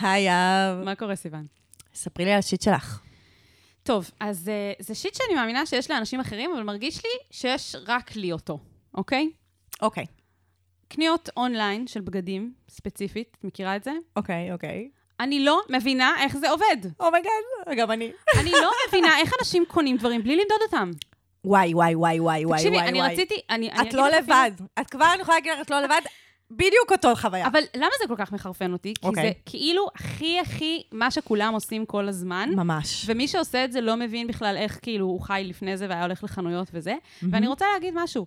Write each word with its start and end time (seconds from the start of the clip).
היי, 0.00 0.28
אב. 0.30 0.84
מה 0.84 0.94
קורה, 0.94 1.16
סיוון? 1.16 1.46
ספרי 1.94 2.24
לי 2.24 2.32
על 2.32 2.38
ה 2.38 2.43
shit 2.43 2.62
שלך. 2.62 3.00
טוב, 3.82 4.10
אז 4.20 4.50
uh, 4.78 4.82
זה 4.82 4.94
shit 4.94 5.14
שאני 5.14 5.34
מאמינה 5.34 5.66
שיש 5.66 5.90
לאנשים 5.90 6.20
אחרים, 6.20 6.50
אבל 6.54 6.62
מרגיש 6.62 7.04
לי 7.04 7.10
שיש 7.30 7.76
רק 7.86 8.16
לי 8.16 8.32
אותו, 8.32 8.58
אוקיי? 8.94 9.30
אוקיי. 9.82 10.06
קניות 10.88 11.28
אונליין 11.36 11.86
של 11.86 12.00
בגדים, 12.00 12.52
ספציפית, 12.68 13.36
את 13.38 13.44
מכירה 13.44 13.76
את 13.76 13.84
זה? 13.84 13.92
אוקיי, 14.16 14.52
אוקיי. 14.52 14.88
אני 15.20 15.44
לא 15.44 15.60
מבינה 15.68 16.14
איך 16.22 16.36
זה 16.36 16.50
עובד. 16.50 16.76
oh 17.00 17.08
my 17.08 17.15
god, 17.15 17.30
גם 17.76 17.90
אני. 17.90 18.12
אני 18.40 18.50
לא 18.50 18.70
מבינה 18.88 19.18
איך 19.18 19.32
אנשים 19.40 19.64
קונים 19.68 19.96
דברים 19.96 20.22
בלי 20.22 20.36
למדוד 20.36 20.58
אותם. 20.62 20.90
וואי, 21.44 21.74
וואי, 21.74 21.94
וואי, 21.94 22.20
וואי, 22.20 22.44
וואי, 22.44 22.58
תקשיבי, 22.58 22.76
וואי. 22.76 22.88
אני 22.88 23.00
וואי. 23.00 23.12
רציתי, 23.12 23.34
אני... 23.50 23.70
אני 23.70 23.80
את 23.80 23.80
אגיד 23.80 23.94
לא 23.94 24.08
לבד. 24.08 24.50
את 24.80 24.90
כבר, 24.90 25.12
אני 25.14 25.22
יכולה 25.22 25.36
להגיד 25.36 25.52
לך, 25.52 25.60
את 25.60 25.70
לא 25.70 25.80
לבד. 25.80 26.00
בדיוק 26.50 26.92
אותו 26.92 27.16
חוויה. 27.16 27.46
אבל 27.46 27.60
למה 27.76 27.90
זה 28.02 28.08
כל 28.08 28.14
כך 28.18 28.32
מחרפן 28.32 28.72
אותי? 28.72 28.94
כי 29.00 29.06
אוקיי. 29.06 29.22
זה 29.22 29.32
כאילו 29.46 29.86
הכי 29.94 30.40
הכי 30.40 30.82
מה 30.92 31.10
שכולם 31.10 31.54
עושים 31.54 31.86
כל 31.86 32.08
הזמן. 32.08 32.48
ממש. 32.56 33.04
ומי 33.08 33.28
שעושה 33.28 33.64
את 33.64 33.72
זה 33.72 33.80
לא 33.80 33.96
מבין 33.96 34.26
בכלל 34.26 34.56
איך 34.56 34.78
כאילו 34.82 35.06
הוא 35.06 35.20
חי 35.20 35.42
לפני 35.46 35.76
זה 35.76 35.86
והיה 35.88 36.02
הולך 36.02 36.24
לחנויות 36.24 36.68
וזה. 36.72 36.94
ואני 37.30 37.46
רוצה 37.46 37.64
להגיד 37.74 37.94
משהו. 37.96 38.26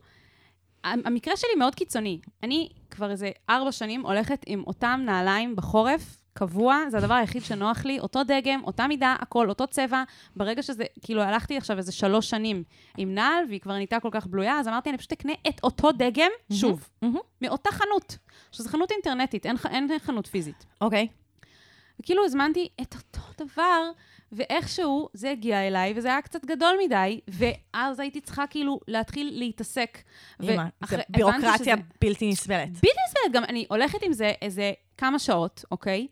המ- 0.84 1.02
המקרה 1.06 1.38
שלי 1.38 1.50
מאוד 1.58 1.76
קיצוני. 1.76 2.20
אני 2.44 2.70
כבר 2.92 3.12
איזה 3.12 3.30
ארבע 3.50 3.72
שנים 3.72 4.02
הולכת 4.06 4.42
עם 4.46 4.64
אותם 4.68 5.02
נעליים 5.06 5.56
בחורף, 5.56 6.18
קבוע, 6.40 6.78
זה 6.90 6.98
הדבר 6.98 7.14
היחיד 7.14 7.44
שנוח 7.44 7.86
לי, 7.86 8.00
אותו 8.00 8.24
דגם, 8.24 8.64
אותה 8.64 8.88
מידה, 8.88 9.16
הכל, 9.20 9.50
אותו 9.50 9.68
צבע. 9.68 10.04
ברגע 10.36 10.64
שזה, 10.64 10.84
כאילו, 11.02 11.22
הלכתי 11.22 11.58
עכשיו 11.58 11.78
איזה 11.78 11.92
שלוש 11.92 12.30
שנים 12.30 12.64
עם 12.98 13.16
נעל, 13.16 13.44
והיא 13.50 13.60
כבר 13.60 13.74
נהייתה 13.74 14.00
כל 14.00 14.10
כך 14.12 14.28
בלויה, 14.28 14.60
אז 14.60 14.68
אמרתי, 14.68 14.90
אני 14.90 14.98
פשוט 14.98 15.12
אקנה 15.12 15.34
את 15.50 15.60
אותו 15.64 15.92
דגם, 15.92 16.32
שוב, 16.54 16.90
מהמם. 17.02 17.18
מאותה 17.42 17.70
חנות. 17.72 18.18
שזו 18.52 18.70
חנות 18.70 18.92
אינטרנטית, 18.92 19.46
אין, 19.46 19.56
אין 19.72 19.88
חנות 20.00 20.28
פיזית. 20.28 20.66
אוקיי. 20.82 21.08
וכאילו 22.00 22.26
הזמנתי 22.26 22.68
את 22.82 22.96
אותו 22.96 23.44
דבר, 23.46 23.92
ואיכשהו 24.32 25.10
זה 25.14 25.32
הגיע 25.32 25.68
אליי, 25.68 25.94
וזה 25.96 26.08
היה 26.08 26.22
קצת 26.22 26.46
גדול 26.46 26.76
מדי, 26.86 27.20
ואז 27.28 28.00
הייתי 28.00 28.22
צריכה 28.22 28.48
כאילו 28.48 28.80
להתחיל 28.88 29.30
להתעסק. 29.40 29.98
אימא, 30.44 30.64
זה 30.88 30.96
הבנתי 30.96 31.12
בירוקרטיה 31.18 31.58
שזה- 31.58 31.72
בלתי 32.02 32.30
נסבלת. 32.30 32.70
בלתי 32.70 32.88
נסבלת, 33.08 33.32
גם 33.34 33.44
אני 33.44 33.66
הולכת 33.70 34.04
עם 34.04 34.14
זה 34.14 34.32
איזה 34.42 34.72
כמה 34.98 35.20
שעות, 35.20 35.66
אוקיי? 35.72 36.08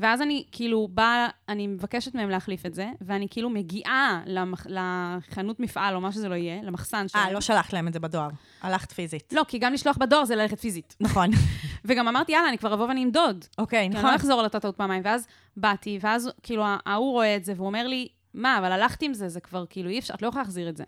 ואז 0.00 0.22
אני 0.22 0.44
כאילו 0.52 0.88
באה, 0.90 1.28
אני 1.48 1.66
מבקשת 1.66 2.14
מהם 2.14 2.30
להחליף 2.30 2.66
את 2.66 2.74
זה, 2.74 2.90
ואני 3.00 3.26
כאילו 3.30 3.50
מגיעה 3.50 4.22
למח, 4.26 4.66
לחנות 4.68 5.60
מפעל, 5.60 5.94
או 5.94 6.00
מה 6.00 6.12
שזה 6.12 6.28
לא 6.28 6.34
יהיה, 6.34 6.62
למחסן 6.62 7.08
שלהם. 7.08 7.26
אה, 7.26 7.32
לא 7.32 7.40
שלחת 7.40 7.72
להם 7.72 7.88
את 7.88 7.92
זה 7.92 8.00
בדואר. 8.00 8.28
הלכת 8.62 8.92
פיזית. 8.92 9.32
לא, 9.32 9.44
כי 9.48 9.58
גם 9.58 9.72
לשלוח 9.72 9.96
בדואר 9.96 10.24
זה 10.24 10.36
ללכת 10.36 10.60
פיזית. 10.60 10.96
נכון. 11.00 11.30
וגם 11.84 12.08
אמרתי, 12.08 12.32
יאללה, 12.32 12.48
אני 12.48 12.58
כבר 12.58 12.74
אבוא 12.74 12.86
ואני 12.86 13.04
אמדוד. 13.04 13.44
אוקיי, 13.58 13.80
כי 13.80 13.86
אני 13.86 13.94
נכון. 13.94 14.10
לא 14.10 14.16
אחזור 14.16 14.38
על 14.38 14.44
אותה 14.44 14.60
טעות 14.60 14.76
פעמיים. 14.76 15.02
ואז 15.04 15.26
באתי, 15.56 15.98
ואז 16.00 16.30
כאילו 16.42 16.64
ההוא 16.86 17.12
רואה 17.12 17.36
את 17.36 17.44
זה, 17.44 17.52
והוא 17.56 17.66
אומר 17.66 17.86
לי, 17.86 18.08
מה, 18.34 18.58
אבל 18.58 18.72
הלכתי 18.72 19.06
עם 19.06 19.14
זה, 19.14 19.28
זה 19.28 19.40
כבר 19.40 19.64
כאילו 19.70 19.90
אי 19.90 19.98
אפשר, 19.98 20.14
את 20.14 20.22
לא 20.22 20.28
יכולה 20.28 20.42
להחזיר 20.42 20.68
את 20.68 20.76
זה. 20.76 20.84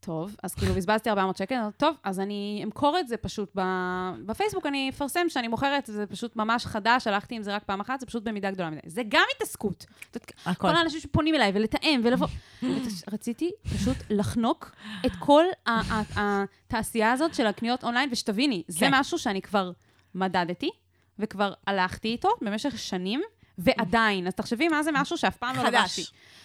טוב, 0.00 0.36
אז 0.42 0.54
כאילו 0.54 0.74
בזבזתי 0.74 1.10
400 1.10 1.36
שקל, 1.36 1.54
טוב, 1.76 1.96
אז 2.04 2.20
אני 2.20 2.60
אמכור 2.64 2.98
את 2.98 3.08
זה 3.08 3.16
פשוט 3.16 3.50
ב- 3.54 4.10
בפייסבוק, 4.26 4.66
אני 4.66 4.90
אפרסם 4.90 5.28
שאני 5.28 5.48
מוכרת, 5.48 5.86
זה 5.86 6.06
פשוט 6.06 6.36
ממש 6.36 6.66
חדש, 6.66 7.06
הלכתי 7.06 7.34
עם 7.34 7.42
זה 7.42 7.54
רק 7.54 7.64
פעם 7.64 7.80
אחת, 7.80 8.00
זה 8.00 8.06
פשוט 8.06 8.22
במידה 8.22 8.50
גדולה 8.50 8.70
מדי. 8.70 8.80
זה 8.86 9.02
גם 9.08 9.22
התעסקות. 9.36 9.86
הכל. 10.46 10.68
כל 10.68 10.76
האנשים 10.76 11.00
שפונים 11.00 11.34
אליי 11.34 11.50
ולתאם 11.54 12.00
ולבוא. 12.04 12.26
רציתי 13.12 13.50
פשוט 13.74 13.96
לחנוק 14.10 14.70
את 15.06 15.12
כל 15.18 15.44
התעשייה 16.16 17.12
הזאת 17.12 17.34
של 17.34 17.46
הקניות 17.46 17.84
אונליין, 17.84 18.08
ושתביני, 18.12 18.62
זה 18.68 18.80
כן. 18.80 18.90
משהו 18.94 19.18
שאני 19.18 19.42
כבר 19.42 19.72
מדדתי, 20.14 20.70
וכבר 21.18 21.52
הלכתי 21.66 22.08
איתו 22.08 22.28
במשך 22.40 22.78
שנים, 22.78 23.22
ועדיין. 23.58 24.26
אז 24.26 24.34
תחשבי 24.34 24.68
מה 24.68 24.82
זה 24.82 24.90
משהו 24.92 25.16
שאף 25.18 25.36
פעם 25.36 25.56
לא. 25.56 25.62
לבשתי. 25.62 26.04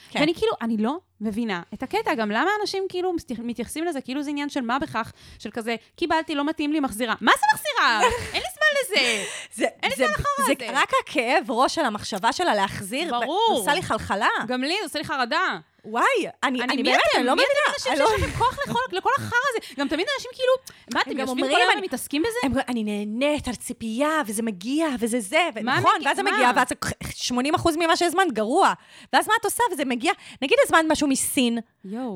כן. 0.09 0.19
ואני 0.19 0.33
כאילו, 0.33 0.51
אני 0.61 0.77
לא 0.77 0.97
מבינה 1.21 1.61
את 1.73 1.83
הקטע, 1.83 2.15
גם 2.15 2.31
למה 2.31 2.49
אנשים 2.61 2.83
כאילו 2.89 3.13
מתייחסים 3.37 3.85
לזה 3.85 4.01
כאילו 4.01 4.23
זה 4.23 4.29
עניין 4.29 4.49
של 4.49 4.61
מה 4.61 4.79
בכך, 4.79 5.11
של 5.39 5.51
כזה, 5.51 5.75
קיבלתי, 5.95 6.35
לא 6.35 6.45
מתאים 6.45 6.73
לי, 6.73 6.79
מחזירה. 6.79 7.15
מה 7.21 7.31
זה 7.39 7.45
מחזירה? 7.53 7.99
אין 8.33 8.41
לי 8.41 8.47
זמן 8.53 8.67
לזה. 8.83 9.23
זה, 9.53 9.65
אין 9.83 9.91
לי 9.91 9.95
זה, 9.97 10.05
זמן 10.05 10.13
לחרא 10.13 10.45
זה 10.45 10.53
הזה. 10.65 10.79
רק 10.79 10.91
הכאב 11.03 11.51
ראש 11.51 11.75
של 11.75 11.85
המחשבה 11.85 12.33
שלה 12.33 12.55
להחזיר. 12.55 13.19
ברור. 13.19 13.47
עושה 13.49 13.73
לי 13.73 13.81
חלחלה. 13.81 14.27
גם 14.47 14.61
לי, 14.61 14.75
זה 14.79 14.83
עושה 14.83 14.99
לי 14.99 15.05
חרדה. 15.05 15.59
וואי, 15.85 16.05
אני, 16.43 16.61
אני, 16.63 16.75
מי 16.75 16.83
באמת? 16.83 16.99
אני 17.15 17.23
לא 17.23 17.35
מי 17.35 17.41
מבינה. 17.41 17.59
אתם 17.65 17.73
אנשים 17.73 17.91
אני 17.91 17.99
לא- 17.99 18.07
שיש 18.17 18.23
לכם 18.27 18.37
כוח 18.37 18.57
לכל- 18.67 18.79
לכל 18.97 19.09
החרא 19.17 19.29
הזה? 19.49 19.73
גם 19.81 19.87
תמיד 19.87 20.07
אנשים 20.17 20.31
כאילו, 20.33 20.53
מה, 20.93 21.01
אתם 21.01 21.19
יושבים 21.19 21.45
כל 21.45 21.55
היום 21.55 21.71
אני- 21.71 21.81
ומתעסקים 21.81 22.21
בזה? 22.21 22.37
הם 22.43 22.51
אומרים, 22.51 22.65
אני 22.69 22.83
נהנית 22.83 23.47
על 23.47 23.55
ציפייה, 23.55 24.21
וזה 24.27 24.41
מגיע, 24.43 24.87
וזה 24.99 25.19
זה, 25.19 25.49
נכון? 25.63 25.91
ואז 26.05 26.15
זה? 26.17 26.23
מגיע, 26.23 26.51
ואז 26.55 26.67
80 27.13 27.55
אחוז 27.55 27.75
ממה 27.75 27.95
שהזמנת 27.95 28.31
גרוע. 28.31 28.73
ואז 29.13 29.27
מה 29.27 29.33
את 29.39 29.45
עושה? 29.45 29.63
וזה 29.73 29.85
מגיע, 29.85 30.11
נגיד 30.41 30.57
הזמנת 30.65 30.85
משהו 30.91 31.07
מסין. 31.07 31.57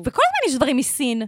וכל 0.04 0.22
הזמן 0.26 0.48
יש 0.50 0.54
דברים 0.54 0.76
מסין, 0.76 1.22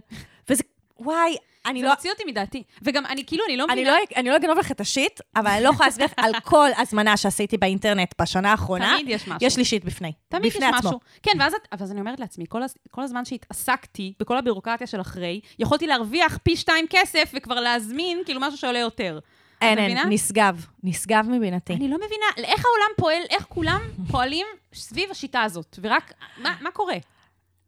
וזה, 0.49 0.63
וואי, 0.99 1.35
אני 1.65 1.79
זה 1.79 1.85
לא... 1.85 1.91
מוציא 1.91 2.11
אותי 2.11 2.23
מדעתי. 2.27 2.63
וגם 2.81 3.05
אני 3.05 3.25
כאילו, 3.25 3.43
אני 3.47 3.57
לא 3.57 3.65
אני 3.69 3.73
מבינה... 3.81 3.91
לא, 3.91 3.97
אני 4.15 4.29
לא 4.29 4.35
אגנוב 4.35 4.57
לך 4.57 4.71
את 4.71 4.81
השיט, 4.81 5.19
אבל 5.35 5.47
אני 5.51 5.63
לא 5.63 5.69
יכולה 5.69 5.87
להסביר 5.87 6.05
לך 6.05 6.13
על 6.17 6.31
כל 6.43 6.69
הזמנה 6.77 7.17
שעשיתי 7.17 7.57
באינטרנט 7.57 8.13
בשנה 8.21 8.51
האחרונה. 8.51 8.93
תמיד 8.97 9.09
יש 9.09 9.21
משהו. 9.27 9.47
יש 9.47 9.57
לי 9.57 9.65
שיט 9.65 9.83
בפני. 9.83 10.11
תמיד 10.29 10.45
יש 10.45 10.53
בפני 10.55 10.65
עצמו. 10.65 10.79
משהו. 10.89 10.99
כן, 11.23 11.31
ואז, 11.39 11.53
את- 11.53 11.67
אבל 11.71 11.83
אז 11.83 11.91
אני 11.91 11.99
אומרת 11.99 12.19
לעצמי, 12.19 12.45
כל, 12.49 12.63
הז, 12.63 12.73
כל 12.91 13.01
הזמן 13.01 13.25
שהתעסקתי 13.25 14.13
בכל 14.19 14.37
הבירוקרטיה 14.37 14.87
של 14.87 15.01
אחרי, 15.01 15.39
יכולתי 15.59 15.87
להרוויח 15.87 16.37
פי 16.43 16.55
שתיים 16.57 16.85
כסף 16.89 17.31
וכבר 17.37 17.59
להזמין 17.59 18.21
כאילו 18.25 18.39
משהו 18.39 18.57
שעולה 18.57 18.79
יותר. 18.79 19.19
אין, 19.61 19.77
אין? 19.77 19.97
נשגב, 20.09 20.65
נשגב 20.83 21.25
מבינתי. 21.29 21.73
אני 21.73 21.87
לא 21.87 21.97
מבינה 21.97 22.25
איך 22.37 22.65
העולם 22.65 22.91
פועל, 22.97 23.21
איך 23.29 23.45
כולם 23.49 23.81
פועלים 24.11 24.47
סביב 24.73 25.11
השיטה 25.11 25.41
הזאת, 25.41 25.79
ורק, 25.81 26.13
מה, 26.37 26.55
מה 26.61 26.71
קורה? 26.71 26.95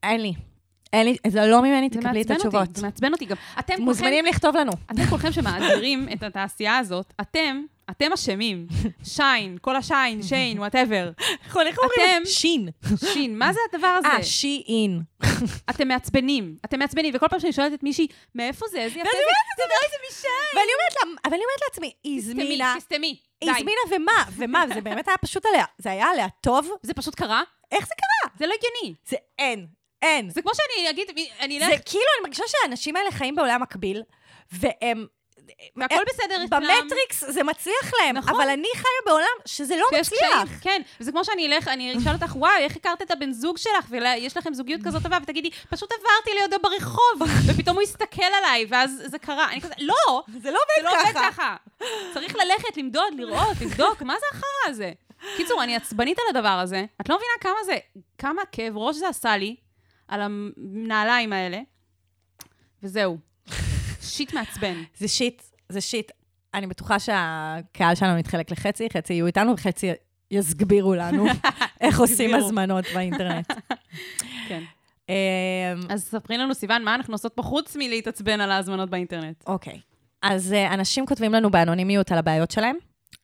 אין 0.04 0.22
לי. 0.22 0.34
אין 0.94 1.06
לי, 1.06 1.18
זה 1.28 1.46
לא 1.46 1.62
ממני 1.62 1.90
תקבלי 1.90 2.22
את 2.22 2.32
התשובות. 2.32 2.76
זה 2.76 2.82
מעצבן 2.86 3.14
אותי 3.14 3.26
גם. 3.26 3.36
אתם 3.60 3.82
מוזמנים 3.82 4.26
לכתוב 4.26 4.56
לנו. 4.58 4.72
אתם 4.92 5.06
כולכם 5.06 5.32
שמאדירים 5.32 6.08
את 6.14 6.24
התעשייה 6.24 6.78
הזאת, 6.78 7.14
אתם, 7.22 7.62
אתם 7.90 8.12
אשמים. 8.14 8.68
שיין, 9.04 9.58
כל 9.62 9.76
השיין, 9.76 10.24
שיין, 10.24 10.60
whatever. 10.60 11.12
איך 11.46 11.56
אומרים? 11.56 11.72
אתם- 12.18 12.26
שין. 12.26 12.70
שין, 13.14 13.38
מה 13.38 13.54
זה 13.54 13.60
הדבר 13.74 13.88
הזה? 13.88 14.08
אה, 14.08 14.24
שי-אין. 14.24 15.02
אתם 15.70 15.88
מעצבנים, 15.88 16.56
אתם 16.66 16.80
מעצבנים, 16.80 17.16
וכל 17.16 17.28
פעם 17.28 17.40
שאני 17.40 17.54
שואלת 17.54 17.74
את 17.74 17.84
מישהי, 17.84 18.08
מאיפה 18.36 18.66
זה, 18.72 18.78
איזה 18.80 19.00
יפה 19.00 19.10
זה, 19.12 19.18
זה 19.58 19.64
לא 19.70 19.76
זה 19.86 19.96
משי-אין. 20.10 20.28
ואני 21.26 21.36
אומרת 21.44 21.62
לעצמי, 21.70 21.94
הזמינה, 22.06 22.74
תסתמי, 22.78 23.16
די. 23.44 23.50
הזמינה 23.52 23.82
ומה? 23.96 24.24
ומה? 24.36 24.64
זה 24.74 24.82
באמת 24.82 25.08
היה 25.08 25.18
פשוט 25.18 25.46
עליה, 25.46 25.66
זה 25.78 25.92
היה 25.92 26.06
עליה 26.08 26.28
טוב? 26.42 26.70
זה 26.84 26.94
פשוט 26.94 27.16
קרה? 27.16 27.42
איך 27.72 27.88
זה 27.88 27.94
קרה? 27.98 28.32
זה 28.40 28.46
לא 28.48 28.54
הגיוני. 28.60 28.96
זה 29.08 29.16
אין, 29.40 29.66
אין. 30.04 30.30
זה 30.30 30.42
כמו 30.42 30.52
שאני 30.56 30.90
אגיד, 30.90 31.08
אני 31.40 31.58
אלך, 31.58 31.66
זה 31.66 31.78
כאילו, 31.86 32.04
אני 32.18 32.24
מרגישה 32.24 32.44
שהאנשים 32.48 32.96
האלה 32.96 33.12
חיים 33.12 33.36
בעולם 33.36 33.62
מקביל, 33.62 34.04
והם... 34.52 35.06
והכל 35.76 36.04
בסדר 36.08 36.46
אצלם. 36.46 36.60
במטריקס 36.82 37.24
זה 37.28 37.44
מצליח 37.44 37.92
להם, 38.00 38.18
נכון. 38.18 38.36
אבל 38.36 38.50
אני 38.50 38.68
חיה 38.76 38.92
בעולם 39.06 39.38
שזה 39.46 39.76
לא 39.76 39.86
שיש 39.90 40.10
קשיים, 40.10 40.32
מצליח. 40.42 40.60
כן, 40.62 40.82
וזה 41.00 41.12
כמו 41.12 41.26
שאני 41.26 41.48
אלך, 41.48 41.68
אני 41.68 41.98
אשאל 41.98 42.14
אותך, 42.14 42.36
וואי, 42.36 42.64
איך 42.64 42.76
הכרת 42.76 43.02
את 43.02 43.12
הבן 43.12 43.32
זוג 43.32 43.58
שלך, 43.58 43.86
ויש 43.90 44.38
לכם 44.38 44.54
זוגיות 44.54 44.82
כזאת 44.84 45.04
טובה, 45.04 45.18
ותגידי, 45.24 45.50
פשוט 45.70 45.92
עברתי 45.92 46.40
לידו 46.42 46.58
ברחוב, 46.62 47.22
ופתאום 47.48 47.76
הוא 47.76 47.84
הסתכל 47.84 48.22
עליי, 48.38 48.66
ואז 48.70 49.04
זה 49.06 49.20
קרה. 49.20 49.52
אני 49.52 49.62
כזה, 49.62 49.74
לא, 49.80 50.24
זה 50.28 50.52
לא 50.52 50.60
זה 50.78 50.84
לא 50.84 50.90
עובד 50.90 51.00
עובד 51.00 51.14
ככה. 51.14 51.32
ככה. 51.32 51.56
צריך 52.14 52.36
ללכת, 52.36 52.78
למדוד, 52.78 53.14
לראות, 53.18 53.62
לבדוק, 53.62 54.02
מה 54.02 54.14
זה 54.20 54.26
החרא 54.32 54.70
הזה? 54.72 54.92
קיצור, 55.38 55.64
אני 55.64 55.76
עצבנית 55.76 56.18
על 56.20 56.38
הדבר 56.38 56.60
הזה. 56.60 56.86
את 57.02 57.10
לא 57.10 57.16
מבינה 57.16 57.34
כמה 57.42 57.64
זה, 57.66 57.78
כמה 58.18 58.42
כאב 58.52 58.78
ראש 58.78 58.96
זה 58.96 59.08
עשה 59.08 59.38
לי 59.38 59.56
על 60.08 60.22
הנעליים 60.22 61.34
האלה, 61.34 61.60
וזהו. 62.84 63.18
שיט 64.02 64.34
מעצבן. 64.34 64.84
זה 64.98 65.08
שיט, 65.08 65.42
זה 65.70 65.82
שיט. 65.82 66.12
אני 66.54 66.68
בטוחה 66.68 67.00
שהקהל 67.00 67.96
שלנו 67.96 68.20
מתחלק 68.20 68.52
לחצי, 68.52 68.88
חצי 68.94 69.14
יהיו 69.14 69.26
איתנו 69.26 69.54
וחצי 69.54 69.92
יסגבירו 70.32 70.96
לנו 70.96 71.26
איך 71.82 72.00
עושים. 72.00 72.36
הזמנות 72.36 72.86
באינטרנט. 72.94 73.52
כן. 74.48 74.64
אמ, 75.10 75.14
אז 75.90 76.04
ספרי 76.04 76.38
לנו, 76.38 76.54
סיוון, 76.56 76.84
מה 76.84 76.96
אנחנו 76.96 77.14
עושות 77.14 77.34
פה 77.36 77.42
חוץ 77.42 77.76
מלהתעצבן 77.76 78.42
על 78.42 78.52
ההזמנות 78.52 78.90
באינטרנט? 78.90 79.44
אוקיי. 79.48 79.80
אז 80.22 80.54
אה, 80.54 80.74
אנשים 80.74 81.06
כותבים 81.06 81.34
לנו 81.34 81.52
באנונימיות 81.52 82.12
על 82.12 82.18
הבעיות 82.18 82.52
שלהם, 82.52 82.76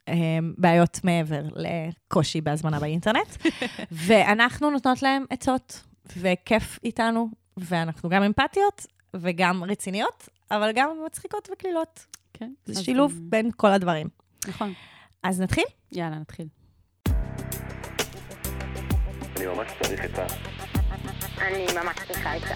אמ, 0.08 0.54
בעיות 0.58 1.00
מעבר 1.04 1.42
לקושי 1.56 2.42
בהזמנה 2.42 2.80
באינטרנט, 2.80 3.28
ואנחנו 3.92 4.70
נותנות 4.70 5.04
להם 5.04 5.26
עצות, 5.30 5.82
וכיף 6.18 6.80
איתנו, 6.84 7.30
ואנחנו 7.58 8.10
גם 8.10 8.24
אמפתיות 8.24 8.86
וגם 9.14 9.64
רציניות, 9.64 10.30
אבל 10.52 10.72
גם 10.76 10.90
מצחיקות 11.06 11.50
וקלילות. 11.54 12.06
כן. 12.34 12.54
זה 12.66 12.84
שילוב 12.84 13.12
אה, 13.12 13.18
בין 13.22 13.52
כל 13.56 13.72
הדברים. 13.72 14.08
נכון. 14.48 14.74
אז 15.24 15.42
נתחיל? 15.42 15.64
יאללה, 15.92 16.20
נתחיל. 16.20 16.48
אני 19.38 19.46
ממש 19.46 19.72
צריך 19.84 20.06
את 20.06 20.20
ה... 20.20 20.26
אני 21.42 21.66
ממש 21.84 21.98
צריכה 22.08 22.34
עצה. 22.34 22.56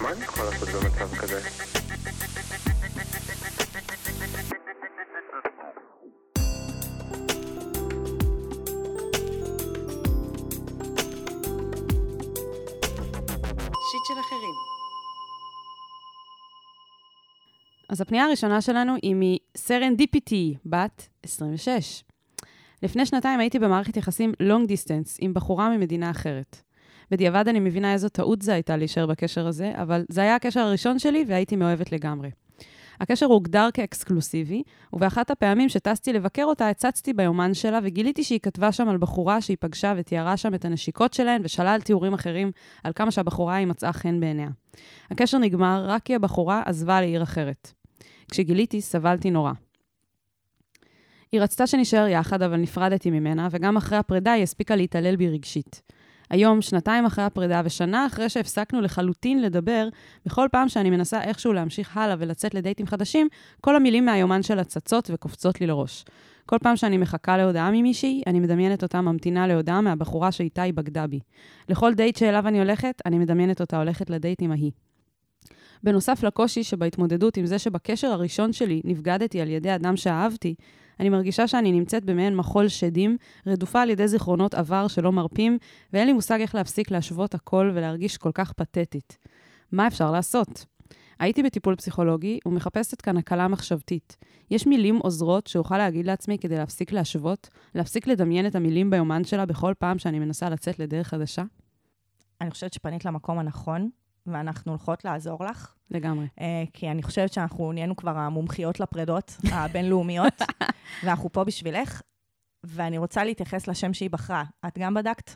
מה 0.00 0.12
אני 0.12 0.24
יכול 0.24 0.44
לעשות 0.44 0.68
במצב 0.68 1.16
כזה? 1.16 1.40
אז 17.92 18.00
הפנייה 18.00 18.24
הראשונה 18.24 18.60
שלנו 18.60 18.94
היא 19.02 19.16
מסרנדיפיטי, 19.18 20.54
בת 20.66 21.08
26. 21.22 22.04
לפני 22.82 23.06
שנתיים 23.06 23.40
הייתי 23.40 23.58
במערכת 23.58 23.96
יחסים 23.96 24.32
long 24.42 24.68
distance 24.68 25.16
עם 25.20 25.34
בחורה 25.34 25.76
ממדינה 25.76 26.10
אחרת. 26.10 26.62
בדיעבד 27.10 27.48
אני 27.48 27.60
מבינה 27.60 27.92
איזו 27.92 28.08
טעות 28.08 28.42
זה 28.42 28.54
הייתה 28.54 28.76
להישאר 28.76 29.06
בקשר 29.06 29.46
הזה, 29.46 29.72
אבל 29.74 30.04
זה 30.08 30.22
היה 30.22 30.34
הקשר 30.34 30.60
הראשון 30.60 30.98
שלי 30.98 31.24
והייתי 31.28 31.56
מאוהבת 31.56 31.92
לגמרי. 31.92 32.30
הקשר 33.00 33.26
הוגדר 33.26 33.68
כאקסקלוסיבי, 33.74 34.62
ובאחת 34.92 35.30
הפעמים 35.30 35.68
שטסתי 35.68 36.12
לבקר 36.12 36.44
אותה, 36.44 36.68
הצצתי 36.68 37.12
ביומן 37.12 37.54
שלה 37.54 37.78
וגיליתי 37.82 38.24
שהיא 38.24 38.40
כתבה 38.42 38.72
שם 38.72 38.88
על 38.88 38.96
בחורה 38.96 39.40
שהיא 39.40 39.56
פגשה 39.60 39.94
ותיארה 39.96 40.36
שם 40.36 40.54
את 40.54 40.64
הנשיקות 40.64 41.14
שלהן 41.14 41.40
ושלל 41.44 41.80
תיאורים 41.80 42.14
אחרים 42.14 42.50
על 42.84 42.92
כמה 42.92 43.10
שהבחורה 43.10 43.54
היא 43.54 43.66
מצאה 43.66 43.92
חן 43.92 44.20
בעיניה. 44.20 44.48
הקשר 45.10 45.38
נגמר 45.38 45.84
רק 45.88 46.02
כי 46.02 46.14
הבחורה 46.14 46.62
עזבה 46.66 47.00
לעיר 47.00 47.22
אחרת. 47.22 47.81
כשגיליתי, 48.32 48.80
סבלתי 48.80 49.30
נורא. 49.30 49.52
היא 51.32 51.40
רצתה 51.40 51.66
שנשאר 51.66 52.06
יחד, 52.06 52.42
אבל 52.42 52.56
נפרדתי 52.56 53.10
ממנה, 53.10 53.48
וגם 53.50 53.76
אחרי 53.76 53.98
הפרידה 53.98 54.32
היא 54.32 54.42
הספיקה 54.42 54.76
להתעלל 54.76 55.16
בי 55.16 55.28
רגשית. 55.28 55.82
היום, 56.30 56.62
שנתיים 56.62 57.04
אחרי 57.04 57.24
הפרידה 57.24 57.62
ושנה 57.64 58.06
אחרי 58.06 58.28
שהפסקנו 58.28 58.80
לחלוטין 58.80 59.42
לדבר, 59.42 59.88
בכל 60.26 60.48
פעם 60.52 60.68
שאני 60.68 60.90
מנסה 60.90 61.22
איכשהו 61.22 61.52
להמשיך 61.52 61.96
הלאה 61.96 62.14
ולצאת 62.18 62.54
לדייטים 62.54 62.86
חדשים, 62.86 63.28
כל 63.60 63.76
המילים 63.76 64.04
מהיומן 64.04 64.42
שלה 64.42 64.64
צצות 64.64 65.10
וקופצות 65.12 65.60
לי 65.60 65.66
לראש. 65.66 66.04
כל 66.46 66.56
פעם 66.62 66.76
שאני 66.76 66.98
מחכה 66.98 67.36
להודעה 67.36 67.70
ממישהי, 67.70 68.22
אני 68.26 68.40
מדמיינת 68.40 68.82
אותה 68.82 69.00
ממתינה 69.00 69.46
להודעה 69.46 69.80
מהבחורה 69.80 70.32
שאיתה 70.32 70.62
היא 70.62 70.74
בגדה 70.74 71.06
בי. 71.06 71.20
לכל 71.68 71.94
דייט 71.94 72.16
שאליו 72.16 72.48
אני 72.48 72.58
הולכת, 72.58 73.02
אני 73.06 73.18
מדמיינת 73.18 73.60
אותה 73.60 73.78
הולכת 73.78 74.10
לדייט 74.10 74.42
עם 74.42 74.50
ההיא. 74.50 74.70
בנוסף 75.84 76.22
לקושי 76.22 76.64
שבהתמודדות 76.64 77.36
עם 77.36 77.46
זה 77.46 77.58
שבקשר 77.58 78.08
הראשון 78.08 78.52
שלי 78.52 78.80
נבגדתי 78.84 79.40
על 79.40 79.48
ידי 79.48 79.74
אדם 79.74 79.96
שאהבתי, 79.96 80.54
אני 81.00 81.08
מרגישה 81.08 81.48
שאני 81.48 81.72
נמצאת 81.72 82.04
במעין 82.04 82.36
מחול 82.36 82.68
שדים, 82.68 83.16
רדופה 83.46 83.82
על 83.82 83.90
ידי 83.90 84.08
זיכרונות 84.08 84.54
עבר 84.54 84.88
שלא 84.88 85.12
מרפים, 85.12 85.58
ואין 85.92 86.06
לי 86.06 86.12
מושג 86.12 86.40
איך 86.40 86.54
להפסיק 86.54 86.90
להשוות 86.90 87.34
הכל 87.34 87.70
ולהרגיש 87.74 88.16
כל 88.16 88.30
כך 88.34 88.52
פתטית. 88.52 89.18
מה 89.72 89.86
אפשר 89.86 90.10
לעשות? 90.10 90.64
הייתי 91.18 91.42
בטיפול 91.42 91.76
פסיכולוגי 91.76 92.38
ומחפשת 92.46 93.00
כאן 93.00 93.16
הקלה 93.16 93.48
מחשבתית. 93.48 94.16
יש 94.50 94.66
מילים 94.66 94.96
עוזרות 94.96 95.46
שאוכל 95.46 95.78
להגיד 95.78 96.06
לעצמי 96.06 96.38
כדי 96.38 96.56
להפסיק 96.56 96.92
להשוות, 96.92 97.48
להפסיק 97.74 98.06
לדמיין 98.06 98.46
את 98.46 98.54
המילים 98.54 98.90
ביומן 98.90 99.24
שלה 99.24 99.46
בכל 99.46 99.72
פעם 99.78 99.98
שאני 99.98 100.18
מנסה 100.18 100.50
לצאת 100.50 100.78
לדרך 100.78 101.08
חדשה? 101.08 101.42
אני 102.40 102.50
חושבת 102.50 102.72
שפנית 102.72 103.04
למקום 103.04 103.38
הנכון, 103.38 103.90
ואנחנו 104.26 104.72
הולכות 104.72 105.04
לעזור 105.04 105.44
לך, 105.44 105.74
לגמרי. 105.90 106.26
אה, 106.40 106.64
כי 106.72 106.90
אני 106.90 107.02
חושבת 107.02 107.32
שאנחנו 107.32 107.72
נהיינו 107.72 107.96
כבר 107.96 108.18
המומחיות 108.18 108.80
לפרדות 108.80 109.36
הבינלאומיות, 109.52 110.42
ואנחנו 111.02 111.32
פה 111.32 111.44
בשבילך, 111.44 112.02
ואני 112.64 112.98
רוצה 112.98 113.24
להתייחס 113.24 113.68
לשם 113.68 113.94
שהיא 113.94 114.10
בחרה. 114.10 114.44
את 114.66 114.78
גם 114.78 114.94
בדקת? 114.94 115.30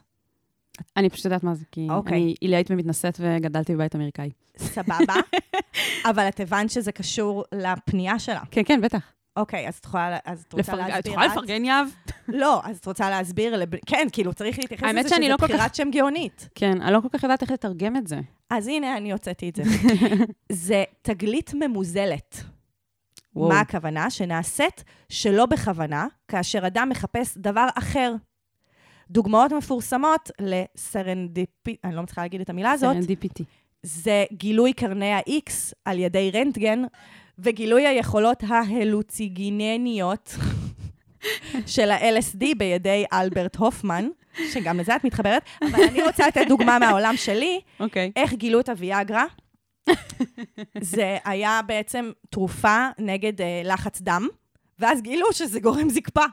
אני 0.97 1.11
פשוט 1.11 1.25
יודעת 1.25 1.43
מה 1.43 1.55
זה, 1.55 1.65
כי 1.73 1.87
אוקיי. 1.91 2.23
אני 2.23 2.35
עילאית 2.41 2.71
ומתנשאת 2.71 3.21
וגדלתי 3.21 3.75
בבית 3.75 3.97
אמריקאי. 3.97 4.31
סבבה, 4.59 5.15
אבל 6.11 6.29
את 6.29 6.41
הבנת 6.41 6.71
שזה 6.71 6.93
קשור 6.93 7.45
לפנייה 7.53 8.19
שלה. 8.19 8.41
כן, 8.51 8.63
כן, 8.65 8.81
בטח. 8.81 9.16
אוקיי, 9.37 9.69
אז 9.69 9.75
את 9.75 9.85
יכולה, 9.85 10.19
אז 10.25 10.45
את 10.49 10.53
רוצה 10.53 10.73
לפרג- 10.73 10.79
להסביר 10.81 10.99
את 10.99 11.07
יכולה 11.07 11.27
לפרגן, 11.27 11.65
יהב? 11.65 11.87
לא, 12.29 12.61
אז 12.65 12.79
את 12.79 12.87
רוצה 12.87 13.11
להסביר, 13.11 13.57
לב... 13.57 13.69
כן, 13.87 14.07
כאילו, 14.13 14.35
צריך 14.35 14.59
להתייחס 14.59 14.83
לזה 14.95 15.09
שזה 15.09 15.29
לא 15.29 15.37
כל 15.37 15.47
כך- 15.47 15.55
בחירת 15.55 15.75
שם 15.75 15.91
גאונית. 15.91 16.49
כן, 16.55 16.83
אני 16.83 16.93
לא 16.93 17.01
כל 17.01 17.09
כך 17.09 17.23
יודעת 17.23 17.43
איך 17.43 17.51
לתרגם 17.51 17.97
את 17.97 18.07
זה. 18.07 18.21
אז 18.51 18.67
הנה, 18.69 18.97
אני 18.97 19.13
הוצאתי 19.13 19.49
את 19.49 19.57
זה. 19.57 19.63
זה 20.53 20.85
תגלית 21.03 21.55
ממוזלת. 21.55 22.37
וואו. 23.37 23.49
מה 23.49 23.61
הכוונה? 23.61 24.11
שנעשית 24.11 24.85
שלא 25.09 25.47
בכוונה, 25.47 26.07
כאשר 26.29 26.67
אדם 26.67 26.89
מחפש 26.89 27.39
דבר 27.39 27.67
אחר. 27.75 28.15
דוגמאות 29.11 29.53
מפורסמות 29.53 30.31
ל 30.41 30.53
serendipi, 30.53 31.77
אני 31.85 31.95
לא 31.95 32.03
מצליחה 32.03 32.23
להגיד 32.23 32.41
את 32.41 32.51
המילה 32.51 32.71
הזאת, 32.71 32.93
serendipity. 32.93 33.45
זה 33.83 34.25
גילוי 34.33 34.73
קרני 34.73 35.13
ה-X 35.13 35.51
על 35.85 35.99
ידי 35.99 36.31
רנטגן, 36.35 36.83
וגילוי 37.39 37.87
היכולות 37.87 38.43
ההלוציגינניות 38.49 40.35
של 41.67 41.91
ה-LSD 41.91 42.45
בידי 42.57 43.05
אלברט 43.13 43.57
הופמן, 43.57 44.09
שגם 44.53 44.79
לזה 44.81 44.97
את 44.97 45.05
מתחברת, 45.05 45.43
אבל 45.63 45.83
אני 45.89 46.03
רוצה 46.03 46.27
לתת 46.29 46.45
דוגמה 46.49 46.79
מהעולם 46.79 47.15
שלי, 47.17 47.61
אוקיי. 47.81 48.13
איך 48.17 48.33
גילו 48.33 48.61
את 48.61 48.69
הוויאגרה. 48.69 49.25
זה 50.81 51.17
היה 51.25 51.61
בעצם 51.67 52.11
תרופה 52.31 52.89
נגד 52.99 53.41
אה, 53.41 53.63
לחץ 53.65 54.01
דם, 54.01 54.29
ואז 54.79 55.03
גילו 55.03 55.33
שזה 55.33 55.61
גורם 55.61 55.89
זקפה. 55.91 56.25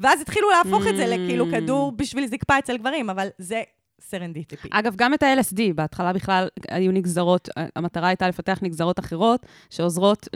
ואז 0.00 0.20
התחילו 0.20 0.48
להפוך 0.50 0.86
את 0.86 0.96
זה 0.96 1.06
לכאילו 1.06 1.46
Mm. 1.46 1.50
כדור 1.50 1.92
בשביל 1.92 2.26
זקפה 2.26 2.58
אצל 2.58 2.76
גברים, 2.76 3.10
אבל 3.10 3.28
זה 3.38 3.62
סרנדיטיפי. 4.02 4.68
אגב, 4.72 4.94
גם 4.96 5.14
את 5.14 5.22
ה-LSD, 5.22 5.60
בהתחלה 5.74 6.12
בכלל 6.12 6.48
היו 6.70 6.92
נגזרות, 6.92 7.48
המטרה 7.76 8.08
הייתה 8.08 8.28
לפתח 8.28 8.58
נגזרות 8.62 8.98
אחרות 8.98 9.46
שעוזרות 9.70 10.28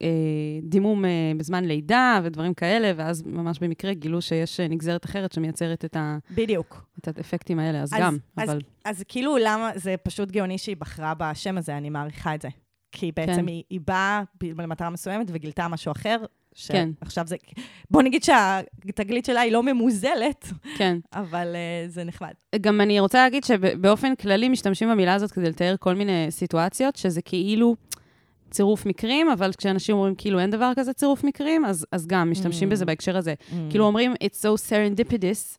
לדימום 0.00 1.04
בזמן 1.36 1.64
לידה 1.64 2.20
ודברים 2.24 2.54
כאלה, 2.54 2.92
ואז 2.96 3.22
ממש 3.26 3.58
במקרה 3.58 3.94
גילו 3.94 4.22
שיש 4.22 4.60
אה, 4.60 4.68
נגזרת 4.68 5.04
אחרת 5.04 5.32
שמייצרת 5.32 5.84
את, 5.84 5.96
ה, 5.96 6.18
בדיוק. 6.30 6.86
את 6.98 7.18
האפקטים 7.18 7.58
האלה, 7.58 7.82
אז, 7.82 7.92
אז- 7.94 8.00
גם, 8.00 8.16
אז- 8.36 8.48
אבל... 8.50 8.60
אז 8.84 9.02
כאילו, 9.08 9.36
למה, 9.36 9.70
זה 9.74 9.94
פשוט 10.02 10.30
גאוני 10.30 10.58
שהיא 10.58 10.76
בחרה 10.76 11.14
בשם 11.14 11.58
הזה, 11.58 11.76
אני 11.76 11.90
מעריכה 11.90 12.34
את 12.34 12.42
זה. 12.42 12.48
כי 12.92 13.12
בעצם 13.16 13.32
כן. 13.32 13.46
היא, 13.46 13.62
היא 13.70 13.80
באה 13.86 14.22
ב- 14.42 14.60
למטרה 14.60 14.90
מסוימת 14.90 15.26
וגילתה 15.32 15.68
משהו 15.68 15.92
אחר, 15.92 16.16
כן. 16.68 16.88
שעכשיו 17.04 17.26
זה... 17.26 17.36
בוא 17.90 18.02
נגיד 18.02 18.22
שהתגלית 18.22 19.24
שלה 19.24 19.40
היא 19.40 19.52
לא 19.52 19.62
ממוזלת, 19.62 20.48
כן. 20.76 20.98
אבל 21.12 21.46
uh, 21.54 21.90
זה 21.90 22.04
נחמד. 22.04 22.32
גם 22.60 22.80
אני 22.80 23.00
רוצה 23.00 23.18
להגיד 23.24 23.44
שבאופן 23.44 24.14
כללי 24.14 24.48
משתמשים 24.48 24.90
במילה 24.90 25.14
הזאת 25.14 25.32
כדי 25.32 25.48
לתאר 25.48 25.74
כל 25.80 25.94
מיני 25.94 26.26
סיטואציות, 26.30 26.96
שזה 26.96 27.22
כאילו 27.22 27.76
צירוף 28.50 28.86
מקרים, 28.86 29.28
אבל 29.28 29.52
כשאנשים 29.52 29.96
אומרים 29.96 30.14
כאילו 30.14 30.40
אין 30.40 30.50
דבר 30.50 30.72
כזה 30.76 30.92
צירוף 30.92 31.24
מקרים, 31.24 31.64
אז, 31.64 31.86
אז 31.92 32.06
גם 32.06 32.30
משתמשים 32.30 32.68
Mm. 32.68 32.72
בזה 32.72 32.84
בהקשר 32.84 33.16
הזה. 33.16 33.34
כאילו 33.70 33.84
אומרים, 33.84 34.12
it's 34.12 34.42
so 34.42 34.70
serendipitous, 34.70 35.58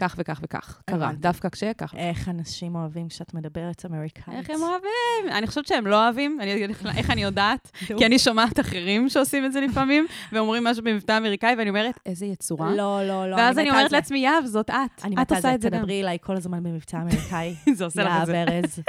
שכך 0.00 0.14
וכך 0.18 0.40
וכך 0.42 0.80
קרה. 0.84 1.10
דווקא 1.12 1.48
כשכך. 1.48 1.94
איך 1.96 2.28
אנשים 2.28 2.74
אוהבים 2.74 3.08
כשאת 3.08 3.34
מדברת 3.34 3.86
אמריקאית. 3.86 4.36
איך 4.36 4.50
הם 4.50 4.62
אוהבים? 4.62 5.38
אני 5.38 5.46
חושבת 5.46 5.66
שהם 5.66 5.86
לא 5.86 6.04
אוהבים, 6.04 6.38
אני 6.40 6.54
אגיד 6.54 6.70
לך 6.70 6.86
איך 6.96 7.10
אני 7.10 7.22
יודעת, 7.22 7.70
כי 7.98 8.06
אני 8.06 8.18
שומעת 8.18 8.60
אחרים 8.60 9.08
שעושים 9.08 9.44
את 9.44 9.52
זה 9.52 9.60
לפעמים, 9.60 10.06
ואומרים 10.32 10.64
משהו 10.64 10.84
במבטא 10.84 11.16
אמריקאי, 11.18 11.54
ואני 11.58 11.70
אומרת, 11.70 11.98
איזה 12.06 12.26
יצורה. 12.26 12.70
לא, 12.74 13.02
לא, 13.02 13.30
לא. 13.30 13.36
ואז 13.36 13.58
אני 13.58 13.70
אומרת. 13.70 13.92
לעצמי, 13.92 14.18
יהב, 14.18 14.44
זאת 14.44 14.70
את. 14.70 15.04
אני 15.04 15.14
מתה 15.16 15.34
על 15.34 15.42
זה. 15.42 15.56
תדברי 15.70 16.02
אליי 16.02 16.18
כל 16.20 16.36
הזמן 16.36 16.62
במבטא 16.62 17.02
אמריקאי. 17.02 17.54
זה 17.74 17.84
עושה 17.84 18.02
לך 18.04 18.12
את 18.20 18.26
זה. 18.26 18.36
יא 18.36 18.44
ברז. 18.46 18.82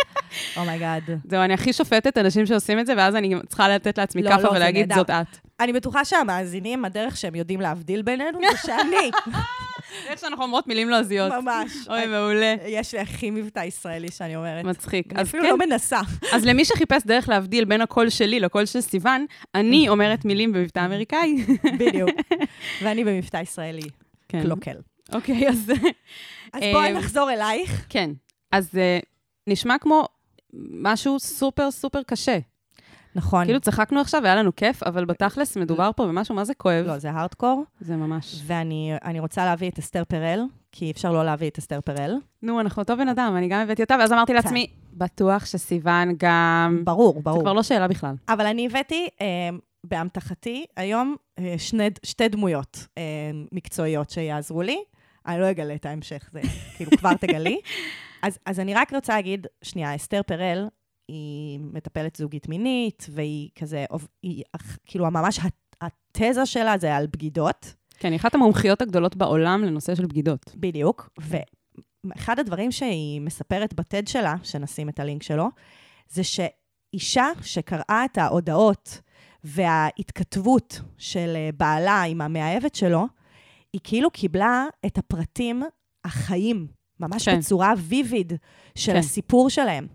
Oh 0.57 0.69
my 0.69 0.80
God. 0.80 1.03
זהו, 1.29 1.41
אני 1.41 1.53
הכי 1.53 1.73
שופטת 1.73 2.17
אנשים 2.17 2.45
שעושים 2.45 2.79
את 2.79 2.85
זה, 2.85 2.93
ואז 2.97 3.15
אני 3.15 3.35
צריכה 3.47 3.69
לתת 3.69 3.97
לעצמי 3.97 4.21
לא, 4.21 4.29
כאפה 4.29 4.43
לא, 4.43 4.51
ולהגיד. 4.51 4.93
זאת 4.93 5.09
את. 5.09 5.37
אני 5.59 5.73
בטוחה 5.73 6.05
שהמאזינים, 6.05 6.85
הדרך 6.85 7.17
שהם 7.17 7.35
יודעים 7.35 7.61
להבדיל 7.61 8.01
בינינו, 8.01 8.39
זה 8.51 8.57
שאני, 8.57 9.11
איך 10.07 10.19
שאנחנו 10.19 10.43
אומרות 10.43 10.67
מילים 10.67 10.89
לועזיות. 10.89 11.33
ממש. 11.33 11.71
אוי, 11.87 12.07
מעולה. 12.07 12.55
יש 12.65 12.93
לי 12.93 12.99
הכי 12.99 13.31
מבטא 13.31 13.59
ישראלי 13.59 14.11
שאני 14.11 14.35
אומרת. 14.35 14.65
מצחיק. 14.65 15.13
אני 15.13 15.21
אז 15.21 15.27
אפילו 15.27 15.43
כן, 15.43 15.49
לא 15.49 15.57
מנסה. 15.57 15.99
אז 16.33 16.45
למי 16.45 16.65
שחיפש 16.65 17.03
דרך 17.05 17.29
להבדיל 17.29 17.65
בין 17.65 17.81
הקול 17.81 18.09
שלי 18.09 18.39
לקול 18.39 18.65
של 18.65 18.81
סיוון, 18.81 19.25
אני 19.55 19.89
אומרת 19.89 20.25
מילים 20.25 20.51
במבטא 20.51 20.85
אמריקאי. 20.85 21.45
בדיוק. 21.79 22.09
ואני 22.81 23.03
במבטא 23.03 23.37
ישראלי, 23.37 23.89
כן. 24.29 24.41
קלוקל. 24.41 24.75
אוקיי, 25.13 25.49
אז 25.49 25.71
אז 26.53 26.61
בואי 26.73 26.87
אה, 26.87 26.93
נחזור 26.93 27.31
אלייך. 27.31 27.85
כן. 27.89 28.09
אז 28.51 28.69
אה, 28.77 28.99
נשמע 29.47 29.77
כמו 29.81 30.05
משהו 30.53 31.19
סופר 31.19 31.71
סופר 31.71 32.03
קשה. 32.03 32.39
נכון. 33.15 33.45
כאילו 33.45 33.59
צחקנו 33.59 34.01
עכשיו 34.01 34.21
והיה 34.23 34.35
לנו 34.35 34.55
כיף, 34.55 34.83
אבל 34.83 35.05
בתכלס 35.05 35.57
מדובר 35.57 35.91
פה 35.95 36.07
במשהו 36.07 36.35
מה 36.35 36.45
זה 36.45 36.53
כואב. 36.53 36.85
לא, 36.87 36.97
זה 36.97 37.11
הארדקור, 37.11 37.63
זה 37.81 37.95
ממש. 37.95 38.41
ואני 38.45 38.93
אני 39.03 39.19
רוצה 39.19 39.45
להביא 39.45 39.69
את 39.69 39.79
אסתר 39.79 40.03
פרל, 40.03 40.43
כי 40.71 40.91
אפשר 40.91 41.11
לא 41.11 41.25
להביא 41.25 41.49
את 41.49 41.57
אסתר 41.57 41.81
פרל. 41.81 42.15
נו, 42.41 42.59
אנחנו 42.59 42.81
אותו 42.81 42.97
בן 42.97 43.07
אדם, 43.07 43.33
אני 43.37 43.47
גם 43.47 43.61
הבאתי 43.61 43.83
אותה, 43.83 43.95
ואז 43.99 44.11
אמרתי 44.11 44.33
לעצמי, 44.33 44.67
בטוח 44.93 45.45
שסיוון 45.45 46.13
גם... 46.17 46.81
ברור, 46.83 47.13
זה 47.13 47.21
ברור. 47.21 47.41
כבר 47.41 47.53
לא 47.53 47.63
שאלה 47.63 47.87
בכלל. 47.87 48.15
אבל 48.29 48.45
אני 48.45 48.65
הבאתי 48.65 49.07
אה, 49.21 49.27
באמתחתי 49.83 50.65
היום 50.77 51.15
אה, 51.39 51.55
שני, 51.57 51.87
שתי 52.03 52.27
דמויות 52.27 52.87
אה, 52.97 53.03
מקצועיות 53.51 54.09
שיעזרו 54.09 54.61
לי. 54.61 54.83
אני 55.27 55.39
לא 55.39 55.51
אגלה 55.51 55.75
את 55.75 55.85
ההמשך, 55.85 56.29
זה 56.31 56.41
כאילו 56.77 56.91
כבר 56.97 57.13
תגלי. 57.13 57.59
אז, 58.23 58.39
אז 58.45 58.59
אני 58.59 58.73
רק 58.73 58.93
רוצה 58.93 59.13
להגיד, 59.13 59.47
שנייה, 59.61 59.95
אסתר 59.95 60.21
פרל 60.27 60.67
היא 61.07 61.59
מטפלת 61.59 62.15
זוגית 62.15 62.49
מינית, 62.49 63.05
והיא 63.11 63.49
כזה, 63.59 63.85
היא, 64.23 64.43
כאילו 64.85 65.05
ממש 65.11 65.39
הת- 65.39 65.75
התזה 65.81 66.45
שלה 66.45 66.77
זה 66.77 66.95
על 66.95 67.07
בגידות, 67.07 67.73
כן, 67.97 68.11
היא 68.11 68.19
אחת 68.19 68.35
המומחיות 68.35 68.81
הגדולות 68.81 69.15
בעולם 69.15 69.63
לנושא 69.63 69.95
של 69.95 70.05
בגידות. 70.05 70.55
בדיוק. 70.55 71.09
ואחד 71.19 72.39
הדברים 72.39 72.71
שהיא 72.71 73.21
מספרת 73.21 73.73
בטד 73.73 74.07
שלה, 74.07 74.35
שנשים 74.43 74.89
את 74.89 74.99
הלינק 74.99 75.23
שלו, 75.23 75.49
זה 76.09 76.21
אישה 76.93 77.25
שקראה 77.41 78.05
את 78.11 78.17
ההודעות 78.17 79.01
וההתכתבות 79.43 80.81
של 80.97 81.33
אה, 81.35 81.49
בעלה 81.57 82.01
עם 82.03 82.21
המאהבת 82.21 82.75
שלו, 82.75 83.07
היא 83.73 83.81
כאילו 83.83 84.11
קיבלה 84.11 84.65
את 84.85 84.97
הפרטים 84.97 85.63
החיים, 86.05 86.67
ממש 86.99 87.29
כן. 87.29 87.39
בצורה 87.39 87.73
ויביד 87.77 88.33
של 88.75 88.91
כן. 88.91 88.97
הסיפור 88.97 89.49
שלהם. 89.49 89.87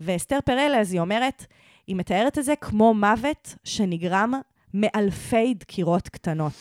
ואסתר 0.00 0.38
פרלז, 0.44 0.92
היא 0.92 1.00
אומרת, 1.00 1.46
היא 1.86 1.96
מתארת 1.96 2.38
את 2.38 2.44
זה 2.44 2.56
כמו 2.56 2.94
מוות 2.94 3.54
שנגרם 3.64 4.34
מאלפי 4.74 5.54
דקירות 5.54 6.08
קטנות. 6.08 6.52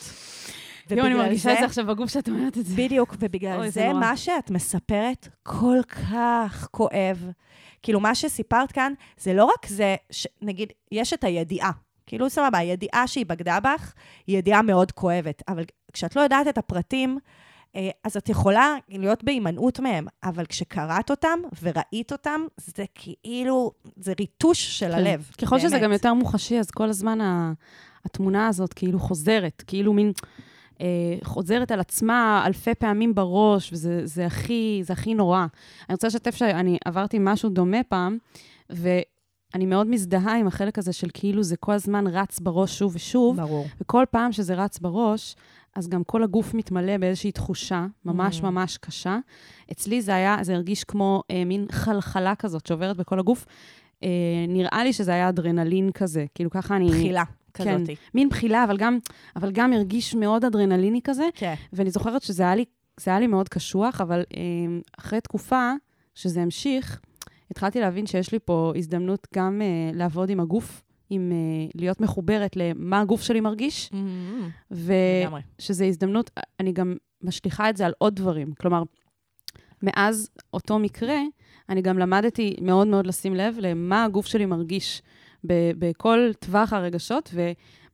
יואו, 0.92 1.06
אני 1.06 1.14
מרגישה 1.14 1.54
את 1.54 1.58
זה 1.60 1.66
עכשיו 1.66 1.86
בגוף 1.86 2.12
שאת 2.12 2.30
אומרת 2.30 2.58
את 2.58 2.66
זה. 2.66 2.76
בדיוק, 2.76 3.16
ובגלל 3.20 3.60
אוי, 3.60 3.72
זה 3.72 3.82
זה. 3.82 3.94
מה 3.94 4.18
שאת 4.18 4.52
מספרת 4.52 5.28
כל 5.44 5.80
כך 5.88 6.68
כואב. 6.72 7.32
כאילו, 7.84 8.00
מה 8.00 8.16
שסיפרת 8.16 8.72
כאן, 8.72 8.94
זה 9.18 9.34
לא 9.34 9.46
רק 9.46 9.68
זה, 9.68 9.96
ש... 10.12 10.28
נגיד, 10.42 10.74
יש 10.92 11.14
את 11.14 11.24
הידיעה. 11.24 11.72
כאילו, 12.08 12.30
סבבה, 12.30 12.58
הידיעה 12.58 13.08
שהיא 13.08 13.26
בגדה 13.26 13.60
בך, 13.60 13.94
היא 14.28 14.38
ידיעה 14.38 14.62
מאוד 14.62 14.92
כואבת. 14.92 15.44
אבל 15.48 15.64
כשאת 15.94 16.16
לא 16.16 16.22
יודעת 16.22 16.48
את 16.48 16.58
הפרטים, 16.58 17.20
אז 18.04 18.18
את 18.18 18.30
יכולה 18.30 18.76
להיות 18.90 19.24
בהימנעות 19.24 19.80
מהם. 19.80 20.08
אבל 20.24 20.46
כשקראת 20.46 21.10
אותם 21.12 21.40
וראית 21.62 22.12
אותם, 22.12 22.42
זה 22.58 22.86
כאילו, 22.96 23.72
זה 23.98 24.14
ריטוש 24.20 24.80
של 24.80 24.86
כן. 24.92 24.94
הלב. 24.94 25.30
ככל 25.42 25.60
שזה 25.60 25.70
באמת. 25.70 25.84
גם 25.84 25.92
יותר 25.92 26.14
מוחשי, 26.14 26.60
אז 26.60 26.72
כל 26.72 26.90
הזמן 26.90 27.22
ה- 27.22 27.54
התמונה 28.06 28.48
הזאת 28.48 28.74
כאילו 28.74 29.00
חוזרת, 29.00 29.64
כאילו 29.68 29.94
מין... 29.94 30.12
אה, 30.82 30.86
חוזרת 31.24 31.72
על 31.72 31.80
עצמה 31.80 32.44
אלפי 32.46 32.76
פעמים 32.76 33.16
בראש, 33.16 33.74
וזה 33.74 34.02
זה 34.04 34.26
הכי, 34.26 34.82
זה 34.84 34.94
הכי 34.94 35.14
נורא. 35.14 35.46
אני 35.90 35.94
רוצה 35.94 36.08
לשתף 36.08 36.36
שאני 36.36 36.78
עברתי 36.86 37.18
משהו 37.20 37.50
דומה 37.50 37.84
פעם, 37.90 38.18
ואני 38.70 39.66
מאוד 39.66 39.88
מזדהה 39.88 40.38
עם 40.40 40.48
החלק 40.48 40.78
הזה 40.78 40.94
של 40.94 41.08
כאילו 41.14 41.44
זה 41.44 41.58
כל 41.58 41.72
הזמן 41.72 42.08
רץ 42.08 42.40
בראש 42.40 42.80
שוב 42.80 42.96
ושוב, 42.96 43.38
ברור. 43.38 43.68
וכל 43.82 44.04
פעם 44.12 44.32
שזה 44.32 44.54
רץ 44.56 44.80
בראש, 44.80 45.36
אז 45.76 45.88
גם 45.90 46.04
כל 46.04 46.24
הגוף 46.24 46.54
מתמלא 46.54 46.98
באיזושהי 46.98 47.32
תחושה 47.32 47.86
ממש 48.06 48.40
Mm. 48.40 48.44
ממש 48.44 48.78
קשה. 48.78 49.20
אצלי 49.72 50.02
זה 50.02 50.16
היה, 50.16 50.38
זה 50.42 50.54
הרגיש 50.54 50.84
כמו 50.84 51.24
אה, 51.32 51.46
מין 51.46 51.66
חלחלה 51.72 52.36
כזאת 52.36 52.66
שעוברת 52.66 52.98
בכל 52.98 53.20
הגוף. 53.20 53.46
אה, 54.04 54.10
נראה 54.48 54.84
לי 54.84 54.94
שזה 54.94 55.12
היה 55.14 55.30
אדרנלין 55.30 55.92
כזה, 55.92 56.26
כאילו 56.36 56.50
ככה 56.50 56.76
אני... 56.76 56.90
בחילה 56.90 57.24
כן. 57.54 57.78
כזאתי. 57.78 57.96
מין 58.14 58.30
בחילה, 58.30 58.64
אבל 58.64 58.78
גם, 58.78 58.98
אבל 59.36 59.52
גם 59.52 59.74
הרגיש 59.74 60.16
מאוד 60.16 60.46
אדרנליני 60.46 61.02
כזה, 61.04 61.26
כן. 61.36 61.54
ואני 61.74 61.92
זוכרת 61.92 62.22
שזה 62.22 62.44
היה 62.44 62.56
לי, 62.56 62.66
זה 63.00 63.12
היה 63.12 63.20
לי 63.20 63.28
מאוד 63.28 63.50
קשוח, 63.50 64.02
אבל 64.02 64.24
אה, 64.38 64.42
אחרי 65.00 65.22
תקופה 65.22 65.72
שזה 66.16 66.42
המשיך, 66.42 67.00
התחלתי 67.52 67.80
להבין 67.80 68.06
שיש 68.06 68.32
לי 68.32 68.40
פה 68.46 68.74
הזדמנות 68.76 69.28
גם 69.36 69.62
אה, 69.62 69.98
לעבוד 69.98 70.30
עם 70.30 70.40
הגוף, 70.40 70.82
עם 71.10 71.32
אה, 71.32 71.70
להיות 71.76 72.02
מחוברת 72.02 72.56
למה 72.56 73.00
הגוף 73.02 73.22
שלי 73.22 73.40
מרגיש, 73.42 73.90
לגמרי. 74.72 75.42
ושזו 75.60 75.86
הזדמנות, 75.86 76.32
אני 76.60 76.72
גם 76.72 76.96
משליכה 77.22 77.70
את 77.70 77.78
זה 77.78 77.86
על 77.86 77.94
עוד 77.98 78.16
דברים. 78.16 78.54
כלומר, 78.60 78.84
מאז 79.84 80.30
אותו 80.54 80.80
מקרה, 80.80 81.18
אני 81.70 81.82
גם 81.82 82.00
למדתי 82.00 82.56
מאוד 82.62 82.88
מאוד 82.88 83.08
לשים 83.08 83.36
לב 83.36 83.56
למה 83.60 84.04
הגוף 84.04 84.26
שלי 84.26 84.46
מרגיש 84.46 85.02
בכל 85.78 86.30
טווח 86.40 86.74
הרגשות, 86.74 87.34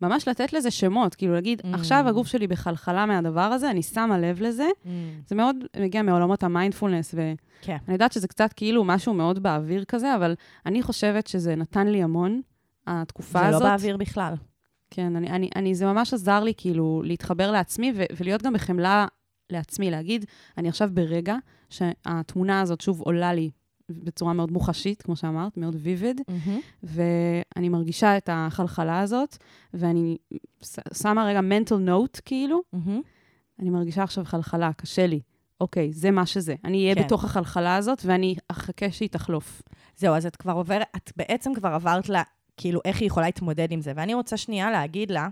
וממש 0.01 0.27
לתת 0.27 0.53
לזה 0.53 0.71
שמות. 0.71 1.15
כאילו 1.15 1.33
להגיד, 1.33 1.61
Mm. 1.61 1.67
עכשיו 1.73 2.03
הגוף 2.07 2.27
שלי 2.27 2.47
בחלחלה 2.47 3.05
מהדבר 3.05 3.41
הזה, 3.41 3.69
אני 3.71 3.83
שמה 3.83 4.19
לב 4.19 4.41
לזה. 4.41 4.67
Mm. 4.83 4.87
זה 5.27 5.35
מאוד 5.35 5.55
מגיע 5.79 6.01
מעולמות 6.01 6.43
המיינדפולנס, 6.43 7.13
ואני 7.17 7.35
כן. 7.61 7.77
יודעת 7.87 8.11
שזה 8.11 8.27
קצת 8.27 8.53
כאילו 8.53 8.83
משהו 8.83 9.13
מאוד 9.13 9.43
באוויר 9.43 9.83
כזה, 9.83 10.15
אבל 10.15 10.35
אני 10.65 10.81
חושבת 10.81 11.27
שזה 11.27 11.55
נתן 11.55 11.87
לי 11.87 12.03
המון, 12.03 12.41
התקופה 12.91 13.39
זה 13.39 13.51
לא 13.51 13.55
הזאת. 13.55 13.61
באוויר 13.61 13.97
בכלל. 13.97 14.33
כן, 14.91 15.15
אני, 15.15 15.29
אני, 15.29 15.49
אני, 15.55 15.75
זה 15.75 15.85
ממש 15.85 16.13
עזר 16.13 16.43
לי 16.43 16.53
כאילו 16.57 17.01
להתחבר 17.05 17.51
לעצמי 17.51 17.93
ו- 17.95 18.03
ולהיות 18.17 18.41
גם 18.41 18.53
בחמלה 18.53 19.05
לעצמי, 19.49 19.91
להגיד, 19.91 20.25
אני 20.57 20.69
עכשיו 20.69 20.89
ברגע 20.93 21.35
שהתמונה 21.69 22.61
הזאת 22.61 22.81
שוב 22.81 23.01
עולה 23.01 23.33
לי 23.33 23.51
בצורה 23.89 24.33
מאוד 24.33 24.51
מוחשית, 24.51 25.01
כמו 25.01 25.15
שאמרת, 25.15 25.57
מאוד 25.57 25.75
ויביד, 25.79 26.21
ואני 26.83 27.69
מרגישה 27.69 28.17
את 28.17 28.29
החלחלה 28.31 28.99
הזאת, 28.99 29.37
ואני 29.73 30.17
שמה 30.93 31.25
רגע 31.25 31.39
mental 31.39 31.87
note, 31.87 32.21
כאילו, 32.25 32.61
אני 33.59 33.69
מרגישה 33.69 34.03
עכשיו 34.03 34.25
חלחלה, 34.25 34.73
קשה 34.73 35.07
לי. 35.07 35.19
אוקיי, 35.61 35.93
זה 35.93 36.11
מה 36.11 36.25
שזה. 36.25 36.55
אני 36.65 36.83
אהיה 36.83 36.95
כן. 36.95 37.03
בתוך 37.03 37.25
החלחלה 37.25 37.75
הזאת, 37.75 38.01
ואני 38.05 38.35
אחכה 38.47 38.91
שהיא 38.91 39.09
תחלוף. 39.09 39.61
זהו, 39.97 40.15
אז 40.15 40.25
את 40.25 40.35
כבר 40.35 40.53
עוברת, 40.53 40.87
את 40.95 41.11
בעצם 41.17 41.53
כבר 41.53 41.69
עברת 41.69 42.09
לה, 42.09 42.23
כאילו, 42.57 42.79
איך 42.85 42.99
היא 42.99 43.07
יכולה 43.07 43.25
להתמודד 43.25 43.71
עם 43.71 43.81
זה. 43.81 43.93
ואני 43.95 44.13
רוצה 44.13 44.37
שנייה 44.37 44.71
להגיד 44.71 45.11
לה, 45.11 45.27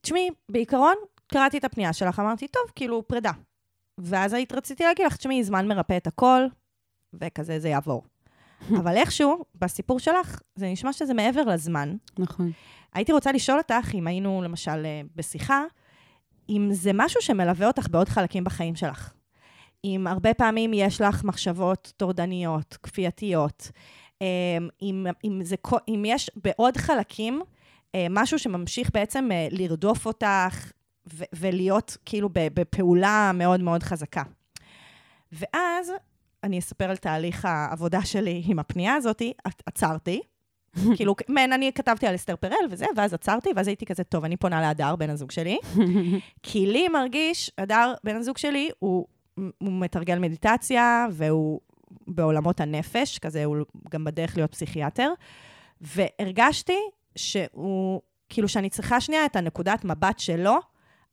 תשמעי, 0.00 0.30
בעיקרון, 0.48 0.94
קראתי 1.26 1.58
את 1.58 1.64
הפנייה 1.64 1.92
שלך, 1.92 2.18
אמרתי, 2.18 2.48
טוב, 2.48 2.62
כאילו, 2.74 3.08
פרידה. 3.08 3.32
ואז 3.98 4.32
היית 4.32 4.52
רציתי 4.52 4.84
להגיד 4.84 5.06
לך, 5.06 5.16
תשמעי, 5.16 5.44
זמן 5.44 5.68
מרפא 5.68 5.96
את 5.96 6.06
הכל, 6.06 6.42
וכזה 7.14 7.58
זה 7.58 7.68
יעבור. 7.68 8.02
אבל 8.80 8.96
איכשהו, 8.96 9.44
בסיפור 9.54 9.98
שלך, 9.98 10.40
זה 10.54 10.68
נשמע 10.68 10.92
שזה 10.92 11.14
מעבר 11.14 11.42
לזמן. 11.42 11.96
נכון. 12.18 12.52
הייתי 12.94 13.12
רוצה 13.12 13.32
לשאול 13.32 13.58
אותך, 13.58 13.94
אם 13.94 14.06
היינו 14.06 14.42
למשל 14.42 14.84
אה, 14.84 15.00
בשיחה, 15.16 15.62
אם 16.48 16.68
זה 16.72 16.90
משהו 16.94 17.22
שמלווה 17.22 17.66
אותך 17.66 17.88
בעוד 17.90 18.08
חלקים 18.08 18.44
בחיים 18.44 18.76
שלך. 18.76 19.12
אם 19.84 20.06
הרבה 20.06 20.34
פעמים 20.34 20.70
יש 20.74 21.00
לך 21.00 21.24
מחשבות 21.24 21.92
טורדניות, 21.96 22.78
כפייתיות, 22.82 23.70
אם, 24.82 25.06
אם, 25.24 25.40
זה, 25.44 25.56
אם 25.88 26.02
יש 26.06 26.30
בעוד 26.36 26.76
חלקים 26.76 27.42
אה, 27.94 28.06
משהו 28.10 28.38
שממשיך 28.38 28.90
בעצם 28.94 29.28
אה, 29.32 29.48
לרדוף 29.50 30.06
אותך 30.06 30.72
ו- 31.14 31.24
ולהיות 31.32 31.96
כאילו 32.04 32.28
בפעולה 32.32 33.30
מאוד 33.34 33.60
מאוד 33.60 33.82
חזקה. 33.82 34.22
ואז 35.32 35.92
אני 36.44 36.58
אספר 36.58 36.90
על 36.90 36.96
תהליך 36.96 37.44
העבודה 37.44 38.02
שלי 38.02 38.42
עם 38.46 38.58
הפנייה 38.58 38.94
הזאת, 38.94 39.22
עצ- 39.48 39.62
עצרתי. 39.66 40.20
כאילו, 40.96 41.14
מן, 41.28 41.52
אני 41.52 41.72
כתבתי 41.72 42.06
על 42.06 42.14
אסתר 42.14 42.36
פרל 42.36 42.66
וזה, 42.70 42.86
ואז 42.96 43.14
עצרתי, 43.14 43.50
ואז 43.56 43.68
הייתי 43.68 43.86
כזה, 43.86 44.04
טוב, 44.04 44.24
אני 44.24 44.36
פונה 44.36 44.60
להדר, 44.60 44.96
בן 44.96 45.10
הזוג 45.10 45.30
שלי. 45.30 45.58
כי 46.42 46.66
לי 46.66 46.88
מרגיש, 46.88 47.50
הדר, 47.58 47.94
בן 48.04 48.16
הזוג 48.16 48.38
שלי, 48.38 48.70
הוא, 48.78 49.06
הוא 49.36 49.72
מתרגל 49.80 50.18
מדיטציה, 50.18 51.06
והוא 51.12 51.60
בעולמות 52.06 52.60
הנפש, 52.60 53.18
כזה, 53.18 53.44
הוא 53.44 53.56
גם 53.90 54.04
בדרך 54.04 54.36
להיות 54.36 54.52
פסיכיאטר, 54.52 55.12
והרגשתי 55.80 56.78
שהוא, 57.16 58.00
כאילו, 58.28 58.48
שאני 58.48 58.70
צריכה 58.70 59.00
שנייה 59.00 59.26
את 59.26 59.36
הנקודת 59.36 59.84
מבט 59.84 60.18
שלו 60.18 60.58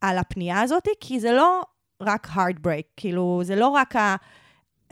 על 0.01 0.17
הפנייה 0.17 0.61
הזאת, 0.61 0.87
כי 0.99 1.19
זה 1.19 1.31
לא 1.31 1.61
רק 2.01 2.27
heartbreak, 2.27 2.83
כאילו, 2.97 3.41
זה 3.43 3.55
לא 3.55 3.67
רק 3.67 3.95
ה... 3.95 4.15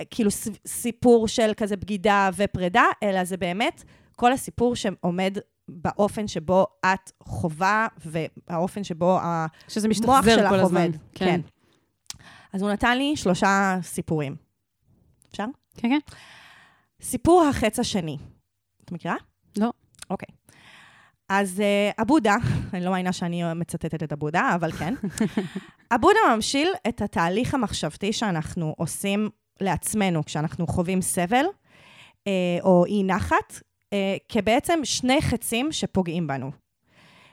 כאילו 0.09 0.29
סיפור 0.67 1.27
של 1.27 1.51
כזה 1.57 1.77
בגידה 1.77 2.29
ופרידה, 2.35 2.83
אלא 3.03 3.23
זה 3.23 3.37
באמת 3.37 3.83
כל 4.15 4.31
הסיפור 4.33 4.75
שעומד 4.75 5.37
באופן 5.67 6.27
שבו 6.27 6.67
את 6.85 7.11
חווה, 7.23 7.87
והאופן 8.05 8.83
שבו 8.83 9.19
שזה 9.67 9.87
המוח 10.03 10.25
שלך 10.25 10.49
כל 10.49 10.59
הזמן. 10.59 10.85
עובד. 10.85 10.97
כן. 11.15 11.41
אז 12.53 12.61
הוא 12.61 12.71
נתן 12.71 12.97
לי 12.97 13.15
שלושה 13.15 13.77
סיפורים. 13.81 14.35
אפשר? 15.31 15.45
כן, 15.77 15.89
כן. 15.89 15.99
סיפור 17.01 17.43
החץ 17.43 17.79
השני. 17.79 18.17
את 18.85 18.91
מכירה? 18.91 19.15
לא. 19.57 19.71
אוקיי. 20.09 20.35
אז 21.29 21.59
uh, 21.59 22.01
אבודה, 22.01 22.35
אני 22.73 22.85
לא 22.85 22.91
מאמינה 22.91 23.13
שאני 23.13 23.53
מצטטת 23.53 24.03
את 24.03 24.13
אבודה, 24.13 24.51
אבל 24.55 24.71
כן. 24.71 24.93
אבודה 25.95 26.19
ממשיל 26.35 26.67
את 26.87 27.01
התהליך 27.01 27.53
המחשבתי 27.53 28.13
שאנחנו 28.13 28.75
עושים 28.77 29.29
לעצמנו 29.61 30.25
כשאנחנו 30.25 30.67
חווים 30.67 31.01
סבל 31.01 31.45
uh, 31.45 32.29
או 32.61 32.85
אי 32.85 33.03
נחת, 33.03 33.53
uh, 33.53 33.97
כבעצם 34.29 34.79
שני 34.83 35.21
חצים 35.21 35.71
שפוגעים 35.71 36.27
בנו. 36.27 36.51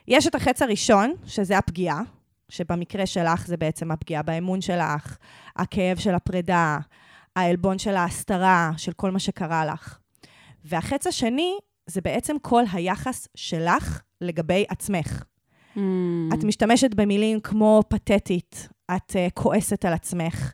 יש 0.07 0.27
את 0.27 0.35
החץ 0.35 0.61
הראשון, 0.61 1.13
שזה 1.25 1.57
הפגיעה, 1.57 2.01
שבמקרה 2.49 3.05
שלך 3.05 3.47
זה 3.47 3.57
בעצם 3.57 3.91
הפגיעה 3.91 4.23
באמון 4.23 4.61
שלך, 4.61 5.17
הכאב 5.55 5.97
של 5.97 6.15
הפרידה, 6.15 6.77
העלבון 7.35 7.79
של 7.79 7.95
ההסתרה, 7.95 8.71
של 8.77 8.91
כל 8.93 9.11
מה 9.11 9.19
שקרה 9.19 9.65
לך. 9.65 9.97
והחץ 10.65 11.07
השני 11.07 11.57
זה 11.85 12.01
בעצם 12.01 12.35
כל 12.41 12.63
היחס 12.73 13.27
שלך 13.35 14.01
לגבי 14.21 14.65
עצמך. 14.69 15.23
Mm. 15.75 15.79
את 16.33 16.43
משתמשת 16.43 16.93
במילים 16.93 17.39
כמו 17.39 17.83
פתטית, 17.87 18.67
את 18.95 19.11
uh, 19.11 19.31
כועסת 19.33 19.85
על 19.85 19.93
עצמך, 19.93 20.53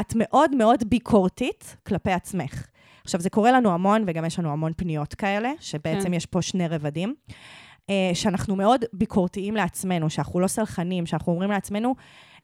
את 0.00 0.12
מאוד 0.16 0.56
מאוד 0.56 0.84
ביקורתית 0.86 1.76
כלפי 1.86 2.12
עצמך. 2.12 2.66
עכשיו, 3.04 3.20
זה 3.20 3.30
קורה 3.30 3.52
לנו 3.52 3.70
המון, 3.70 4.04
וגם 4.06 4.24
יש 4.24 4.38
לנו 4.38 4.52
המון 4.52 4.72
פניות 4.76 5.14
כאלה, 5.14 5.52
שבעצם 5.60 6.08
כן. 6.08 6.14
יש 6.14 6.26
פה 6.26 6.42
שני 6.42 6.68
רבדים, 6.68 7.14
uh, 7.30 7.92
שאנחנו 8.14 8.56
מאוד 8.56 8.84
ביקורתיים 8.92 9.56
לעצמנו, 9.56 10.10
שאנחנו 10.10 10.40
לא 10.40 10.46
סלחנים, 10.46 11.06
שאנחנו 11.06 11.32
אומרים 11.32 11.50
לעצמנו 11.50 11.94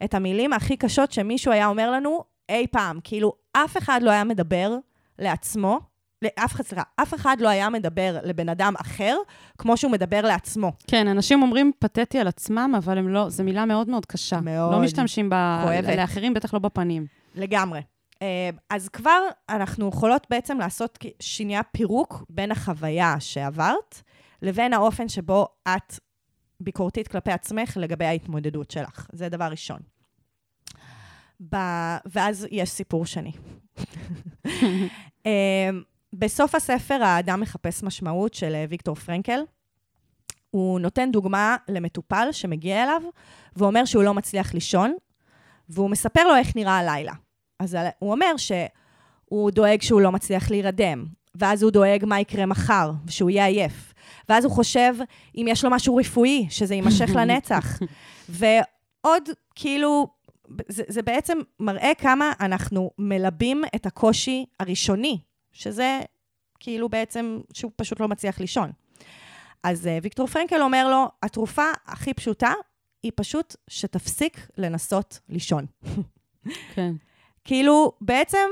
את 0.05 0.15
המילים 0.15 0.53
הכי 0.53 0.77
קשות 0.77 1.13
שמישהו 1.13 1.53
היה 1.53 1.67
אומר 1.67 1.91
לנו 1.91 2.25
אי 2.49 2.67
פעם. 2.67 3.01
כאילו, 3.05 3.33
אף 3.53 3.77
אחד 3.77 4.01
לא 4.03 4.11
היה 4.11 4.25
מדבר 4.25 4.77
לעצמו 5.19 5.81
לאף 6.23 6.53
אחד, 6.53 6.65
סליחה, 6.65 6.83
אף 6.97 7.15
אחד 7.15 7.37
לא 7.41 7.49
היה 7.49 7.71
מדבר 7.71 8.19
לבן 8.23 8.49
אדם 8.49 8.75
אחר 8.81 9.17
כמו 9.59 9.77
שהוא 9.77 9.93
מדבר 9.93 10.21
לעצמו. 10.21 10.73
כן, 10.87 11.09
אנשים 11.09 11.43
אומרים 11.43 11.73
פתטי 11.79 12.19
על 12.19 12.29
עצמם, 12.29 12.73
אבל 12.79 12.99
הם 12.99 13.09
לא, 13.09 13.29
זו 13.29 13.45
מילה 13.45 13.65
מאוד 13.65 13.89
מאוד 13.89 14.07
קשה. 14.07 14.41
מאוד. 14.41 14.73
לא 14.73 14.81
משתמשים 14.81 15.31
ב... 15.31 15.35
כואבת. 15.63 15.97
לאחרים, 15.97 16.35
בטח 16.35 16.55
לא 16.55 16.61
בפנים. 16.61 17.07
לגמרי. 17.35 17.81
אה, 18.23 18.51
אז 18.71 18.89
כבר 18.89 19.21
אנחנו 19.49 19.89
יכולות 19.89 20.27
בעצם 20.31 20.59
לעשות 20.59 20.99
שנייה 21.21 21.63
פירוק 21.63 22.25
בין 22.31 22.53
החוויה 22.53 23.21
שעברת 23.21 24.03
לבין 24.43 24.73
האופן 24.73 25.09
שבו 25.09 25.49
את 25.69 25.99
ביקורתית 26.61 27.09
כלפי 27.09 27.33
עצמך 27.33 27.77
לגבי 27.81 28.05
ההתמודדות 28.05 28.71
שלך. 28.71 29.07
זה 29.13 29.29
דבר 29.29 29.45
ראשון. 29.45 29.79
ב... 31.41 31.57
ואז 32.07 32.47
יש 32.51 32.71
סיפור 32.71 33.07
שני. 33.07 33.33
אה, 35.27 35.71
בסוף 36.13 36.55
הספר, 36.55 37.03
האדם 37.03 37.41
מחפש 37.41 37.83
משמעות 37.83 38.35
של 38.35 38.55
אה, 38.55 38.65
ויקטור 38.69 38.95
פרנקל. 38.95 39.41
הוא 40.51 40.81
נותן 40.81 41.13
דוגמה 41.13 41.57
למטופל 41.69 42.29
שמגיע 42.33 42.85
אליו, 42.85 43.03
ואומר 43.57 43.85
שהוא 43.85 44.03
לא 44.03 44.15
מצליח 44.15 44.55
לישון, 44.55 44.97
והוא 45.69 45.91
מספר 45.91 46.29
לו 46.29 46.37
איך 46.37 46.57
נראה 46.57 46.79
הלילה. 46.79 47.13
אז 47.59 47.77
הוא 47.99 48.13
אומר 48.13 48.37
שהוא 48.37 49.51
דואג 49.51 49.83
שהוא 49.83 50.01
לא 50.01 50.13
מצליח 50.13 50.51
להירדם, 50.51 51.07
ואז 51.35 51.63
הוא 51.63 51.71
דואג 51.71 52.05
מה 52.05 52.21
יקרה 52.21 52.47
מחר, 52.47 52.93
ושהוא 53.07 53.31
יהיה 53.31 53.47
עייף. 53.47 53.95
ואז 54.29 54.45
הוא 54.45 54.53
חושב 54.53 54.95
אם 55.37 55.47
יש 55.49 55.65
לו 55.65 55.71
משהו 55.71 55.97
רפואי, 55.97 56.47
שזה 56.51 56.75
יימשך 56.75 57.11
לנצח. 57.15 57.79
ועוד, 58.29 59.29
כאילו, 59.55 60.07
זה, 60.69 60.83
זה 60.89 61.03
בעצם 61.03 61.39
מראה 61.61 61.93
כמה 61.99 62.33
אנחנו 62.41 62.91
מלבים 62.99 63.65
את 63.75 63.87
הקושי 63.87 64.47
הראשוני, 64.61 65.19
שזה 65.53 66.01
כאילו 66.61 66.89
בעצם 66.89 67.41
שהוא 67.53 67.73
פשוט 67.77 68.01
לא 68.01 68.09
מצליח 68.09 68.41
לישון. 68.41 68.71
אז 69.63 69.87
uh, 69.87 69.89
ויקטור 70.03 70.27
פרנקל 70.27 70.63
אומר 70.63 70.89
לו, 70.91 71.09
התרופה 71.23 71.65
הכי 71.87 72.15
פשוטה 72.15 72.53
היא 73.03 73.13
פשוט 73.15 73.57
שתפסיק 73.69 74.49
לנסות 74.59 75.21
לישון. 75.29 75.67
כן. 76.75 76.93
כאילו, 77.45 77.93
בעצם, 78.01 78.49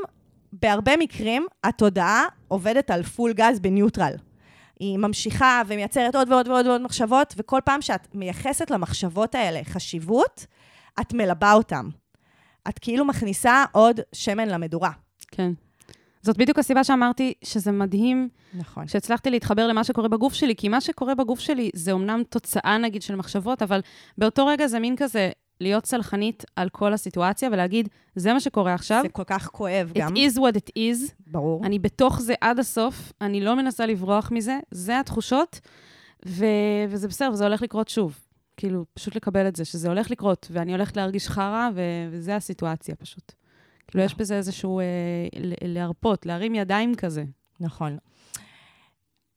בהרבה 0.53 0.97
מקרים, 0.97 1.47
התודעה 1.65 2.27
עובדת 2.49 2.91
על 2.91 3.03
פול 3.03 3.33
גז 3.33 3.61
בניוטרל. 3.61 4.15
היא 4.81 4.99
ממשיכה 4.99 5.63
ומייצרת 5.67 6.15
עוד 6.15 6.33
ועוד 6.33 6.49
ועוד 6.49 6.67
ועוד 6.67 6.83
מחשבות, 6.83 7.35
וכל 7.37 7.61
פעם 7.65 7.83
שאת 7.83 8.15
מייחסת 8.15 8.71
למחשבות 8.71 9.35
האלה 9.35 9.61
חשיבות, 9.65 10.47
את 11.01 11.13
מלבה 11.15 11.53
אותן. 11.53 11.87
את 12.69 12.79
כאילו 12.79 13.05
מכניסה 13.05 13.65
עוד 13.73 14.01
שמן 14.13 14.49
למדורה. 14.49 14.91
כן. 15.31 15.53
זאת 16.23 16.37
בדיוק 16.39 16.59
הסיבה 16.59 16.85
שאמרתי 16.85 17.35
שזה 17.45 17.73
מדהים 17.73 18.29
נכון. 18.55 18.87
שהצלחתי 18.89 19.31
להתחבר 19.31 19.67
למה 19.67 19.85
שקורה 19.85 20.09
בגוף 20.09 20.35
שלי, 20.35 20.57
כי 20.57 20.69
מה 20.69 20.81
שקורה 20.81 21.15
בגוף 21.15 21.41
שלי 21.41 21.71
זה 21.75 21.93
אומנם 21.93 22.23
תוצאה, 22.29 22.79
נגיד, 22.79 23.03
של 23.03 23.17
מחשבות, 23.17 23.63
אבל 23.63 23.81
באותו 24.19 24.47
רגע 24.47 24.67
זה 24.67 24.79
מין 24.79 24.97
כזה 24.97 25.31
להיות 25.61 25.87
סלחנית 25.87 26.45
על 26.57 26.69
כל 26.69 26.93
הסיטואציה 26.93 27.49
ולהגיד, 27.53 27.89
זה 28.17 28.33
מה 28.33 28.41
שקורה 28.41 28.75
עכשיו. 28.75 29.01
זה 29.03 29.09
כל 29.09 29.25
כך 29.25 29.47
כואב 29.47 29.93
It 29.95 29.99
גם. 29.99 30.15
is 30.15 30.37
what 30.39 30.57
it 30.57 30.71
is. 30.79 31.13
ברור. 31.27 31.67
אני 31.67 31.79
בתוך 31.79 32.21
זה 32.21 32.35
עד 32.41 32.59
הסוף, 32.59 33.13
אני 33.21 33.41
לא 33.41 33.57
מנסה 33.57 33.87
לברוח 33.87 34.31
מזה, 34.31 34.59
זה 34.71 35.01
התחושות, 35.01 35.61
ו... 36.27 36.45
וזה 36.89 37.09
בסדר, 37.09 37.31
וזה 37.33 37.45
הולך 37.45 37.63
לקרות 37.63 37.89
שוב. 37.89 38.19
כאילו, 38.57 38.85
פשוט 38.95 39.17
לקבל 39.17 39.49
את 39.49 39.57
זה, 39.57 39.65
שזה 39.65 39.89
הולך 39.89 40.11
לקרות, 40.11 40.49
ואני 40.51 40.73
הולכת 40.73 40.97
להרגיש 40.97 41.29
חרא, 41.29 41.69
ו... 41.75 41.81
וזה 42.11 42.37
הסיטואציה 42.37 42.95
פשוט. 42.95 43.33
כאילו, 43.89 44.05
יש 44.05 44.15
בזה 44.15 44.37
איזשהו 44.37 44.81
אה, 44.81 44.85
ל- 45.41 45.75
להרפות, 45.75 46.27
להרים 46.27 46.55
ידיים 46.55 46.95
כזה. 46.95 47.25
נכון. 47.61 47.99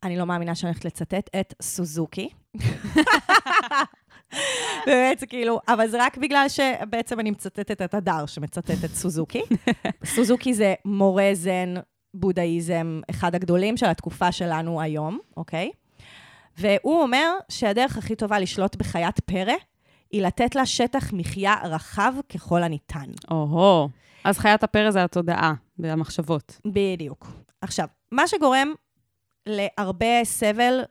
אני 0.04 0.18
לא 0.18 0.26
מאמינה 0.26 0.56
שאני 0.56 0.70
הולכת 0.70 0.86
לצטט 0.86 1.36
את 1.40 1.54
סוזוקי. 1.62 2.30
באמת, 4.86 5.24
כאילו, 5.30 5.60
אבל 5.68 5.88
זה 5.88 5.98
רק 6.06 6.18
בגלל 6.18 6.46
שבעצם 6.50 7.20
אני 7.20 7.32
מצטטת 7.32 7.82
את 7.82 7.94
הדר 7.94 8.26
שמצטט 8.26 8.84
את 8.86 8.92
סוזוקי. 8.96 9.42
סוזוקי 10.16 10.54
זה 10.54 10.74
מורה 10.86 11.30
זן 11.34 11.74
בודהיזם, 12.14 13.02
אחד 13.10 13.36
הגדולים 13.36 13.78
של 13.78 13.86
התקופה 13.86 14.32
שלנו 14.32 14.82
היום, 14.82 15.20
אוקיי? 15.38 15.72
והוא 16.58 17.02
אומר 17.02 17.34
שהדרך 17.50 17.98
הכי 17.98 18.16
טובה 18.16 18.40
לשלוט 18.40 18.76
בחיית 18.76 19.20
פרא 19.20 19.54
היא 20.12 20.22
לתת 20.22 20.56
לה 20.56 20.66
שטח 20.66 21.14
מחיה 21.14 21.56
רחב 21.64 22.14
ככל 22.34 22.64
הניתן. 22.64 23.10
או-הו. 23.32 23.90
אז 24.24 24.38
חיית 24.38 24.64
הפרא 24.64 24.92
זה 24.92 25.04
התודעה 25.04 25.54
והמחשבות. 25.80 26.60
בדיוק. 26.66 27.28
עכשיו, 27.62 27.88
מה 28.12 28.28
שגורם 28.28 28.74
להרבה 29.46 30.24
סבל 30.24 30.84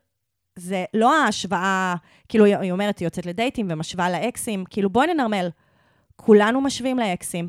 זה 0.58 0.84
לא 0.94 1.22
ההשוואה, 1.22 1.94
כאילו 2.28 2.44
היא 2.44 2.72
אומרת, 2.72 2.98
היא 2.98 3.06
יוצאת 3.06 3.26
לדייטים 3.26 3.66
ומשווה 3.70 4.10
לאקסים, 4.10 4.64
כאילו 4.70 4.90
בואי 4.90 5.06
ננרמל. 5.06 5.48
כולנו 6.16 6.60
משווים 6.60 6.98
לאקסים. 6.98 7.48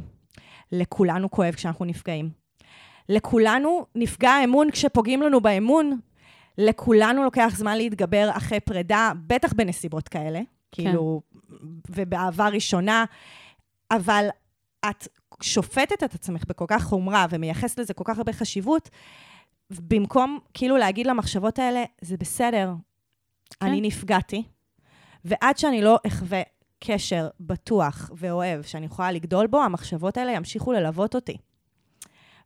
לכולנו 0.72 1.32
כואב 1.32 1.54
כשאנחנו 1.54 1.86
נפגעים. 1.86 2.30
לכולנו 3.10 3.86
נפגע 3.96 4.30
האמון 4.30 4.72
כשפוגעים 4.72 5.22
לנו 5.22 5.42
באמון. 5.42 6.00
לכולנו 6.58 7.24
לוקח 7.24 7.54
זמן 7.56 7.78
להתגבר 7.78 8.30
אחרי 8.32 8.60
פרידה, 8.60 9.12
בטח 9.28 9.54
בנסיבות 9.54 10.08
כאלה, 10.08 10.40
כאילו, 10.72 11.22
ובאהבה 11.90 12.48
ראשונה, 12.48 13.06
אבל 13.92 14.28
את 14.90 15.08
שופטת 15.42 16.04
את 16.04 16.16
עצמך 16.16 16.44
בכל 16.48 16.66
כך 16.68 16.84
חומרה 16.84 17.26
ומייחסת 17.30 17.80
לזה 17.80 17.94
כל 17.94 18.04
כך 18.06 18.18
הרבה 18.18 18.34
חשיבות, 18.34 18.90
במקום 19.70 20.40
כאילו 20.54 20.78
להגיד 20.78 21.08
למחשבות 21.08 21.60
האלה, 21.60 21.84
זה 22.02 22.18
בסדר, 22.18 22.74
כן. 23.60 23.66
אני 23.66 23.82
נפגעתי, 23.82 24.44
ועד 25.26 25.58
שאני 25.58 25.82
לא 25.82 26.00
אחווה 26.08 26.42
קשר 26.80 27.28
בטוח 27.40 28.12
ואוהב 28.16 28.64
שאני 28.64 28.86
יכולה 28.86 29.12
לגדול 29.12 29.48
בו, 29.48 29.64
המחשבות 29.64 30.18
האלה 30.18 30.32
ימשיכו 30.32 30.72
ללוות 30.72 31.16
אותי. 31.16 31.38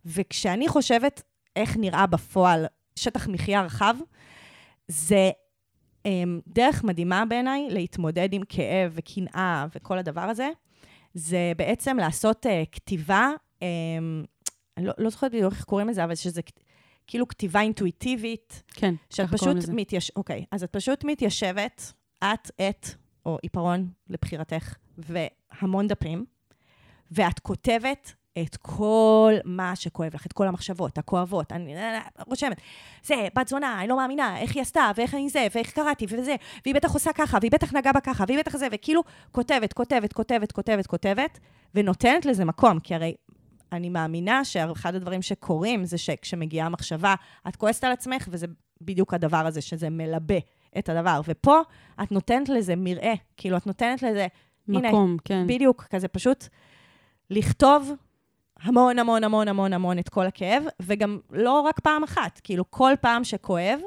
וכשאני 0.06 0.68
חושבת 0.68 1.22
איך 1.56 1.78
נראה 1.78 2.08
בפועל 2.08 2.66
שטח 2.96 3.28
מחיה 3.28 3.62
רחב, 3.62 3.96
זה 4.88 5.32
um, 6.04 6.10
דרך 6.48 6.84
מדהימה 6.84 7.26
בעיניי 7.26 7.68
להתמודד 7.70 8.34
עם 8.34 8.42
כאב 8.50 8.92
וקנאה 8.94 9.66
וכל 9.76 9.98
הדבר 9.98 10.22
הזה. 10.22 10.50
זה 11.14 11.52
בעצם 11.58 11.98
לעשות 11.98 12.46
uh, 12.46 12.50
כתיבה, 12.72 13.30
um, 13.60 13.64
לא, 14.78 14.94
לא 14.98 15.10
זוכרת 15.10 15.32
בדיוק 15.32 15.54
איך 15.54 15.64
קוראים 15.64 15.90
לזה, 15.90 16.04
אבל 16.04 16.16
שזה 16.16 16.42
כאילו 17.08 17.28
כתיבה 17.28 17.62
אינטואיטיבית, 17.62 18.64
כן, 18.74 18.96
ככה 18.96 19.38
קוראים 19.38 19.38
פשוט 19.38 19.56
לזה. 19.56 19.74
מתייש... 19.74 20.12
אוקיי, 20.16 20.46
אז 20.52 20.64
את 20.64 20.70
פשוט 20.72 21.04
מתיישבת, 21.04 21.94
את, 22.24 22.52
את, 22.62 22.88
או 23.26 23.38
עיפרון 23.42 23.90
לבחירתך, 24.10 24.76
והמון 24.98 25.88
דפים, 25.88 26.26
ואת 27.12 27.40
כותבת 27.40 28.14
את 28.40 28.58
כל 28.58 29.34
מה 29.46 29.76
שכואב 29.76 30.16
לך, 30.16 30.26
את 30.26 30.34
כל 30.34 30.48
המחשבות 30.48 30.98
הכואבות. 30.98 31.52
אני 31.52 31.76
רושמת, 32.28 32.62
זה, 33.04 33.28
בת 33.36 33.48
זונה, 33.48 33.80
אני 33.80 33.88
לא 33.88 33.98
מאמינה, 33.98 34.38
איך 34.38 34.56
היא 34.56 34.62
עשתה, 34.62 34.92
ואיך 34.96 35.14
אני 35.14 35.30
זה, 35.30 35.48
ואיך 35.56 35.72
קראתי, 35.72 36.06
וזה, 36.10 36.36
והיא 36.66 36.76
בטח 36.76 36.94
עושה 36.94 37.14
ככה, 37.14 37.38
והיא 37.42 37.52
בטח 37.52 37.74
נגעה 37.74 37.94
בה 37.94 38.00
ככה, 38.00 38.24
והיא 38.28 38.40
בטח 38.40 38.58
זה, 38.58 38.68
וכאילו 38.72 39.02
כותבת, 39.32 39.74
כותבת, 39.74 40.14
כותבת, 40.14 40.52
כותבת, 40.52 40.88
כותבת, 40.88 41.40
ונותנת 41.76 42.26
לזה 42.26 42.46
מקום, 42.46 42.80
כי 42.80 42.96
הרי 42.96 43.16
אני 43.72 43.90
מאמינה 43.90 44.46
שאחד 44.46 44.96
הדברים 44.96 45.22
שקורים 45.22 45.86
זה 45.86 45.98
שכשמגיעה 45.98 46.66
המחשבה, 46.66 47.16
את 47.48 47.56
כועסת 47.56 47.84
על 47.84 47.92
עצמך, 47.92 48.28
וזה 48.32 48.48
בדיוק 48.82 49.14
הדבר 49.14 49.46
הזה, 49.48 49.62
שזה 49.62 49.90
מלבה 49.90 50.40
את 50.78 50.90
הדבר. 50.90 51.22
ופה 51.28 51.60
את 52.04 52.12
נותנת 52.12 52.50
לזה 52.50 52.74
מרעה, 52.78 53.14
כאילו, 53.38 53.58
את 53.58 53.68
נותנת 53.68 54.04
לזה, 54.04 54.28
הנה, 54.68 54.90
מקום, 54.90 55.18
כן. 55.26 55.48
בדיוק, 55.48 55.84
כזה 55.84 56.08
פשוט 56.08 56.48
לכתוב 57.30 57.92
המון 58.62 59.00
המון 59.00 59.24
המון 59.24 59.48
המון 59.48 59.74
המון 59.74 60.00
את 60.00 60.10
כל 60.10 60.26
הכאב, 60.28 60.64
וגם 60.82 61.20
לא 61.32 61.62
רק 61.62 61.80
פעם 61.80 62.04
אחת, 62.04 62.42
כאילו 62.44 62.72
כל 62.72 62.92
פעם 63.02 63.24
שכואב, 63.24 63.80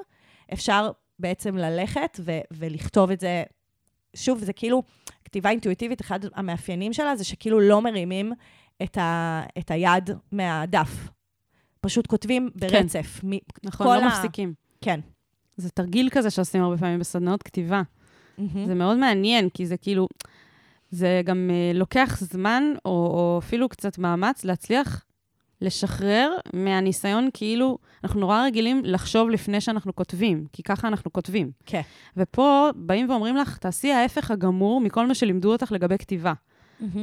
אפשר 0.52 0.90
בעצם 1.18 1.56
ללכת 1.56 2.20
ו- 2.24 2.38
ולכתוב 2.50 3.10
את 3.10 3.20
זה. 3.20 3.42
שוב, 4.16 4.38
זה 4.44 4.52
כאילו, 4.52 4.82
כתיבה 5.24 5.50
אינטואיטיבית, 5.50 6.00
אחד 6.00 6.20
המאפיינים 6.34 6.92
שלה 6.92 7.16
זה 7.16 7.24
שכאילו 7.24 7.60
לא 7.60 7.82
מרימים 7.82 8.32
את, 8.82 8.98
ה- 8.98 9.42
את 9.58 9.70
היד 9.70 10.10
מהדף. 10.32 11.08
פשוט 11.80 12.06
כותבים 12.06 12.50
ברצף. 12.54 13.20
מ- 13.24 13.38
נכון, 13.64 13.86
לא 13.86 14.02
ה- 14.04 14.06
מפסיקים. 14.08 14.54
כן. 14.80 15.00
זה 15.56 15.70
תרגיל 15.70 16.08
כזה 16.12 16.30
שעושים 16.30 16.62
הרבה 16.62 16.78
פעמים 16.78 16.98
בסדנאות 17.00 17.42
כתיבה. 17.42 17.82
מהמם. 18.38 18.66
זה 18.66 18.74
מאוד 18.74 18.96
מעניין, 18.96 19.48
כי 19.48 19.66
זה 19.66 19.76
כאילו, 19.76 20.08
זה 20.94 21.22
גם 21.24 21.50
uh, 21.50 21.76
לוקח 21.76 22.18
זמן, 22.20 22.64
או, 22.84 22.90
או 22.90 23.38
אפילו 23.38 23.68
קצת 23.68 23.98
מאמץ, 23.98 24.44
להצליח 24.44 25.04
לשחרר 25.60 26.30
מהניסיון, 26.52 27.28
כאילו, 27.34 27.78
אנחנו 28.04 28.20
נורא 28.20 28.44
רגילים 28.44 28.82
לחשוב 28.84 29.30
לפני 29.30 29.60
שאנחנו 29.60 29.94
כותבים, 29.94 30.46
כי 30.52 30.62
ככה 30.62 30.88
אנחנו 30.88 31.12
כותבים. 31.12 31.50
כן. 31.66 31.80
ופה 32.16 32.68
באים 32.76 33.10
ואומרים 33.10 33.36
לך, 33.36 33.58
תעשי 33.58 33.92
ההפך 33.92 34.30
הגמור 34.30 34.80
מכל 34.80 35.06
מה 35.06 35.14
שלימדו 35.14 35.52
אותך 35.52 35.72
לגבי 35.72 35.98
כתיבה. 35.98 36.32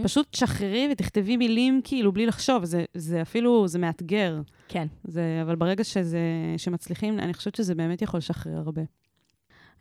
פשוט 0.04 0.28
תשחררי 0.32 0.88
ותכתבי 0.92 1.38
מילים 1.38 1.82
כאילו 1.84 2.12
בלי 2.12 2.26
לחשוב, 2.26 2.66
זה, 2.66 2.86
זה 2.94 3.22
אפילו, 3.22 3.68
זה 3.68 3.80
מאתגר. 3.80 4.42
כן. 4.68 4.88
זה, 5.04 5.40
אבל 5.42 5.56
ברגע 5.56 5.84
שזה, 5.84 6.20
שמצליחים, 6.58 7.20
אני 7.20 7.34
חושבת 7.34 7.56
שזה 7.56 7.76
באמת 7.76 8.02
יכול 8.02 8.18
לשחרר 8.18 8.58
הרבה. 8.58 8.82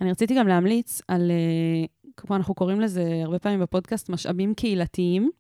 אני 0.01 0.11
רציתי 0.11 0.35
גם 0.35 0.49
להמליץ 0.49 1.03
על, 1.09 1.31
אה, 1.31 1.85
כמו 2.21 2.37
אנחנו 2.37 2.55
קוראים 2.55 2.81
לזה 2.81 3.23
הרבה 3.25 3.39
פעמים 3.39 3.61
בפודקאסט, 3.61 4.09
משאבים 4.09 4.55
קהילתיים. 4.55 5.31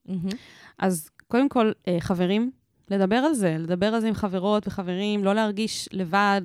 אז 0.78 1.10
קודם 1.28 1.48
כל, 1.48 1.72
אה, 1.88 1.96
חברים, 2.00 2.50
לדבר 2.90 3.16
על 3.16 3.34
זה, 3.34 3.56
לדבר 3.58 3.86
על 3.86 4.00
זה 4.00 4.08
עם 4.08 4.14
חברות 4.14 4.66
וחברים, 4.66 5.24
לא 5.24 5.34
להרגיש 5.34 5.88
לבד, 5.92 6.40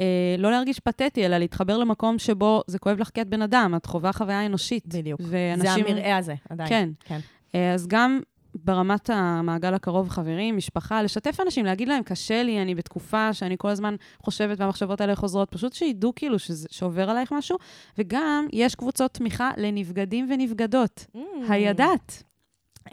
אה, 0.00 0.34
לא 0.38 0.50
להרגיש 0.50 0.80
פתטי, 0.80 1.26
אלא 1.26 1.38
להתחבר 1.38 1.78
למקום 1.78 2.18
שבו 2.18 2.62
זה 2.66 2.78
כואב 2.78 2.98
לך 3.00 3.10
כי 3.14 3.22
את 3.22 3.28
בן 3.28 3.42
אדם, 3.42 3.74
את 3.76 3.86
חווה 3.86 4.12
חוויה 4.12 4.46
אנושית. 4.46 4.86
בדיוק. 4.86 5.20
ואנשים... 5.24 5.84
זה 5.86 5.92
המרעה 5.92 6.16
הזה, 6.16 6.34
עדיין. 6.50 6.68
כן. 6.68 6.88
כן. 7.04 7.20
אה, 7.54 7.74
אז 7.74 7.86
גם 7.86 8.20
ברמת 8.54 9.10
המעגל 9.10 9.74
הקרוב, 9.74 10.08
חברים, 10.08 10.56
משפחה, 10.56 11.02
לשתף 11.02 11.40
אנשים, 11.40 11.64
להגיד 11.64 11.88
להם, 11.88 12.02
קשה 12.02 12.42
לי, 12.42 12.62
אני 12.62 12.74
בתקופה 12.74 13.32
שאני 13.32 13.54
כל 13.58 13.68
הזמן 13.68 13.94
חושבת 14.22 14.60
והמחשבות 14.60 15.00
האלה 15.00 15.16
חוזרות, 15.16 15.50
פשוט 15.50 15.72
שידעו 15.72 16.12
כאילו 16.16 16.38
שזה, 16.38 16.68
שעובר 16.70 17.10
עלייך 17.10 17.32
משהו. 17.32 17.58
וגם 17.98 18.46
יש 18.52 18.74
קבוצות 18.74 19.14
תמיכה 19.14 19.50
לנבגדים 19.56 20.28
ונבגדות. 20.30 21.06
Mm. 21.16 21.18
הידעת? 21.48 22.22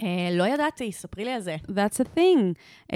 אה, 0.03 0.29
לא 0.31 0.47
ידעתי, 0.47 0.91
ספרי 0.91 1.25
לי 1.25 1.31
על 1.31 1.41
זה. 1.41 1.55
That's 1.67 1.99
a 1.99 2.17
thing. 2.17 2.53
Um, 2.91 2.95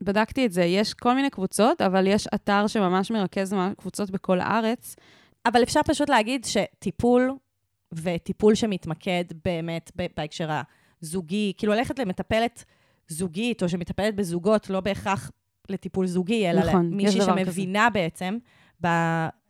בדקתי 0.00 0.46
את 0.46 0.52
זה, 0.52 0.64
יש 0.64 0.94
כל 0.94 1.14
מיני 1.14 1.30
קבוצות, 1.30 1.80
אבל 1.80 2.06
יש 2.06 2.26
אתר 2.34 2.66
שממש 2.66 3.10
מרכז 3.10 3.54
קבוצות 3.78 4.10
בכל 4.10 4.40
הארץ. 4.40 4.96
אבל 5.46 5.62
אפשר 5.62 5.80
פשוט 5.82 6.08
להגיד 6.08 6.44
שטיפול, 6.44 7.32
וטיפול 7.92 8.54
שמתמקד 8.54 9.24
באמת 9.44 9.92
בהקשר 10.16 10.50
הזוגי, 11.04 11.52
כאילו 11.56 11.72
ללכת 11.72 11.98
למטפלת 11.98 12.64
זוגית, 13.08 13.62
או 13.62 13.68
שמטפלת 13.68 14.14
בזוגות, 14.16 14.70
לא 14.70 14.80
בהכרח 14.80 15.30
לטיפול 15.68 16.06
זוגי, 16.06 16.50
אלא 16.50 16.60
נכון, 16.60 16.90
למישהי 16.90 17.20
שמבינה 17.20 17.90
בעצם, 17.90 18.38
ב... 18.84 18.88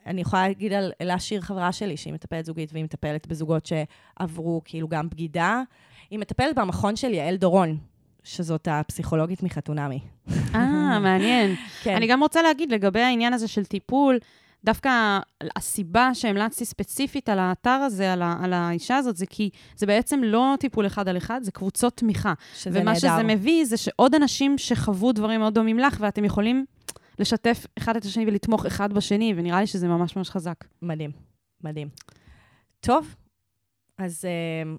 אני 0.06 0.20
יכולה 0.20 0.48
להגיד 0.48 0.72
על 0.72 0.92
אלה 1.00 1.18
שיר, 1.18 1.40
חברה 1.40 1.72
שלי, 1.72 1.96
שהיא 1.96 2.12
מטפלת 2.12 2.44
זוגית, 2.44 2.72
והיא 2.72 2.84
מטפלת 2.84 3.26
בזוגות 3.26 3.66
שעברו 3.66 4.62
כאילו 4.64 4.88
גם 4.88 5.08
בגידה. 5.08 5.62
היא 6.10 6.18
מטפלת 6.18 6.56
במכון 6.56 6.96
של 6.96 7.14
יעל 7.14 7.36
דורון, 7.36 7.78
שזאת 8.24 8.68
הפסיכולוגית 8.70 9.42
מחתונמי. 9.42 10.00
אה, 10.54 10.98
מעניין. 10.98 11.54
כן. 11.82 11.96
אני 11.96 12.06
גם 12.06 12.22
רוצה 12.22 12.42
להגיד 12.42 12.72
לגבי 12.72 13.00
העניין 13.00 13.32
הזה 13.32 13.48
של 13.48 13.64
טיפול, 13.64 14.18
דווקא 14.64 15.18
הסיבה 15.56 16.14
שהמלצתי 16.14 16.64
ספציפית 16.64 17.28
על 17.28 17.38
האתר 17.38 17.70
הזה, 17.70 18.12
על, 18.12 18.22
ה, 18.22 18.36
על 18.42 18.52
האישה 18.52 18.96
הזאת, 18.96 19.16
זה 19.16 19.26
כי 19.26 19.50
זה 19.76 19.86
בעצם 19.86 20.20
לא 20.24 20.54
טיפול 20.60 20.86
אחד 20.86 21.08
על 21.08 21.16
אחד, 21.16 21.40
זה 21.42 21.52
קבוצות 21.52 21.96
תמיכה. 21.96 22.34
שזה, 22.54 22.70
ומה 22.70 22.92
נהדר. 22.92 22.98
שזה 22.98 23.22
מביא 23.22 23.64
זה 23.64 23.76
שעוד 23.76 24.14
אנשים 24.14 24.58
שחוו 24.58 25.12
דברים 25.12 25.40
מאוד 25.40 25.54
דומים 25.54 25.78
לך, 25.78 25.96
ואתם 26.00 26.24
יכולים 26.24 26.64
לשתף 27.18 27.66
אחד 27.78 27.96
את 27.96 28.04
השני 28.04 28.26
ולתמוך 28.26 28.66
אחד 28.66 28.92
בשני, 28.92 29.34
ונראה 29.36 29.60
לי 29.60 29.66
שזה 29.66 29.88
ממש 29.88 30.16
ממש 30.16 30.30
חזק. 30.30 30.64
מדהים, 30.82 31.10
מדהים. 31.64 31.88
טוב, 32.80 33.14
אז 33.98 34.24
uh, 34.24 34.78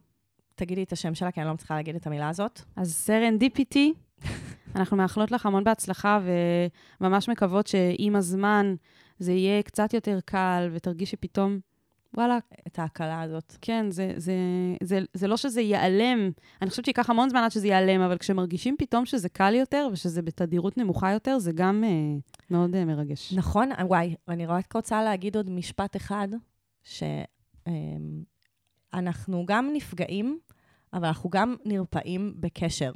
תגידי 0.56 0.84
את 0.84 0.92
השם 0.92 1.16
שלה, 1.16 1.32
כי 1.32 1.40
אני 1.40 1.48
לא 1.48 1.54
מצליחה 1.54 1.76
להגיד 1.76 1.96
את 1.96 2.08
המילה 2.08 2.30
הזאת. 2.30 2.62
אז 2.76 2.94
סרנדיפיטי, 2.94 3.94
אנחנו 4.76 4.98
מאחלות 4.98 5.32
לך 5.32 5.46
המון 5.46 5.64
בהצלחה, 5.64 6.20
וממש 7.02 7.30
מקוות 7.30 7.68
שעם 7.68 8.16
הזמן 8.16 8.76
זה 9.20 9.32
יהיה 9.32 9.64
קצת 9.64 9.94
יותר 9.94 10.20
קל, 10.26 10.70
ותרגישי 10.74 11.16
פתאום, 11.16 11.60
וואלה, 12.14 12.38
את 12.68 12.80
ההקלה 12.80 13.22
הזאת. 13.22 13.58
כן, 13.62 13.92
זה, 13.92 14.14
זה, 14.18 14.34
זה, 14.84 15.00
זה 15.14 15.28
לא 15.28 15.38
שזה 15.38 15.62
ייעלם, 15.62 16.32
אני 16.62 16.70
חושבת 16.70 16.86
שייקח 16.86 17.10
המון 17.10 17.30
זמן 17.30 17.44
עד 17.44 17.52
שזה 17.52 17.68
ייעלם, 17.68 18.02
אבל 18.02 18.18
כשמרגישים 18.18 18.76
פתאום 18.78 19.06
שזה 19.06 19.30
קל 19.30 19.54
יותר 19.54 19.88
ושזה 19.92 20.22
בתדירות 20.22 20.78
נמוכה 20.78 21.12
יותר, 21.12 21.40
זה 21.40 21.52
גם 21.52 21.84
אה, 21.84 21.90
מאוד 22.50 22.76
אה, 22.76 22.86
מרגש. 22.86 23.34
נכון, 23.34 23.70
וואי, 23.82 24.16
אני 24.28 24.46
רק 24.46 24.74
רוצה 24.74 25.04
להגיד 25.04 25.36
עוד 25.36 25.50
משפט 25.50 25.96
אחד, 25.96 26.28
שאנחנו 28.94 29.46
גם 29.46 29.70
נפגעים, 29.74 30.40
אבל 30.94 31.08
אנחנו 31.08 31.30
גם 31.30 31.56
נרפאים 31.66 32.34
בקשר. 32.40 32.92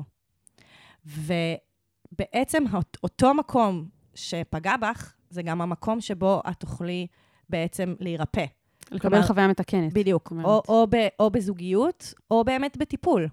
ובעצם 1.05 2.63
אותו 3.03 3.33
מקום 3.33 3.87
שפגע 4.15 4.77
בך, 4.77 5.13
זה 5.29 5.41
גם 5.41 5.61
המקום 5.61 6.01
שבו 6.01 6.41
את 6.49 6.59
תוכלי 6.59 7.07
בעצם 7.49 7.95
להירפא. 7.99 8.45
לקבל 8.91 9.09
כלומר- 9.09 9.27
חוויה 9.27 9.47
מתקנת. 9.47 9.93
בדיוק. 9.93 10.33
או, 10.43 10.61
או, 10.67 10.87
ב, 10.89 10.95
או 11.19 11.29
בזוגיות, 11.29 12.13
או 12.31 12.43
באמת 12.43 12.77
בטיפול. 12.77 13.27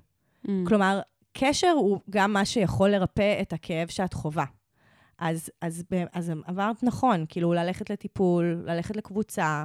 Mm. 0.46 0.50
כלומר, 0.66 1.00
קשר 1.32 1.70
הוא 1.76 2.00
גם 2.10 2.32
מה 2.32 2.44
שיכול 2.44 2.90
לרפא 2.90 3.38
את 3.42 3.52
הכאב 3.52 3.88
שאת 3.88 4.12
חווה. 4.14 4.44
אז, 5.18 5.50
אז, 5.62 5.84
אז 6.12 6.32
אמרת 6.50 6.82
נכון, 6.82 7.24
כאילו 7.28 7.52
ללכת 7.52 7.90
לטיפול, 7.90 8.62
ללכת 8.66 8.96
לקבוצה, 8.96 9.64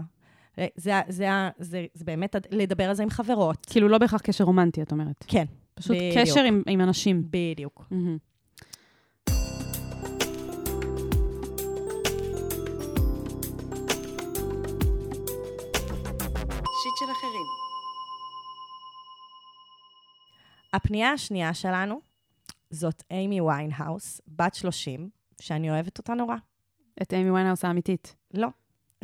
זה, 0.58 0.68
זה, 0.76 0.94
זה, 1.08 1.28
זה, 1.60 1.86
זה 1.94 2.06
באמת 2.06 2.36
לדבר 2.52 2.84
על 2.84 2.94
זה 2.96 3.04
עם 3.04 3.10
חברות. 3.10 3.66
כאילו 3.70 3.88
לא 3.88 3.98
בהכרח 3.98 4.22
קשר 4.22 4.44
רומנטי, 4.44 4.82
את 4.82 4.92
אומרת. 4.92 5.26
כן, 5.28 5.46
פשוט 5.74 5.96
בדיוק. 5.98 6.18
קשר 6.18 6.44
עם, 6.44 6.62
עם 6.68 6.82
אנשים. 6.82 7.24
בדיוק. 7.30 7.88
מהמם. 7.92 8.18
הפנייה 20.74 21.12
השנייה 21.12 21.54
שלנו 21.54 22.02
זאת 22.70 23.04
אימי 23.12 23.42
ויינהאוס, 23.42 24.22
בת 24.28 24.56
30, 24.56 25.10
שאני 25.42 25.70
אוהבת 25.72 25.98
אותה 25.98 26.14
נורא. 26.14 26.36
את 27.02 27.14
אימי 27.14 27.32
ויינהאוס 27.32 27.66
האמיתית. 27.66 28.16
לא. 28.34 28.48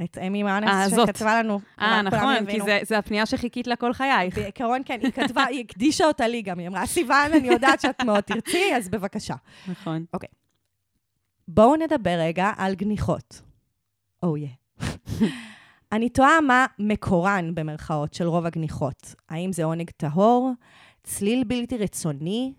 את 0.03 0.17
אימי 0.17 0.41
אה, 0.43 0.47
ויינהאוס 0.47 0.93
זאת. 0.93 1.07
שכתבה 1.07 1.43
לנו. 1.43 1.59
אה, 1.81 2.01
נכון. 2.01 2.45
כי 2.51 2.61
זה- 2.61 2.79
זה 2.83 2.97
הפנייה 2.97 3.25
שחיכית 3.25 3.67
לה 3.67 3.75
כל 3.75 3.93
חייך. 3.93 4.35
בעיקרון, 4.37 4.81
כן, 4.85 4.99
היא 5.01 5.11
כתבה, 5.11 5.43
היא 5.43 5.59
הקדישה 5.69 6.05
אותה 6.05 6.27
לי 6.27 6.41
גם. 6.41 6.59
היא 6.59 6.67
אמרה, 6.67 6.85
סיוון, 6.85 7.31
אני 7.33 7.47
יודעת 7.47 7.81
שאת 7.81 8.01
מאוד 8.03 8.21
תרצי, 8.21 8.75
אז 8.75 8.89
בבקשה. 8.89 9.35
נכון. 9.67 10.05
בואו 11.47 11.75
נדבר 11.75 12.15
רגע 12.19 12.51
על 12.57 12.75
גניחות. 12.75 13.41
או 14.23 14.37
יא. 14.37 14.47
אני 15.91 16.09
תוהה 16.09 16.41
מה 16.41 16.65
מקורן, 16.79 17.55
במרכאות, 17.55 18.13
של 18.13 18.27
רוב 18.27 18.45
הגניחות. 18.45 19.15
האם 19.29 19.51
זה 19.53 19.63
עונג 19.63 19.89
טהור, 19.97 20.51
צליל 21.07 21.43
בלתי 21.43 21.77
רצוני, 21.77 22.53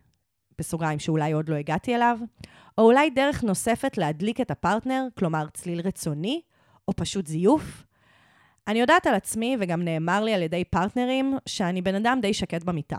בסוגריים 0.58 0.98
שאולי 0.98 1.32
עוד 1.32 1.48
לא 1.48 1.54
הגעתי 1.54 1.94
אליו, 1.94 2.18
או 2.78 2.82
אולי 2.82 3.10
דרך 3.10 3.44
נוספת 3.44 3.98
להדליק 3.98 4.40
את 4.40 4.50
הפרטנר, 4.50 5.06
כלומר 5.18 5.46
צליל 5.54 5.80
רצוני, 5.80 6.40
או 6.88 6.92
פשוט 6.96 7.26
זיוף? 7.26 7.84
אני 8.68 8.78
יודעת 8.78 9.06
על 9.06 9.14
עצמי, 9.14 9.56
וגם 9.60 9.82
נאמר 9.82 10.24
לי 10.24 10.34
על 10.34 10.42
ידי 10.42 10.64
פרטנרים, 10.64 11.38
שאני 11.46 11.82
בן 11.82 11.94
אדם 11.94 12.18
די 12.22 12.34
שקט 12.34 12.64
במיטה. 12.64 12.96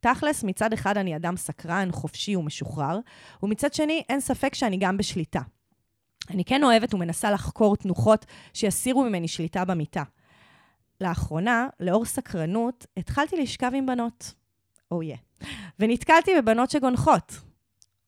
תכלס, 0.00 0.44
מצד 0.44 0.72
אחד 0.72 0.96
אני 0.96 1.16
אדם 1.16 1.36
סקרן, 1.36 1.88
חופשי 1.92 2.36
ומשוחרר, 2.36 2.98
ומצד 3.42 3.74
שני, 3.74 4.02
אין 4.08 4.20
ספק 4.20 4.54
שאני 4.54 4.76
גם 4.80 4.96
בשליטה. 4.96 5.40
אני 6.30 6.44
כן 6.44 6.64
אוהבת 6.64 6.94
ומנסה 6.94 7.30
לחקור 7.30 7.76
תנוחות 7.76 8.26
שיסירו 8.54 9.04
ממני 9.04 9.28
שליטה 9.28 9.64
במיטה. 9.64 10.02
לאחרונה, 11.00 11.68
לאור 11.80 12.04
סקרנות, 12.04 12.86
התחלתי 12.96 13.36
לשכב 13.36 13.70
עם 13.74 13.86
בנות. 13.86 14.39
או 14.90 15.02
יא. 15.02 15.16
ונתקלתי 15.78 16.30
בבנות 16.38 16.70
שגונחות. 16.70 17.40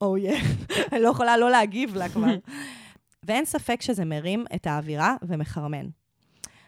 או 0.00 0.16
יא. 0.16 0.36
אני 0.92 1.00
לא 1.02 1.08
יכולה 1.08 1.36
לא 1.36 1.50
להגיב 1.50 1.96
לה 1.96 2.08
כבר. 2.08 2.34
ואין 3.26 3.44
ספק 3.44 3.82
שזה 3.82 4.04
מרים 4.04 4.44
את 4.54 4.66
האווירה 4.66 5.16
ומחרמן. 5.22 5.86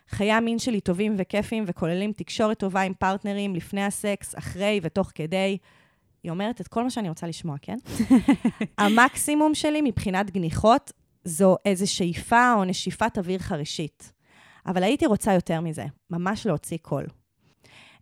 חיי 0.09 0.33
המין 0.33 0.59
שלי 0.59 0.81
טובים 0.81 1.15
וכיפים 1.19 1.65
וכוללים 1.67 2.13
תקשורת 2.13 2.59
טובה 2.59 2.81
עם 2.81 2.95
פרטנרים 2.95 3.55
לפני 3.55 3.85
הסקס, 3.85 4.39
אחרי 4.39 4.81
ותוך 4.83 5.11
כדי. 5.15 5.59
היא 6.23 6.31
אומרת 6.31 6.61
את 6.61 6.69
כל 6.69 6.83
מה 6.83 6.91
שאני 6.91 7.09
רוצה 7.09 7.27
לשמוע, 7.27 7.57
כן? 7.63 7.77
המקסימום 8.79 9.55
שלי 9.55 9.81
מבחינת 9.81 10.31
גניחות 10.31 10.93
זו 11.25 11.57
איזו 11.65 11.93
שאיפה 11.93 12.55
או 12.55 12.65
נשיפת 12.65 13.19
אוויר 13.19 13.39
חרישית. 13.39 14.13
אבל 14.67 14.83
הייתי 14.83 15.07
רוצה 15.07 15.33
יותר 15.33 15.61
מזה, 15.61 15.85
ממש 16.11 16.47
להוציא 16.47 16.79
קול. 16.83 17.07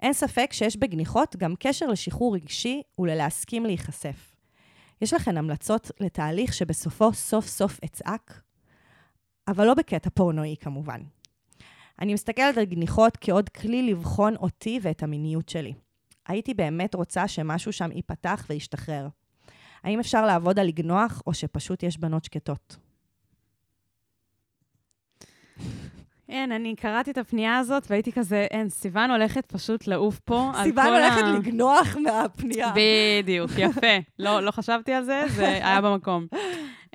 אין 0.02 0.12
ספק 0.12 0.52
שיש 0.52 0.76
בגניחות 0.76 1.36
גם 1.36 1.54
קשר 1.58 1.86
לשחרור 1.86 2.34
רגשי 2.34 2.82
וללהסכים 2.98 3.66
להיחשף. 3.66 4.36
יש 5.00 5.12
לכן 5.12 5.36
המלצות 5.36 5.90
לתהליך 6.00 6.54
שבסופו 6.54 7.12
סוף 7.12 7.46
סוף 7.46 7.80
אצעק? 7.84 8.42
אבל 9.48 9.66
לא 9.66 9.74
בקטע 9.74 10.10
פורנואי 10.10 10.56
כמובן. 10.60 11.00
אני 12.00 12.14
מסתכלת 12.14 12.58
על 12.58 12.64
גניחות 12.64 13.18
כעוד 13.20 13.48
כלי 13.48 13.82
לבחון 13.82 14.36
אותי 14.36 14.78
ואת 14.82 15.02
המיניות 15.02 15.48
שלי. 15.48 15.72
הייתי 16.28 16.54
באמת 16.54 16.94
רוצה 16.94 17.28
שמשהו 17.28 17.72
שם 17.72 17.92
ייפתח 17.92 18.46
וישתחרר. 18.48 19.08
האם 19.84 20.00
אפשר 20.00 20.26
לעבוד 20.26 20.58
על 20.58 20.66
לגנוח, 20.66 21.22
או 21.26 21.34
שפשוט 21.34 21.82
יש 21.82 21.98
בנות 21.98 22.24
שקטות? 22.24 22.76
אין, 26.32 26.52
אני 26.52 26.74
קראתי 26.76 27.10
את 27.10 27.18
הפנייה 27.18 27.58
הזאת 27.58 27.86
והייתי 27.90 28.12
כזה, 28.12 28.46
אין, 28.50 28.68
סיוון 28.68 29.10
הולכת 29.10 29.46
פשוט 29.46 29.86
לעוף 29.86 30.18
פה 30.18 30.50
ה... 30.54 30.62
סיוון 30.64 30.86
הולכת 30.86 31.22
לגנוח 31.34 31.96
מהפנייה. 31.96 32.72
בדיוק, 32.76 33.50
יפה. 33.58 33.96
לא, 34.18 34.40
לא 34.40 34.50
חשבתי 34.50 34.92
על 34.92 35.04
זה, 35.04 35.24
זה 35.28 35.46
היה 35.48 35.80
במקום. 35.80 36.26
Um, 36.32 36.94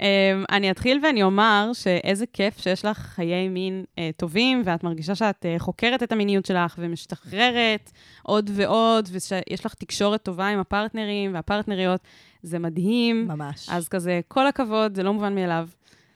אני 0.49 0.71
אתחיל 0.71 0.99
ואני 1.03 1.23
אומר 1.23 1.69
שאיזה 1.73 2.25
כיף 2.33 2.57
שיש 2.57 2.85
לך 2.85 2.97
חיי 2.97 3.49
מין 3.49 3.83
uh, 3.89 3.99
טובים, 4.17 4.61
ואת 4.65 4.83
מרגישה 4.83 5.15
שאת 5.15 5.45
uh, 5.45 5.59
חוקרת 5.59 6.03
את 6.03 6.11
המיניות 6.11 6.45
שלך 6.45 6.75
ומשתחררת 6.77 7.91
עוד 8.23 8.49
ועוד, 8.53 9.09
ושיש 9.11 9.65
לך 9.65 9.73
תקשורת 9.73 10.23
טובה 10.23 10.47
עם 10.47 10.59
הפרטנרים 10.59 11.33
והפרטנריות, 11.33 12.01
זה 12.43 12.59
מדהים. 12.59 13.27
ממש. 13.27 13.69
אז 13.71 13.87
כזה, 13.87 14.19
כל 14.27 14.47
הכבוד, 14.47 14.95
זה 14.95 15.03
לא 15.03 15.13
מובן 15.13 15.35
מאליו. 15.35 15.67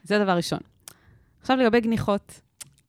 זה 0.02 0.18
דבר 0.18 0.32
ראשון. 0.32 0.60
עכשיו 1.40 1.56
לגבי 1.56 1.80
גניחות. 1.80 2.40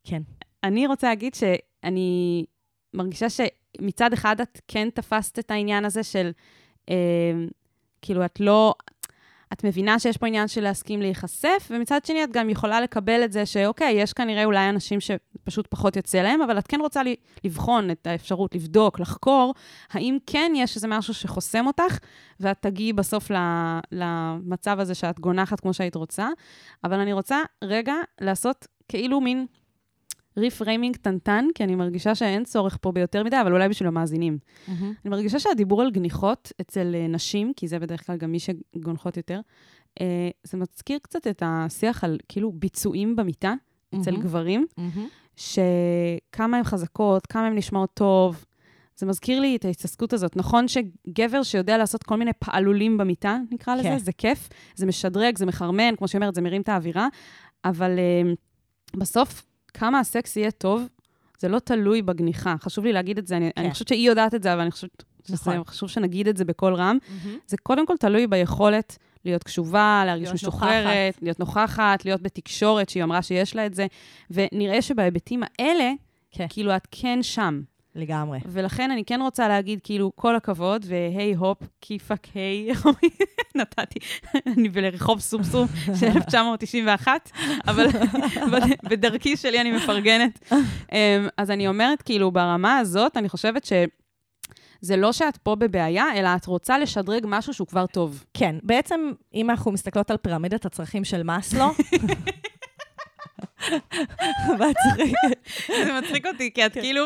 כן. 0.03 0.21
אני 0.63 0.87
רוצה 0.87 1.07
להגיד 1.09 1.35
שאני 1.35 2.45
מרגישה 2.93 3.27
שמצד 3.29 4.13
אחד 4.13 4.41
את 4.41 4.61
כן 4.67 4.89
תפסת 4.89 5.39
את 5.39 5.51
העניין 5.51 5.85
הזה 5.85 6.03
של, 6.03 6.31
אה, 6.89 6.95
כאילו, 8.01 8.25
את 8.25 8.39
לא... 8.39 8.73
את 9.53 9.63
מבינה 9.63 9.99
שיש 9.99 10.17
פה 10.17 10.27
עניין 10.27 10.47
של 10.47 10.61
להסכים 10.61 11.01
להיחשף, 11.01 11.67
ומצד 11.69 12.05
שני 12.05 12.23
את 12.23 12.31
גם 12.31 12.49
יכולה 12.49 12.81
לקבל 12.81 13.23
את 13.23 13.31
זה 13.31 13.45
שאוקיי, 13.45 13.93
יש 13.93 14.13
כנראה 14.13 14.45
אולי 14.45 14.69
אנשים 14.69 14.99
שפשת 14.99 15.67
פחות 15.67 15.95
יוצא 15.95 16.17
להם, 16.17 16.41
אבל 16.41 16.59
את 16.59 16.67
כן 16.67 16.81
רוצה 16.81 17.01
לבחון 17.43 17.91
את 17.91 18.07
האפשרות, 18.07 18.55
לבדוק, 18.55 18.99
לחקור, 18.99 19.53
האם 19.91 20.17
כן 20.25 20.51
יש 20.55 20.75
איזה 20.75 20.87
משהו 20.87 21.13
שחוסם 21.13 21.67
אותך, 21.67 21.97
ואת 22.39 22.57
תגיעי 22.61 22.93
בסוף 22.93 23.31
למצב 23.91 24.79
הזה 24.79 24.95
שאת 24.95 25.19
גונחת 25.19 25.59
כמו 25.59 25.73
שהיית 25.73 25.95
רוצה. 25.95 26.27
אבל 26.83 26.99
אני 26.99 27.13
רוצה 27.13 27.37
רגע 27.63 27.95
לעשות 28.21 28.67
כאילו 28.87 29.21
מין 29.21 29.45
ריפריימינג 30.37 30.95
קטנטן, 30.95 31.45
כי 31.55 31.63
אני 31.63 31.75
מרגישה 31.75 32.15
שאין 32.15 32.43
צורך 32.43 32.77
פה 32.81 32.91
ביותר 32.91 33.23
מדי, 33.23 33.41
אבל 33.41 33.53
אולי 33.53 33.69
בשביל 33.69 33.87
המאזינים. 33.87 34.37
Mm-hmm. 34.43 34.71
אני 34.71 35.09
מרגישה 35.09 35.39
שהדיבור 35.39 35.81
על 35.81 35.91
גניחות 35.91 36.51
אצל 36.61 36.95
uh, 36.95 37.11
נשים, 37.11 37.53
כי 37.55 37.67
זה 37.67 37.79
בדרך 37.79 38.05
כלל 38.05 38.17
גם 38.17 38.31
מי 38.31 38.37
שגונחות 38.39 39.17
יותר, 39.17 39.39
uh, 39.99 40.03
זה 40.43 40.57
מזכיר 40.57 40.99
קצת 41.01 41.27
את 41.27 41.43
השיח 41.45 42.03
על 42.03 42.17
כאילו 42.29 42.51
ביצועים 42.51 43.15
במיטה 43.15 43.53
אצל. 44.01 44.17
גברים, 44.17 44.65
Mm-hmm. 44.77 44.99
שכמה 45.35 46.57
הן 46.57 46.63
חזקות, 46.63 47.27
כמה 47.27 47.47
הן 47.47 47.57
נשמעות 47.57 47.89
טוב. 47.93 48.45
זה 48.95 49.05
מזכיר 49.05 49.39
לי 49.39 49.55
את 49.55 49.65
ההתעסקות 49.65 50.13
הזאת. 50.13 50.35
נכון 50.35 50.65
שגבר 50.67 51.43
שיודע 51.43 51.77
לעשות 51.77 52.03
כל 52.03 52.15
מיני 52.15 52.31
פעלולים 52.39 52.97
במיטה, 52.97 53.37
נקרא 53.51 53.75
לזה, 53.75 53.83
כן. 53.83 53.97
זה 53.97 54.11
כיף, 54.11 54.49
זה 54.75 54.85
משדרג, 54.85 55.37
זה 55.37 55.45
מחרמן, 55.45 55.95
כמו 55.95 56.07
שהיא 56.07 56.19
אומרת, 56.19 56.35
זה 56.35 56.41
מרים 56.41 56.61
את 56.61 56.69
האווירה, 56.69 57.07
אבל 57.65 57.91
uh, 57.97 58.99
בסוף, 58.99 59.45
כמה 59.73 59.99
הסקס 59.99 60.37
יהיה 60.37 60.51
טוב, 60.51 60.87
זה 61.39 61.47
לא 61.47 61.59
תלוי 61.59 62.01
בגניחה. 62.01 62.55
חשוב 62.59 62.85
לי 62.85 62.93
להגיד 62.93 63.17
את 63.17 63.27
זה, 63.27 63.37
אני, 63.37 63.51
כן. 63.55 63.61
אני 63.61 63.71
חושבת 63.71 63.87
שהיא 63.87 64.07
יודעת 64.07 64.35
את 64.35 64.43
זה, 64.43 64.53
אבל 64.53 64.61
אני 64.61 64.71
חושבת 64.71 65.03
שזה 65.23 65.33
נכון. 65.33 65.63
חשוב 65.63 65.89
שנגיד 65.89 66.27
את 66.27 66.37
זה 66.37 66.45
בקול 66.45 66.73
רם. 66.73 66.97
Mm-hmm. 67.01 67.27
זה 67.47 67.57
קודם 67.57 67.85
כל 67.85 67.97
תלוי 67.97 68.27
ביכולת 68.27 68.97
להיות 69.25 69.43
קשובה, 69.43 70.03
להרגיש 70.05 70.27
להיות 70.27 70.35
משוחררת, 70.35 71.17
להיות 71.21 71.39
נוכחת, 71.39 72.05
להיות 72.05 72.21
בתקשורת, 72.21 72.89
שהיא 72.89 73.03
אמרה 73.03 73.21
שיש 73.21 73.55
לה 73.55 73.65
את 73.65 73.73
זה, 73.73 73.87
ונראה 74.31 74.81
שבהיבטים 74.81 75.43
האלה, 75.43 75.91
כן. 76.31 76.45
כאילו 76.49 76.75
את 76.75 76.87
כן 76.91 77.19
שם. 77.21 77.61
לגמרי. 77.95 78.39
ולכן 78.45 78.91
אני 78.91 79.03
כן 79.05 79.21
רוצה 79.21 79.47
להגיד, 79.47 79.79
כאילו, 79.83 80.11
כל 80.15 80.35
הכבוד, 80.35 80.85
והיפ 80.89 81.33
הופ, 81.33 81.57
כי 81.81 81.99
fuck 81.99 82.27
yeah? 82.35 82.69
נתתי, 83.55 83.99
אני 84.57 84.69
ברחוב 84.69 85.19
סומסום 85.19 85.67
של 85.99 86.05
1991, 86.15 87.31
אבל 87.67 87.87
בד- 88.51 88.89
בדרכי 88.89 89.37
שלי 89.37 89.61
אני 89.61 89.71
מפרגנת. 89.71 90.51
אמ, 90.51 90.57
אז 91.37 91.51
אני 91.51 91.67
אומרת, 91.67 92.01
כאילו, 92.01 92.31
ברמה 92.31 92.77
הזאת, 92.77 93.17
אני 93.17 93.29
חושבת 93.29 93.65
ש... 93.65 93.73
זה 94.81 94.97
לא 94.97 95.11
שאת 95.11 95.37
פה 95.37 95.55
בבעיה, 95.55 96.05
אלא 96.15 96.29
את 96.35 96.45
רוצה 96.45 96.77
לשדרג 96.77 97.25
משהו 97.27 97.53
שהוא 97.53 97.67
כבר 97.67 97.85
טוב. 97.85 98.23
כן, 98.33 98.55
בעצם, 98.63 99.11
אם 99.33 99.49
אנחנו 99.49 99.71
מסתכלות 99.71 100.11
על 100.11 100.17
פירמידת 100.17 100.65
הצרכים 100.65 101.03
של 101.03 101.23
מאסלו, 101.23 101.65
צוחקת. 104.83 105.13
זה 105.67 105.99
מצחיק 106.01 106.25
אותי, 106.25 106.51
כי 106.53 106.65
את 106.65 106.73
כאילו, 106.73 107.05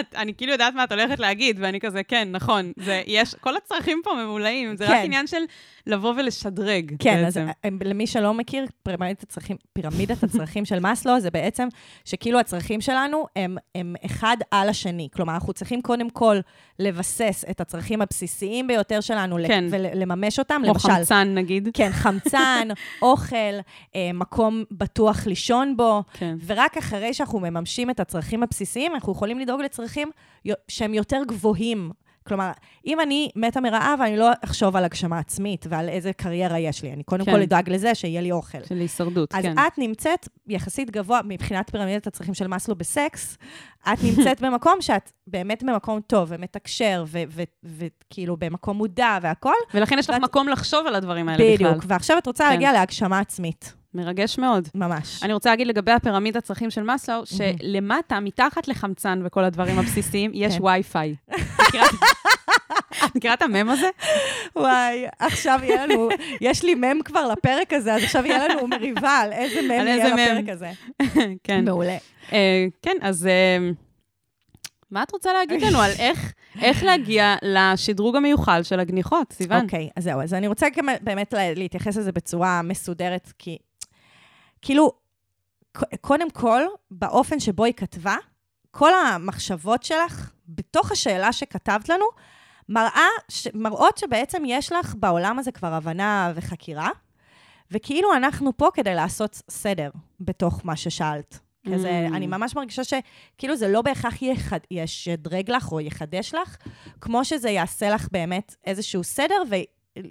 את, 0.00 0.14
אני 0.14 0.34
כאילו 0.34 0.52
יודעת 0.52 0.74
מה 0.74 0.84
את 0.84 0.92
הולכת 0.92 1.18
להגיד, 1.18 1.56
ואני 1.60 1.80
כזה, 1.80 2.02
כן, 2.02 2.28
נכון, 2.30 2.72
זה, 2.76 3.02
יש, 3.06 3.34
כל 3.40 3.56
הצרכים 3.56 4.00
פה 4.04 4.14
ממולאים, 4.14 4.76
זה 4.76 4.84
רק 4.84 4.90
כן. 4.90 5.02
עניין 5.04 5.26
של 5.26 5.42
לבוא 5.88 6.14
ולשדרג. 6.16 6.92
כן, 6.98 7.24
אז 7.26 7.34
בעצם. 7.36 7.48
הם- 7.64 7.78
למי 7.84 8.06
שלא 8.06 8.34
מכיר, 8.34 8.66
פירמידת 8.82 9.22
הצרכים, 9.22 9.56
פירמידת 9.72 10.22
הצרכים 10.22 10.64
של 10.64 10.78
מאסלו, 10.80 11.20
זה 11.20 11.30
בעצם 11.30 11.68
שכאילו 12.04 12.40
הצרכים 12.40 12.80
שלנו 12.80 13.26
הם, 13.36 13.56
הם 13.74 13.94
אחד 14.06 14.36
על 14.50 14.68
השני. 14.68 15.08
כלומר, 15.12 15.34
אנחנו 15.34 15.52
צריכים 15.52 15.82
קודם 15.82 16.10
כל 16.10 16.36
לבסס 16.78 17.44
את 17.50 17.60
הצרכים 17.60 18.02
הבסיסיים 18.02 18.66
ביותר 18.66 19.00
שלנו, 19.00 19.36
כן. 19.46 19.64
ולממש 19.70 20.38
אותם. 20.38 20.60
כמו 20.64 20.72
למשל, 20.72 20.88
חמצן, 20.88 21.28
נגיד. 21.34 21.68
כן, 21.74 21.90
חמצן, 21.92 22.68
אוכל, 23.02 23.36
אה, 23.96 24.10
מקום 24.14 24.64
בטוח 24.70 25.26
לישון 25.26 25.76
בו, 25.76 26.02
כן. 26.12 26.36
ורק 26.46 26.76
אחרי 26.76 27.14
שאנחנו 27.14 27.40
מממשים 27.40 27.90
את 27.90 28.00
הצרכים 28.00 28.42
הבסיסיים, 28.42 28.94
אנחנו 28.94 29.12
יכולים 29.12 29.38
לדאוג 29.38 29.60
לצרכים 29.60 30.10
שהם 30.68 30.94
יותר 30.94 31.22
גבוהים. 31.28 31.90
כלומר, 32.28 32.50
אם 32.86 33.00
אני 33.00 33.28
מתה 33.36 33.60
מרעב, 33.60 34.00
אני 34.00 34.16
לא 34.16 34.30
אחשוב 34.44 34.76
על 34.76 34.84
הגשמה 34.84 35.18
עצמית 35.18 35.66
ועל 35.68 35.88
איזה 35.88 36.12
קריירה 36.12 36.58
יש 36.58 36.82
לי. 36.82 36.92
אני 36.92 37.02
קודם 37.02 37.24
כן. 37.24 37.32
כל 37.32 37.42
אדאג 37.42 37.70
לזה 37.70 37.94
שיהיה 37.94 38.20
לי 38.20 38.32
אוכל. 38.32 38.58
של 38.68 38.74
הישרדות, 38.78 39.34
אז 39.34 39.42
כן. 39.42 39.54
את 39.58 39.78
נמצאת 39.78 40.28
יחסית 40.46 40.90
גבוה 40.90 41.20
מבחינת 41.24 41.70
פירמידת 41.70 42.06
הצרכים 42.06 42.34
של 42.34 42.46
מאסלו 42.46 42.74
בסקס, 42.76 43.38
את 43.92 43.98
נמצאת 44.04 44.40
במקום 44.44 44.74
שאת 44.80 45.12
באמת 45.26 45.62
במקום 45.62 46.00
טוב 46.06 46.28
ומתקשר, 46.32 47.04
וכאילו 47.64 48.36
במקום 48.36 48.76
מודע 48.76 49.18
והכול, 49.22 49.54
ולכן 49.74 49.98
יש 49.98 50.10
לך 50.10 50.14
ואת- 50.16 50.22
מקום 50.22 50.48
לחשוב 50.48 50.86
על 50.86 50.94
הדברים 50.94 51.28
האלה 51.28 51.54
בכלל. 51.54 51.68
בדיוק. 51.70 51.84
ועכשיו 51.88 52.18
את 52.18 52.26
רוצה 52.26 52.44
כן. 52.44 52.50
להגיע 52.50 52.72
להגשמה 52.72 53.18
עצמית, 53.18 53.74
מרגש 53.94 54.38
מאוד. 54.38 54.68
ממש. 54.74 55.22
אני 55.22 55.32
רוצה 55.32 55.50
להגיד 55.50 55.66
לגבי 55.66 55.92
הפירמיד 55.92 56.36
הצרכים 56.36 56.70
של 56.70 56.82
מאסלו, 56.82 57.22
שלמטה, 57.26 58.20
מתחת 58.20 58.68
לחמצן 58.68 59.20
וכל 59.24 59.44
הדברים 59.44 59.78
הבסיסיים, 59.78 60.30
יש 60.34 60.56
כן. 60.58 60.64
וי-פיי. 60.64 61.14
את- 63.04 63.16
מכירה 63.16 63.34
את 63.34 63.42
המם 63.42 63.70
הזה? 63.70 63.88
וואי, 64.56 65.06
עכשיו 65.18 65.60
יהיה 65.62 65.86
לנו, 65.86 66.08
יש 66.40 66.64
לי 66.64 66.74
מם 66.74 67.02
כבר 67.04 67.26
לפרק 67.28 67.72
הזה, 67.72 67.94
אז 67.94 68.02
עכשיו 68.02 68.26
יהיה 68.26 68.48
לנו 68.48 68.66
מריבה 68.68 69.10
על 69.18 69.32
איזה 69.32 69.62
מם 69.62 69.70
יהיה. 69.70 70.34
לפרק 70.34 70.48
הזה. 70.48 70.70
כן. 71.44 71.64
מעולה. 71.64 71.96
אה, 72.32 72.66
כן, 72.82 72.96
אז 73.02 73.26
אה, 73.26 73.58
מה 74.90 75.02
את 75.02 75.12
רוצה 75.12 75.32
להגיד 75.32 75.62
לנו 75.62 75.78
על 75.80 75.90
איך, 75.98 76.32
איך 76.62 76.82
להגיע 76.82 77.34
לשדרוג 77.42 78.16
המיוחל 78.16 78.62
של 78.62 78.80
הגניחות, 78.80 79.32
סיוון? 79.32 79.64
אוקיי, 79.64 79.88
אז 79.96 80.04
זהו, 80.04 80.20
אז 80.22 80.34
אני 80.34 80.46
רוצה 80.48 80.66
גם 80.76 80.88
באמת 81.00 81.32
לה- 81.32 81.54
להתייחס 81.54 81.96
לזה 81.96 82.12
בצורה 82.12 82.62
מסודרת, 82.62 83.32
כי 83.38 83.58
כאילו, 84.62 84.92
קודם 86.00 86.30
כל, 86.30 86.62
באופן 86.90 87.40
שבו 87.40 87.64
היא 87.64 87.74
כתבה, 87.76 88.16
כל 88.70 88.90
המחשבות 88.94 89.82
שלך, 89.82 90.30
בתוך 90.48 90.92
השאלה 90.92 91.32
שכתבת 91.32 91.88
לנו, 91.88 92.04
מראה, 92.68 93.06
ש... 93.28 93.48
מראות 93.54 93.98
שבעצם 93.98 94.42
יש 94.46 94.72
לך 94.72 94.94
בעולם 94.98 95.38
הזה 95.38 95.52
כבר 95.52 95.74
הבנה 95.74 96.32
וחקירה, 96.34 96.88
וכאילו 97.70 98.14
אנחנו 98.16 98.56
פה 98.56 98.68
כדי 98.74 98.94
לעשות 98.94 99.42
סדר 99.50 99.90
בתוך 100.20 100.60
מה 100.64 100.76
ששאלת. 100.76 101.38
כזה, 101.74 102.08
Mm. 102.10 102.16
אני 102.16 102.26
ממש 102.26 102.56
מרגישה 102.56 102.82
שכאילו 102.84 103.56
זה 103.56 103.68
לא 103.68 103.82
בהכרח 103.82 104.22
יחד, 104.22 104.58
ישדרג 104.70 105.50
לך 105.50 105.72
או 105.72 105.80
יחדש 105.80 106.34
לך, 106.34 106.56
כמו 107.00 107.24
שזה 107.24 107.50
יעשה 107.50 107.90
לך 107.90 108.08
באמת 108.12 108.54
איזשהו 108.64 109.04
סדר 109.04 109.42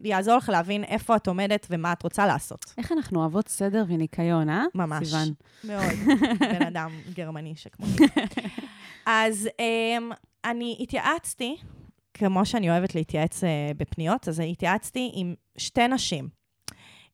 ויעזור 0.01 0.37
לך 0.37 0.49
להבין 0.49 0.83
איפה 0.83 1.15
את 1.15 1.27
עומדת 1.27 1.67
ומה 1.69 1.93
את 1.93 2.03
רוצה 2.03 2.25
לעשות. 2.25 2.73
איך 2.77 2.91
אנחנו 2.91 3.19
אוהבות 3.19 3.47
סדר 3.47 3.85
וניקיון, 3.87 4.49
אה? 4.49 4.63
ממש. 4.75 5.07
סיוון. 5.07 5.33
מאוד. 5.63 5.93
בן 6.59 6.65
אדם 6.65 6.91
גרמני 7.13 7.53
שכמוני. 7.55 7.95
אז 9.05 9.49
um, 9.57 10.15
אני 10.45 10.77
התייעצתי, 10.79 11.57
כמו 12.17 12.45
שאני 12.45 12.69
אוהבת 12.69 12.95
להתייעץ 12.95 13.43
uh, 13.43 13.47
בפניות, 13.77 14.27
אז 14.27 14.39
התייעצתי 14.39 15.11
עם 15.13 15.35
שתי 15.57 15.87
נשים. 15.87 16.29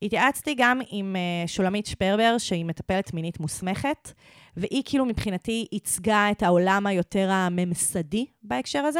התייעצתי 0.01 0.55
גם 0.57 0.81
עם 0.89 1.15
uh, 1.15 1.47
שולמית 1.47 1.85
שפרבר, 1.85 2.37
שהיא 2.37 2.65
מטפלת 2.65 3.13
מינית 3.13 3.39
מוסמכת, 3.39 4.11
והיא 4.57 4.83
כאילו 4.85 5.05
מבחינתי 5.05 5.65
ייצגה 5.71 6.31
את 6.31 6.43
העולם 6.43 6.87
היותר 6.87 7.29
הממסדי 7.31 8.25
בהקשר 8.43 8.79
הזה. 8.79 8.99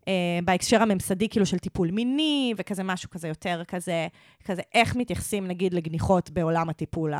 Uh, 0.00 0.04
בהקשר 0.44 0.82
הממסדי, 0.82 1.28
כאילו 1.28 1.46
של 1.46 1.58
טיפול 1.58 1.90
מיני, 1.90 2.54
וכזה 2.56 2.82
משהו 2.82 3.10
כזה 3.10 3.28
יותר 3.28 3.62
כזה, 3.64 4.08
כזה 4.44 4.62
איך 4.74 4.96
מתייחסים 4.96 5.46
נגיד 5.48 5.74
לגניחות 5.74 6.30
בעולם 6.30 6.68
הטיפול 6.68 7.12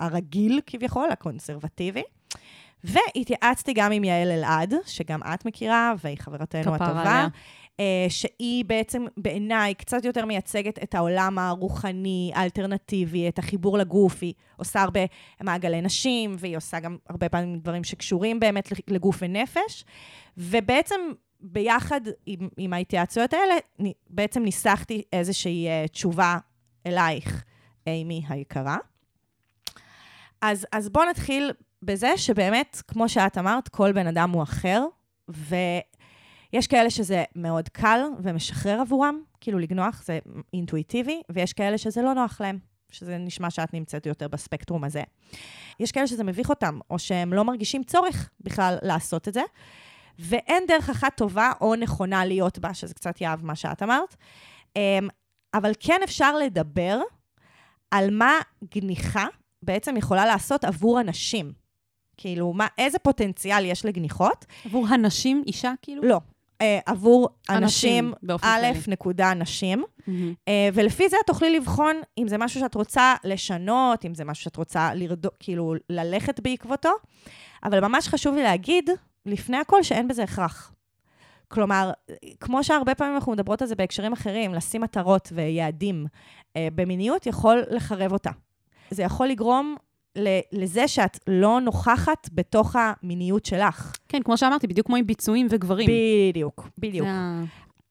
הרגיל 0.00 0.60
כביכול, 0.66 1.10
הקונסרבטיבי. 1.10 2.02
והתייעצתי 2.84 3.72
גם 3.72 3.92
עם 3.92 4.04
יעל 4.04 4.30
אלעד, 4.30 4.74
שגם 4.86 5.20
את 5.34 5.44
מכירה, 5.46 5.92
והיא 6.02 6.16
חברתנו 6.18 6.74
הטובה. 6.74 7.26
אה, 7.80 8.06
שהיא 8.08 8.64
בעצם 8.64 9.04
בעיניי 9.16 9.74
קצת 9.74 10.04
יותר 10.04 10.26
מייצגת 10.26 10.82
את 10.82 10.94
העולם 10.94 11.38
הרוחני, 11.38 12.32
האלטרנטיבי, 12.34 13.28
את 13.28 13.38
החיבור 13.38 13.78
לגוף. 13.78 14.22
היא 14.22 14.34
עושה 14.56 14.82
הרבה 14.82 15.00
מעגלי 15.42 15.80
נשים, 15.80 16.36
והיא 16.38 16.56
עושה 16.56 16.80
גם 16.80 16.96
הרבה 17.08 17.28
פעמים 17.28 17.58
דברים 17.58 17.84
שקשורים 17.84 18.40
באמת 18.40 18.72
לגוף 18.88 19.18
ונפש. 19.22 19.84
ובעצם 20.36 21.00
ביחד 21.40 22.00
עם, 22.26 22.48
עם 22.56 22.72
ההתייעצויות 22.72 23.32
האלה, 23.32 23.54
בעצם 24.10 24.42
ניסחתי 24.42 25.02
איזושהי 25.12 25.66
uh, 25.68 25.88
תשובה 25.88 26.38
אלייך, 26.86 27.44
אימי 27.86 28.22
היקרה. 28.28 28.76
אז, 30.42 30.66
אז 30.72 30.88
בואו 30.88 31.10
נתחיל 31.10 31.52
בזה 31.82 32.16
שבאמת, 32.16 32.82
כמו 32.88 33.08
שאת 33.08 33.38
אמרת, 33.38 33.68
כל 33.68 33.92
בן 33.92 34.06
אדם 34.06 34.30
הוא 34.30 34.42
אחר, 34.42 34.84
ויש 35.28 36.66
כאלה 36.68 36.90
שזה 36.90 37.24
מאוד 37.36 37.68
קל 37.68 38.00
ומשחרר 38.22 38.80
עבורם, 38.80 39.20
כאילו 39.40 39.58
לגנוח 39.58 40.02
זה 40.04 40.18
אינטואיטיבי, 40.52 41.22
ויש 41.30 41.52
כאלה 41.52 41.78
שזה 41.78 42.02
לא 42.02 42.14
נוח 42.14 42.40
להם, 42.40 42.58
שזה 42.90 43.18
נשמע 43.18 43.50
שאת 43.50 43.74
נמצאת 43.74 44.06
יותר 44.06 44.28
בספקטרום 44.28 44.84
הזה. 44.84 45.02
יש 45.80 45.92
כאלה 45.92 46.06
שזה 46.06 46.24
מביך 46.24 46.50
אותם, 46.50 46.78
או 46.90 46.98
שהם 46.98 47.32
לא 47.32 47.44
מרגישים 47.44 47.84
צורך 47.84 48.30
בכלל 48.40 48.78
לעשות 48.82 49.28
את 49.28 49.34
זה, 49.34 49.42
ואין 50.18 50.64
דרך 50.68 50.90
אחת 50.90 51.16
טובה 51.16 51.52
או 51.60 51.74
נכונה 51.74 52.24
להיות 52.24 52.58
בה, 52.58 52.74
שזה 52.74 52.94
קצת 52.94 53.20
יאהב 53.20 53.44
מה 53.44 53.54
שאת 53.54 53.82
אמרת. 53.82 54.16
אמ, 54.76 55.08
אבל 55.54 55.72
כן 55.80 56.00
אפשר 56.04 56.36
לדבר 56.36 57.00
על 57.90 58.10
מה 58.10 58.32
גניחה 58.74 59.26
בעצם 59.62 59.96
יכולה 59.96 60.26
לעשות 60.26 60.64
עבור 60.64 61.00
אנשים. 61.00 61.61
כאילו, 62.22 62.52
מה, 62.52 62.66
איזה 62.78 62.98
פוטנציאל 62.98 63.64
יש 63.64 63.84
לגניחות? 63.84 64.44
עבור 64.64 64.86
הנשים, 64.88 65.42
אישה, 65.46 65.72
כאילו? 65.82 66.02
לא. 66.02 66.20
אה, 66.60 66.78
עבור 66.86 67.28
אנשים, 67.50 68.12
א'. 68.42 68.66
נקודה 68.88 69.34
נשים. 69.34 69.84
מהמם. 70.06 70.34
אה, 70.48 70.68
ולפי 70.74 71.08
זה 71.08 71.16
את 71.20 71.26
תוכלי 71.26 71.56
לבחון 71.56 71.96
אם 72.18 72.28
זה 72.28 72.38
משהו 72.38 72.60
שאת 72.60 72.74
רוצה 72.74 73.14
לשנות, 73.24 74.04
אם 74.04 74.14
זה 74.14 74.24
משהו 74.24 74.44
שאת 74.44 74.56
רוצה 74.56 74.94
לרדו, 74.94 75.28
כאילו 75.40 75.74
ללכת 75.90 76.40
בעקבותו. 76.40 76.90
אבל 77.64 77.80
ממש 77.80 78.08
חשוב 78.08 78.34
לי 78.34 78.42
להגיד, 78.42 78.90
לפני 79.26 79.56
הכל, 79.56 79.82
שאין 79.82 80.08
בזה 80.08 80.22
הכרח. 80.22 80.72
כלומר, 81.48 81.90
כמו 82.40 82.64
שהרבה 82.64 82.94
פעמים 82.94 83.14
אנחנו 83.14 83.32
מדברות 83.32 83.62
על 83.62 83.68
זה 83.68 83.74
בהקשרים 83.74 84.12
אחרים, 84.12 84.54
לשים 84.54 84.80
מטרות 84.80 85.28
ויעדים 85.34 86.06
אה, 86.56 86.68
במיניות 86.74 87.26
יכול 87.26 87.62
לחרב 87.70 88.12
אותה. 88.12 88.30
זה 88.90 89.02
יכול 89.02 89.28
לגרום 89.28 89.76
לזה 90.52 90.88
שאת 90.88 91.18
לא 91.26 91.60
נוכחת 91.60 92.28
בתוך 92.32 92.76
המיניות 92.78 93.44
שלך. 93.46 93.96
כן, 94.08 94.22
כמו 94.22 94.36
שאמרתי, 94.36 94.66
בדיוק 94.66 94.86
כמו 94.86 94.96
עם 94.96 95.06
ביצועים 95.06 95.46
וגברים. 95.50 95.88
בדיוק, 96.30 96.68
בדיוק. 96.78 97.06
ה- 97.10 97.42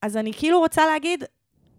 אז 0.01 0.17
אני 0.17 0.34
כאילו 0.34 0.60
רוצה 0.60 0.86
להגיד, 0.86 1.23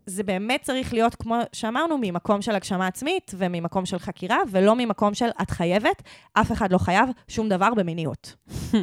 זה 0.06 0.22
באמת 0.22 0.62
צריך 0.62 0.92
להיות, 0.92 1.14
כמו 1.14 1.36
שאמרנו, 1.52 1.98
ממקום 2.00 2.42
של 2.42 2.54
הגשמה 2.54 2.86
עצמית 2.86 3.30
וממקום 3.38 3.86
של 3.86 3.98
חקירה, 3.98 4.38
ולא 4.50 4.76
ממקום 4.76 5.14
של 5.14 5.28
את 5.42 5.50
חייבת, 5.50 6.02
אף 6.32 6.52
אחד 6.52 6.72
לא 6.72 6.78
חייב 6.78 7.08
שום 7.28 7.48
דבר 7.48 7.74
במיניות. 7.76 8.34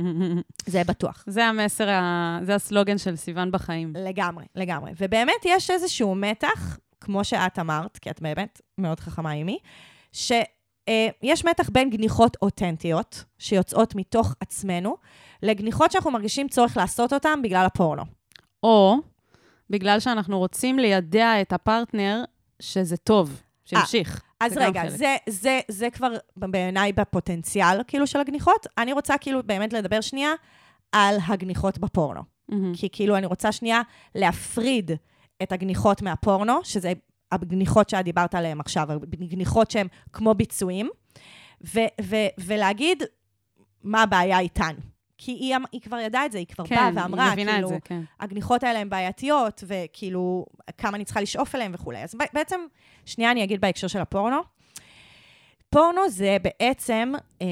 זה 0.65 0.81
בטוח. 0.87 1.23
זה 1.27 1.45
המסר, 1.45 1.89
ה- 1.89 2.39
זה 2.43 2.55
הסלוגן 2.55 2.97
של 2.97 3.15
סיוון 3.15 3.51
בחיים. 3.51 3.93
לגמרי, 3.97 4.45
לגמרי. 4.55 4.91
ובאמת 4.97 5.45
יש 5.45 5.69
איזשהו 5.69 6.15
מתח, 6.15 6.77
כמו 7.01 7.23
שאת 7.23 7.59
אמרת, 7.59 7.97
כי 7.97 8.09
את 8.09 8.21
באמת 8.21 8.61
מאוד 8.77 8.99
חכמה 8.99 9.31
עימי, 9.31 9.59
שיש 10.89 11.45
מתח 11.45 11.69
בין 11.69 11.89
גניחות 11.89 12.37
אותנטיות, 12.41 13.23
שיוצאות 13.37 13.95
מתוך 13.95 14.35
עצמנו, 14.39 14.97
לגניחות 15.43 15.91
שאנחנו 15.91 16.11
מרגישים 16.11 16.47
צורך 16.47 16.77
לעשות 16.77 17.13
אותן 17.13 17.41
בגלל 17.43 17.65
הפורנו. 17.65 18.03
או 18.63 18.95
בגלל 19.69 19.99
שאנחנו 19.99 20.39
רוצים 20.39 20.79
לידע 20.79 21.41
את 21.41 21.53
הפרטנר 21.53 22.23
שזה 22.59 22.97
טוב, 22.97 23.41
שימשיך. 23.65 24.21
אז 24.39 24.53
זה 24.53 24.59
גם 24.59 24.65
רגע, 24.65 24.81
חלק. 24.81 24.91
זה, 24.91 25.15
זה, 25.29 25.59
זה 25.67 25.89
כבר 25.89 26.07
בעיניי 26.37 26.93
בפוטנציאל, 26.93 27.83
כאילו, 27.87 28.07
של 28.07 28.19
הגניחות. 28.19 28.67
אני 28.77 28.93
רוצה 28.93 29.17
כאילו 29.17 29.43
באמת 29.45 29.73
לדבר 29.73 30.01
שנייה 30.01 30.31
על 30.91 31.17
הגניחות 31.27 31.77
בפורנו. 31.77 32.21
מהמם. 32.49 32.73
כי 32.75 32.89
כאילו 32.91 33.17
אני 33.17 33.25
רוצה 33.25 33.51
שנייה 33.51 33.81
להפריד 34.15 34.91
את 35.43 35.51
הגניחות 35.51 36.01
מהפורנו, 36.01 36.59
שזה 36.63 36.93
הגניחות 37.31 37.89
שאת 37.89 38.05
דיברת 38.05 38.35
עליהן 38.35 38.59
עכשיו, 38.59 38.87
הגניחות 39.21 39.71
שהן 39.71 39.87
כמו 40.13 40.33
ביצועים, 40.33 40.89
ו- 41.75 41.79
ו- 42.01 42.27
ולהגיד 42.37 43.03
מה 43.83 44.03
הבעיה 44.03 44.39
איתן. 44.39 44.75
כי 45.17 45.31
היא, 45.31 45.55
אמ- 45.55 45.63
היא 45.71 45.81
כבר 45.81 45.97
ידעה 45.97 46.25
את 46.25 46.31
זה, 46.31 46.37
היא 46.37 46.47
כבר 46.47 46.65
כן, 46.67 46.75
באה 46.75 47.03
ואמרה, 47.03 47.31
היא 47.31 47.45
כאילו, 47.45 47.69
זה, 47.69 47.77
כן. 47.83 48.01
הגניחות 48.19 48.63
האלה 48.63 48.79
הן 48.79 48.89
בעייתיות, 48.89 49.63
וכאילו, 49.67 50.45
כמה 50.77 50.95
אני 50.95 51.05
צריכה 51.05 51.21
לשאוף 51.21 51.55
אליהן 51.55 51.71
וכולי. 51.75 52.03
אז 52.03 52.15
בעצם, 52.33 52.59
שנייה 53.05 53.31
אני 53.31 53.43
אגיד 53.43 53.61
בהקשר 53.61 53.87
של 53.87 53.99
הפורנו. 53.99 54.37
פורנו 55.69 56.09
זה 56.09 56.37
בעצם 56.43 57.13
אה, 57.41 57.47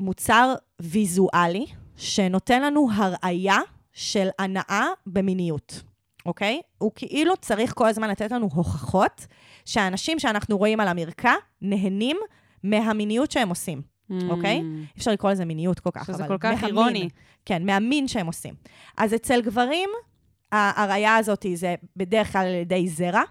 מוצר 0.00 0.54
ויזואלי, 0.80 1.66
שנותן 1.96 2.62
לנו 2.62 2.88
הראייה 2.94 3.58
של 3.92 4.28
הנאה 4.38 4.86
במיניות, 5.06 5.82
אוקיי? 6.26 6.60
הוא 6.78 6.90
כאילו 6.96 7.36
צריך 7.36 7.72
כל 7.76 7.86
הזמן 7.88 8.10
לתת 8.10 8.32
לנו 8.32 8.48
הוכחות 8.54 9.26
שהאנשים 9.64 10.18
שאנחנו 10.18 10.58
רואים 10.58 10.80
על 10.80 10.88
המרקע 10.88 11.32
נהנים 11.62 12.16
מהמיניות 12.62 13.30
שהם 13.30 13.48
עושים, 13.48 13.82
אוקיי? 14.30 14.56
אי 14.56 14.62
אפשר 14.98 15.10
לקרוא 15.10 15.30
לזה 15.32 15.44
מיניות 15.44 15.80
כל 15.80 15.90
כך, 15.92 16.02
Mm. 16.10 16.12
שזה 16.12 16.24
אבל 16.24 16.28
כל 16.28 16.38
כך 16.38 16.62
מהמין. 16.62 16.66
אירוני. 16.78 17.08
כן, 17.46 17.66
מהמין 17.66 18.08
שהם 18.08 18.26
עושים. 18.26 18.54
אז 18.96 19.14
אצל 19.14 19.40
גברים, 19.42 19.90
ה- 20.52 20.82
הראייה 20.82 21.16
הזאת 21.16 21.46
זה 21.54 21.74
בדרך 21.96 22.32
כלל 22.32 22.46
על 22.46 22.54
ידי 22.54 22.88
זרע, 22.88 23.22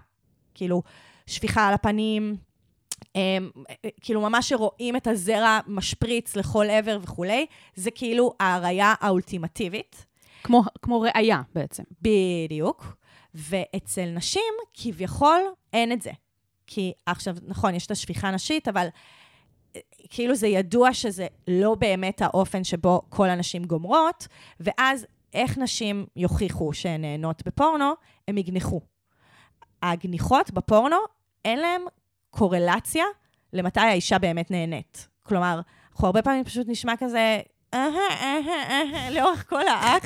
כאילו 0.54 0.82
שפיכה 1.26 1.68
על 1.68 1.74
הפנים, 1.74 2.36
הם, 3.14 3.50
כאילו 4.00 4.20
ממש 4.20 4.48
שרואים 4.48 4.96
את 4.96 5.06
הזרע 5.06 5.58
משפריץ 5.66 6.36
לכל 6.36 6.66
עבר 6.70 6.98
וכולי, 7.02 7.46
זה 7.74 7.90
כאילו 7.90 8.32
ההראייה 8.40 8.94
האולטימטיבית. 9.00 10.06
כמו, 10.42 10.62
כמו 10.82 11.00
ראייה 11.00 11.42
בעצם. 11.54 11.82
בדיוק. 12.02 12.96
ואצל 13.34 14.06
נשים, 14.06 14.52
כביכול, 14.74 15.40
אין 15.72 15.92
את 15.92 16.02
זה. 16.02 16.10
כי 16.66 16.92
עכשיו, 17.06 17.36
נכון, 17.46 17.74
יש 17.74 17.86
את 17.86 17.90
השפיכה 17.90 18.28
הנשית, 18.28 18.68
אבל 18.68 18.86
אה, 19.76 19.80
כאילו 20.08 20.34
זה 20.34 20.46
ידוע 20.46 20.94
שזה 20.94 21.26
לא 21.48 21.74
באמת 21.74 22.22
האופן 22.22 22.64
שבו 22.64 23.02
כל 23.08 23.30
הנשים 23.30 23.64
גומרות, 23.64 24.28
ואז 24.60 25.06
איך 25.34 25.58
נשים 25.58 26.06
יוכיחו 26.16 26.72
שהן 26.72 27.00
נהנות 27.00 27.42
בפורנו? 27.46 27.92
הם 28.28 28.38
יגנחו. 28.38 28.80
הגניחות 29.82 30.50
בפורנו, 30.50 30.96
אין 31.44 31.58
להן 31.58 31.82
קורלציה 32.30 33.04
למתי 33.52 33.80
האישה 33.80 34.18
באמת 34.18 34.50
נהנית. 34.50 35.08
כלומר, 35.22 35.60
אנחנו 35.92 36.06
הרבה 36.06 36.22
פעמים 36.22 36.44
פשוט 36.44 36.66
נשמע 36.68 36.96
כזה, 36.98 37.40
לאורך 39.10 39.48
כל 39.48 39.68
האח. 39.68 40.02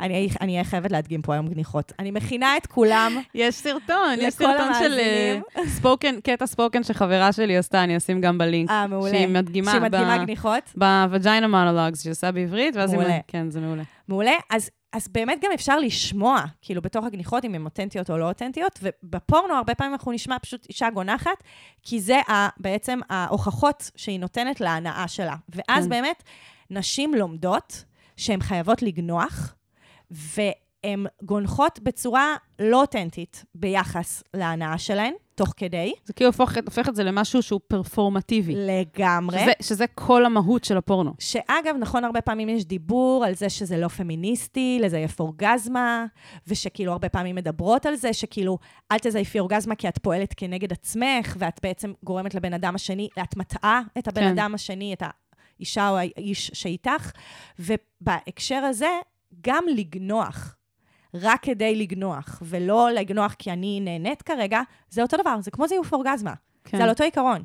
אני 0.00 0.28
אהיה 0.42 0.64
חייבת 0.64 0.92
להדגים 0.92 1.22
פה 1.22 1.32
היום 1.32 1.48
גניחות. 1.48 1.92
אני 1.98 2.10
מכינה 2.10 2.56
את 2.56 2.66
כולם. 2.66 3.20
יש 3.34 3.54
סרטון, 3.54 4.14
יש 4.18 4.34
סרטון 4.34 4.74
של. 4.78 4.98
אה, 4.98 5.38
ספוקן, 5.66 6.20
קטע 6.20 6.46
ספוקן 6.46 6.82
שחברה 6.82 7.32
שלי 7.32 7.56
עשתה, 7.56 7.84
אני 7.84 7.96
אשים 7.96 8.20
גם 8.20 8.38
בלינק. 8.38 8.70
אה, 8.70 8.86
מעולה. 8.86 9.10
שהיא 9.10 9.28
מדגימה 9.28 9.70
שהיא 9.70 9.82
מדגימה 9.82 10.18
ב- 10.18 10.22
גניחות. 10.22 10.62
בווג'יינה 10.74 11.48
מונולוגס, 11.48 12.02
שהיא 12.02 12.10
עושה 12.10 12.32
בעברית, 12.32 12.76
ואז 12.76 12.90
היא... 12.92 13.00
מעולה. 13.00 13.18
כן, 13.28 13.50
זה 13.50 13.60
מעולה. 13.60 13.82
מעולה. 14.08 14.32
אז, 14.50 14.70
אז 14.92 15.08
באמת 15.08 15.38
גם 15.44 15.50
אפשר 15.54 15.78
לשמוע, 15.78 16.40
כאילו, 16.62 16.82
בתוך 16.82 17.04
הגניחות, 17.04 17.44
אם 17.44 17.54
הן 17.54 17.64
אותנטיות 17.64 18.10
או 18.10 18.18
לא 18.18 18.28
אותנטיות, 18.28 18.80
ובפורנו 18.82 19.54
הרבה 19.54 19.74
פעמים 19.74 19.92
אנחנו 19.92 20.12
נשמע 20.12 20.36
פשוט 20.42 20.66
אישה 20.68 20.90
גונחת, 20.90 21.42
כי 21.82 22.00
זה 22.00 22.20
ה, 22.28 22.48
בעצם 22.56 22.98
ההוכחות 23.10 23.90
שהיא 23.96 24.20
נותנת 24.20 24.60
להנאה 24.60 25.08
שלה. 25.08 25.34
ואז 25.48 25.84
כן. 25.84 25.90
באמת, 25.90 26.22
נשים 26.70 27.14
לומדות 27.14 27.84
שהן 28.16 28.40
חייבות 28.40 28.82
לגנוח, 28.82 29.54
והן 30.10 31.06
גונחות 31.22 31.78
בצורה 31.82 32.36
לא 32.58 32.80
אותנטית 32.80 33.44
ביחס 33.54 34.22
להנאה 34.34 34.78
שלהן, 34.78 35.12
תוך 35.34 35.52
כדי, 35.56 35.92
זה 36.04 36.12
כאילו 36.12 36.28
הופך, 36.28 36.56
הופך 36.64 36.88
את 36.88 36.96
זה 36.96 37.04
למשהו 37.04 37.42
שהוא 37.42 37.60
פרפורמטיבי. 37.68 38.54
לגמרי. 38.56 39.38
שזה, 39.38 39.52
שזה 39.62 39.84
כל 39.94 40.24
המהות 40.26 40.64
של 40.64 40.76
הפורנו. 40.76 41.14
שאגב, 41.18 41.76
נכון, 41.80 42.04
הרבה 42.04 42.20
פעמים 42.20 42.48
יש 42.48 42.64
דיבור 42.64 43.24
על 43.24 43.34
זה 43.34 43.48
שזה 43.48 43.76
לא 43.76 43.88
פמיניסטי, 43.88 44.78
לזייף 44.82 45.20
אורגזמה, 45.20 46.06
ושכאילו 46.46 46.92
הרבה 46.92 47.08
פעמים 47.08 47.36
מדברות 47.36 47.86
על 47.86 47.94
זה, 47.94 48.12
שכאילו, 48.12 48.58
אל 48.92 48.98
תזייפי 48.98 49.40
אורגזמה 49.40 49.74
כי 49.74 49.88
את 49.88 49.98
פועלת 49.98 50.34
כנגד 50.36 50.72
עצמך, 50.72 51.36
ואת 51.38 51.60
בעצם 51.62 51.92
גורמת 52.02 52.34
לבן 52.34 52.52
אדם 52.52 52.74
השני, 52.74 53.08
את 53.22 53.36
מטעה 53.36 53.80
את 53.98 54.08
הבן 54.08 54.20
כן. 54.20 54.28
אדם 54.28 54.54
השני, 54.54 54.92
את 54.92 55.02
האישה 55.58 55.88
או 55.88 55.96
האיש 55.96 56.50
שאיתך, 56.54 57.12
ובהקשר 57.58 58.56
הזה, 58.56 58.90
גם 59.40 59.64
לגנוח. 59.76 60.56
רק 61.14 61.42
כדי 61.42 61.76
לגנוח, 61.76 62.42
ולא 62.42 62.90
לגנוח 62.90 63.34
כי 63.38 63.50
אני 63.50 63.80
נהנית 63.80 64.22
כרגע, 64.22 64.60
זה 64.90 65.02
אותו 65.02 65.16
דבר, 65.16 65.40
זה 65.40 65.50
כמו 65.50 65.68
זיוף 65.68 65.92
אורגזמה. 65.92 66.34
כן. 66.64 66.76
זה 66.76 66.84
על 66.84 66.90
אותו 66.90 67.04
עיקרון. 67.04 67.42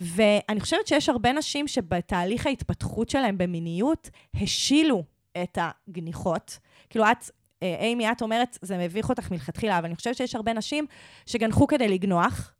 ואני 0.00 0.60
חושבת 0.60 0.86
שיש 0.86 1.08
הרבה 1.08 1.32
נשים 1.32 1.68
שבתהליך 1.68 2.46
ההתפתחות 2.46 3.10
שלהם 3.10 3.38
במיניות, 3.38 4.10
השילו 4.34 5.04
את 5.42 5.58
הגניחות. 5.60 6.58
כאילו, 6.90 7.04
את 7.04 7.30
אה, 7.62 7.76
אימי, 7.80 8.12
את 8.12 8.22
אומרת, 8.22 8.58
זה 8.62 8.78
מביך 8.78 9.08
אותך 9.08 9.30
מלכתחילה, 9.30 9.78
אבל 9.78 9.86
אני 9.86 9.96
חושבת 9.96 10.16
שיש 10.16 10.34
הרבה 10.34 10.52
נשים 10.52 10.86
שגנחו 11.26 11.66
כדי 11.66 11.88
לגנוח, 11.88 12.52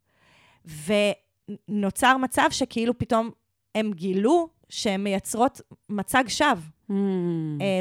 ונוצר 0.64 2.16
מצב 2.16 2.48
שכאילו 2.50 2.98
פתאום 2.98 3.30
הם 3.78 3.92
גילו 3.92 4.48
שהן 4.68 5.04
מייצרות 5.04 5.60
מצג 5.88 6.24
שווא. 6.28 6.62
Mm. 6.90 6.92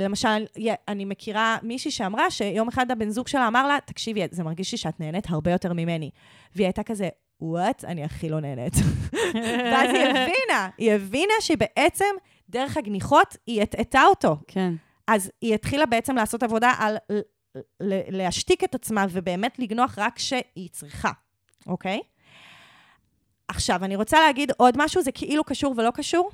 למשל, 0.02 0.46
אני 0.88 1.06
מכירה 1.06 1.58
מישהי 1.64 1.92
שאמרה 1.92 2.32
שיום 2.32 2.68
אחד 2.68 2.92
הבן 2.92 3.10
זוג 3.10 3.28
שלה 3.28 3.48
אמר 3.48 3.68
לה, 3.68 3.78
תקשיבי, 3.86 4.22
זה 4.32 4.44
מרגיש 4.44 4.72
לי 4.72 4.78
שאת 4.78 5.00
נהנית 5.00 5.30
הרבה 5.30 5.52
יותר 5.52 5.74
ממני. 5.74 6.10
והיא 6.56 6.68
הייתה 6.68 6.84
כזה, 6.84 7.10
וואט? 7.42 7.86
אני 7.86 8.04
הכי 8.04 8.30
לא 8.30 8.40
נהנית. 8.40 8.74
ואז 9.72 9.90
היא 9.90 10.06
הבינה, 10.06 10.70
היא 10.78 10.92
הבינה 10.92 11.34
שבעצם 11.42 12.06
דרך 12.50 12.78
הגניחות 12.78 13.38
היא 13.48 13.62
הטעתה 13.62 14.04
אותו. 14.04 14.38
כן. 14.48 14.74
אז 15.08 15.32
היא 15.42 15.54
התחילה 15.54 15.86
בעצם 15.86 16.16
לעשות 16.16 16.44
עבודה 16.44 16.72
על 16.80 16.98
להשתיק 18.10 18.64
את 18.64 18.76
עצמה 18.76 19.06
ובאמת 19.10 19.60
לגנוח 19.60 19.98
רק 19.98 20.16
כשהיא 20.16 20.70
צריכה, 20.72 21.12
אוקיי? 21.68 22.00
עכשיו, 23.48 23.84
אני 23.86 23.96
רוצה 23.96 24.20
להגיד 24.20 24.52
עוד 24.58 24.74
משהו, 24.78 25.02
זה 25.02 25.12
כאילו 25.12 25.44
קשור 25.44 25.74
ולא 25.78 25.92
קשור? 25.92 26.30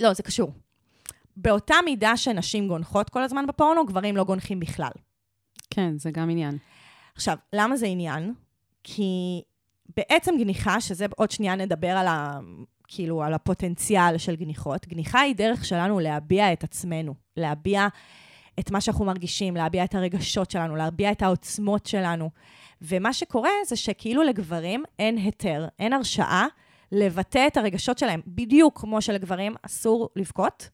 לא, 0.00 0.14
זה 0.14 0.22
קשור. 0.22 0.52
באותה 1.36 1.74
מידה 1.84 2.16
שנשים 2.16 2.68
גונחות 2.68 3.10
כל 3.10 3.22
הזמן 3.22 3.46
בפורנו, 3.46 3.86
גברים 3.86 4.16
לא 4.16 4.24
גונחים 4.24 4.60
בכלל. 4.60 4.90
כן, 5.70 5.98
זה 5.98 6.10
גם 6.10 6.30
עניין. 6.30 6.58
עכשיו, 7.14 7.36
למה 7.52 7.76
זה 7.76 7.86
עניין? 7.86 8.34
כי 8.84 9.42
בעצם 9.96 10.34
גניחה, 10.38 10.80
שזה 10.80 11.06
עוד 11.16 11.30
שנייה 11.30 11.56
נדבר 11.56 11.88
על, 11.88 12.06
ה, 12.06 12.38
כאילו, 12.88 13.22
על 13.22 13.34
הפוטנציאל 13.34 14.18
של 14.18 14.36
גניחות, 14.36 14.86
גניחה 14.86 15.20
היא 15.20 15.34
דרך 15.36 15.64
שלנו 15.64 16.00
להביע 16.00 16.52
את 16.52 16.64
עצמנו, 16.64 17.14
להביע 17.36 17.88
את 18.58 18.70
מה 18.70 18.80
שאנחנו 18.80 19.04
מרגישים, 19.04 19.56
להביע 19.56 19.84
את 19.84 19.94
הרגשות 19.94 20.50
שלנו, 20.50 20.76
להביע 20.76 21.12
את 21.12 21.22
העוצמות 21.22 21.86
שלנו. 21.86 22.30
ומה 22.82 23.12
שקורה 23.12 23.50
זה 23.66 23.76
שכאילו 23.76 24.22
לגברים 24.22 24.84
אין 24.98 25.16
היתר, 25.16 25.68
אין 25.78 25.92
הרשאה 25.92 26.46
לבטא 26.92 27.46
את 27.46 27.56
הרגשות 27.56 27.98
שלהם. 27.98 28.20
בדיוק 28.26 28.80
כמו 28.80 29.02
שלגברים 29.02 29.54
אסור 29.62 30.08
לבכות, 30.16 30.68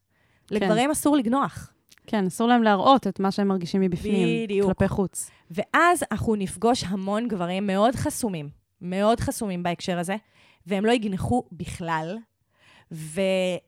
לגברים 0.50 0.90
אסור 0.90 1.16
לגנוח. 1.16 1.72
כן, 2.06 2.26
אסור 2.26 2.48
להם 2.48 2.62
להראות 2.62 3.06
את 3.06 3.20
מה 3.20 3.30
שהם 3.30 3.48
מרגישים 3.48 3.80
מבפנים. 3.80 4.44
בדיוק. 4.44 4.68
כלפי 4.68 4.88
חוץ. 4.88 5.30
ואז 5.50 6.04
אנחנו 6.12 6.34
נפגוש 6.34 6.84
המון 6.84 7.28
גברים 7.28 7.66
מאוד 7.66 7.94
חסומים, 7.94 8.48
מאוד 8.80 9.20
חסומים 9.20 9.62
בהקשר 9.62 9.98
הזה, 9.98 10.16
והם 10.66 10.84
לא 10.84 10.92
יגנחו 10.92 11.44
בכלל. 11.52 12.18
ו, 12.92 13.20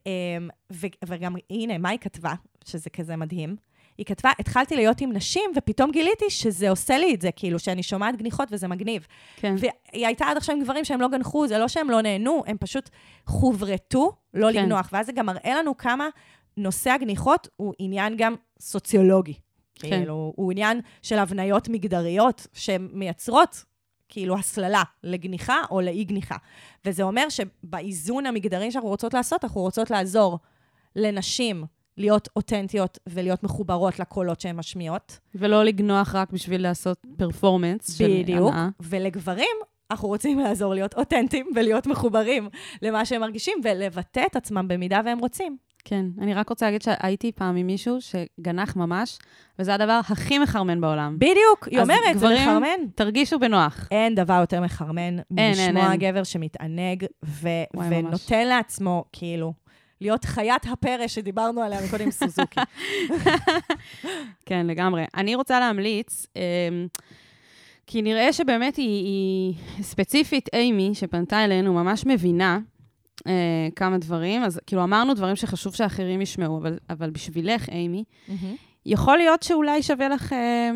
אמ, 0.06 0.48
ו, 0.72 0.86
וגם, 1.06 1.36
הנה, 1.50 1.78
מה 1.78 1.88
היא 1.88 1.98
כתבה, 1.98 2.34
שזה 2.64 2.90
כזה 2.90 3.16
מדהים? 3.16 3.56
היא 3.99 4.07
כתבה, 4.07 4.30
התחלתי 4.38 4.76
להיות 4.76 5.01
עם 5.01 5.12
נשים, 5.12 5.51
ופתאום 5.57 5.90
גיליתי 5.90 6.30
שזה 6.30 6.70
עושה 6.70 6.99
לי 6.99 7.14
את 7.14 7.20
זה, 7.20 7.30
כאילו, 7.36 7.59
שאני 7.59 7.82
שומעת 7.82 8.16
גניחות 8.16 8.49
וזה 8.53 8.68
מגניב. 8.68 9.07
כן. 9.36 9.55
והיא 9.59 10.07
הייתה 10.07 10.26
עד 10.26 10.36
עכשיו 10.36 10.57
עם 10.57 10.62
גברים 10.62 10.84
שהם 10.84 11.01
לא 11.01 11.09
גנחו, 11.09 11.46
זה 11.46 11.59
לא 11.59 11.68
שהם 11.68 11.90
לא 11.90 12.03
נהנו, 12.03 12.42
הם 12.46 12.57
פשוט 12.61 12.90
חוברתו 13.26 14.12
לא 14.34 14.53
כן. 14.53 14.59
לגנוח. 14.59 14.88
ואז 14.92 15.07
זה 15.07 15.12
גם 15.12 15.26
מראה 15.26 15.55
לנו 15.59 15.76
כמה 15.76 16.09
נושא 16.57 16.90
הגניחות 16.90 17.49
הוא 17.57 17.74
עניין 17.78 18.14
גם 18.16 18.34
סוציולוגי. 18.61 19.34
כן. 19.74 19.88
כאילו, 19.88 20.32
הוא 20.36 20.53
עניין 20.53 20.80
של 21.03 21.18
הבניות 21.18 21.68
מגדריות 21.68 22.46
שמייצרות 22.53 23.64
כאילו 24.09 24.38
הסללה 24.38 24.82
לגניחה 25.05 25.62
או 25.70 25.80
לאי-גניחה. 25.80 26.36
וזה 26.84 27.03
אומר 27.03 27.28
שבאיזון 27.28 28.26
המגדרי 28.26 28.72
שאנחנו 28.72 28.88
רוצות 28.88 29.14
לעשות, 29.14 29.44
אנחנו 29.44 29.61
רוצות 29.61 29.90
לעזור 29.90 30.38
לנשים 30.96 31.64
להיות 31.99 32.28
אותנטיות 32.36 32.99
ולהיות 33.09 33.42
מחוברות 33.42 33.99
לקולות 33.99 34.40
שהן 34.40 34.57
משמיעות. 34.57 35.18
ולא 35.34 35.64
לגנוח 35.64 36.14
רק 36.14 36.32
בשביל 36.32 36.62
לעשות 36.62 36.99
פרפורמנס 37.16 37.99
של 37.99 38.11
בדיוק. 38.22 38.53
הנאה. 38.53 38.68
ולגברים, 38.80 39.57
אנחנו 39.90 40.09
רוצים 40.09 40.38
לעזור 40.38 40.74
להיות 40.74 40.94
אותנטיים 40.94 41.46
ולהיות 41.55 41.86
מחוברים 41.86 42.49
למה 42.82 43.05
שהם 43.05 43.20
מרגישים 43.20 43.59
ולבטא 43.64 44.22
את 44.30 44.36
עצמם 44.36 44.68
במידה 44.68 45.01
והם 45.05 45.18
רוצים. 45.18 45.57
כן, 45.84 46.07
אני 46.20 46.34
רק 46.34 46.49
רוצה 46.49 46.66
להגיד 46.66 46.82
שהייתי 46.82 47.32
פעם 47.32 47.57
עם 47.57 47.66
מישהו 47.66 47.96
שגנח 48.01 48.76
ממש, 48.76 49.18
וזה 49.59 49.74
הדבר 49.74 50.01
הכי 50.09 50.38
מחרמן 50.38 50.80
בעולם. 50.80 51.16
בדיוק, 51.18 51.68
היא 51.70 51.80
אז 51.80 51.82
אומרת, 51.90 52.01
זה 52.14 52.26
גברים- 52.26 52.42
מחרמן. 52.49 52.86
תרגישו 52.94 53.38
בנוח. 53.38 53.88
אין 53.90 54.14
דבר 54.14 54.38
יותר 54.40 54.61
מחרמן 54.61 55.16
מלשמוע. 55.30 55.96
גבר 55.96 56.24
שמתענג 56.24 57.05
ו-. 57.24 57.49
ונותן 57.90 58.46
לעצמו, 58.49 59.05
כאילו, 59.12 59.53
להיות 60.01 60.24
חיית 60.24 60.66
הפרא 60.72 61.07
שדיברנו 61.07 61.62
עליה 61.62 61.80
מקודם, 61.86 62.11
סוזוקי. 62.11 62.61
כן, 64.46 64.66
לגמרי. 64.66 65.05
אני 65.14 65.34
רוצה 65.34 65.61
להמליץ, 65.61 66.26
אמ, 66.36 66.86
כי 67.86 68.03
נראה 68.03 68.32
שבאמת 68.32 68.76
היא, 68.76 69.05
היא 69.05 69.55
ספציפית 69.84 70.49
אימי, 70.53 70.90
שפנתה 70.94 71.44
אלינו, 71.44 71.74
ממש 71.74 72.07
מבינה 72.07 72.59
אה, 73.26 73.68
כמה 73.76 73.99
דברים. 73.99 74.42
אז 74.42 74.61
כאילו 74.66 74.84
אמרנו 74.84 75.14
דברים 75.14 75.36
שחשוב 75.36 75.74
שאחרים 75.74 76.20
ישמעו, 76.20 76.59
אבל, 76.59 76.78
אבל 76.90 77.11
בשבילך, 77.11 77.68
אימי, 77.68 78.05
יכול 78.86 79.16
להיות 79.16 79.42
שאולי 79.42 79.82
שווה 79.82 80.09
לך 80.09 80.32
אה, 80.32 80.70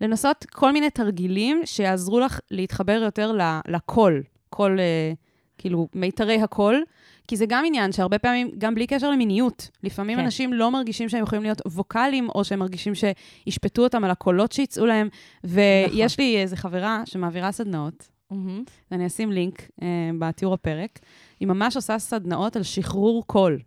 לנסות 0.00 0.44
כל 0.50 0.72
מיני 0.72 0.90
תרגילים 0.90 1.62
שיעזרו 1.64 2.20
לך 2.20 2.40
להתחבר 2.50 3.00
יותר 3.04 3.38
לקול, 3.68 4.22
קול, 4.50 4.80
אה, 4.80 5.12
כאילו, 5.58 5.88
מיתרי 5.94 6.42
הקול. 6.42 6.84
כי 7.28 7.36
זה 7.36 7.46
גם 7.48 7.64
עניין 7.66 7.92
שהרבה 7.92 8.18
פעמים, 8.18 8.50
גם 8.58 8.74
בלי 8.74 8.86
קשר 8.86 9.10
למיניות, 9.10 9.68
לפעמים 9.82 10.18
כן. 10.18 10.24
אנשים 10.24 10.52
לא 10.52 10.70
מרגישים 10.70 11.08
שהם 11.08 11.22
יכולים 11.22 11.42
להיות 11.42 11.62
ווקאליים, 11.66 12.28
או 12.34 12.44
שהם 12.44 12.58
מרגישים 12.58 12.92
שישפטו 12.94 13.82
אותם 13.82 14.04
על 14.04 14.10
הקולות 14.10 14.52
שיצאו 14.52 14.86
להם. 14.86 15.08
ויש 15.44 16.12
נכון. 16.14 16.24
לי 16.24 16.38
איזו 16.38 16.56
חברה 16.56 17.02
שמעבירה 17.06 17.52
סדנאות, 17.52 18.08
מהמם. 18.30 18.64
ואני 18.90 19.06
אשים 19.06 19.32
לינק 19.32 19.62
אה, 19.82 19.86
בתיאור 20.18 20.54
הפרק, 20.54 20.98
היא 21.40 21.48
ממש 21.48 21.76
עושה 21.76 21.98
סדנאות 21.98 22.56
על 22.56 22.62
שחרור 22.62 23.26
קול, 23.26 23.58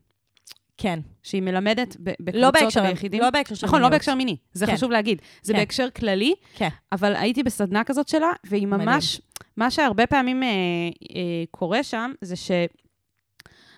כן. 0.78 1.00
שהיא 1.24 1.42
מלמדת 1.42 1.98
ב- 2.00 2.10
לא 2.10 2.16
בקבוצות 2.22 2.54
בהקשר, 2.54 2.84
ביחידים. 2.84 3.22
לא 3.22 3.30
בהקשר 3.30 3.56
של 3.56 3.68
נכון, 3.68 3.80
לא 3.80 3.88
מיניות. 3.88 4.00
בהקשר 4.00 4.16
מיני, 4.16 4.38
זה 4.54 4.66
כן. 4.66 4.76
חשוב 4.76 4.92
להגיד. 4.92 5.22
זה 5.42 5.54
כן. 5.54 5.60
בהקשר 5.60 5.88
כללי, 5.96 6.34
כן. 6.56 6.70
אבל 6.92 7.16
הייתי 7.16 7.44
בסדנה 7.44 7.84
כזאת 7.84 8.08
שלה, 8.08 8.32
והיא 8.44 8.68
מדהים. 8.68 8.90
מה 9.58 9.72
שהרבה 9.72 10.08
פעמים 10.08 10.44
אה, 10.44 10.50
אה, 10.50 11.44
קורה 11.52 11.84
שם, 11.84 12.12
זה 12.22 12.36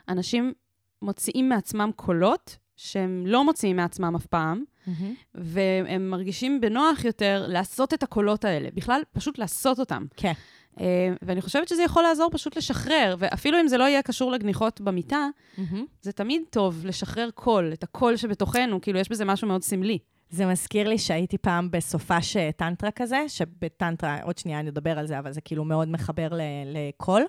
שאנשים 0.07 0.53
מוציאים 1.01 1.49
מעצמם 1.49 1.91
קולות 1.95 2.57
שהם 2.75 3.23
לא 3.27 3.45
מוציאים 3.45 3.75
מעצמם 3.75 4.15
אף 4.15 4.25
פעם, 4.25 4.63
מהמם. 4.87 5.13
והם 5.35 6.09
מרגישים 6.09 6.61
בנוח 6.61 7.05
יותר 7.05 7.45
לעשות 7.47 7.93
את 7.93 8.03
הקולות 8.03 8.45
האלה. 8.45 8.69
בכלל, 8.73 9.01
פשוט 9.11 9.37
לעשות 9.37 9.79
אותם. 9.79 10.05
כן. 10.17 10.33
אה, 10.79 11.13
ואני 11.21 11.41
חושבת 11.41 11.67
שזה 11.67 11.83
יכול 11.83 12.03
לעזור 12.03 12.29
פשוט 12.31 12.57
לשחרר, 12.57 13.15
ואפילו 13.19 13.59
אם 13.59 13.67
זה 13.67 13.77
לא 13.77 13.83
יהיה 13.83 14.01
קשור 14.01 14.31
לגניחות 14.31 14.81
במיטה, 14.81 15.27
מהמם. 15.57 15.85
זה 16.01 16.11
תמיד 16.11 16.41
טוב 16.49 16.85
לשחרר 16.85 17.29
קול, 17.31 17.73
את 17.73 17.83
הקול 17.83 18.15
שבתוכנו, 18.15 18.81
כאילו 18.81 18.99
יש 18.99 19.09
בזה 19.09 19.25
משהו 19.25 19.47
מאוד 19.47 19.63
סמלי. 19.63 19.99
זה 20.33 20.45
מזכיר 20.45 20.87
לי 20.89 20.97
שהייתי 20.97 21.37
פעם 21.37 21.71
בסופש 21.71 22.37
טנטרה 22.57 22.91
כזה, 22.91 23.23
שבטנטרה, 23.27 24.17
עוד 24.23 24.37
שנייה 24.37 24.59
אני 24.59 24.69
אדבר 24.69 24.99
על 24.99 25.07
זה, 25.07 25.19
אבל 25.19 25.31
זה 25.33 25.41
כאילו 25.41 25.63
מאוד 25.63 25.87
מחבר 25.89 26.27
ל- 26.31 26.41
לקול. 26.73 27.21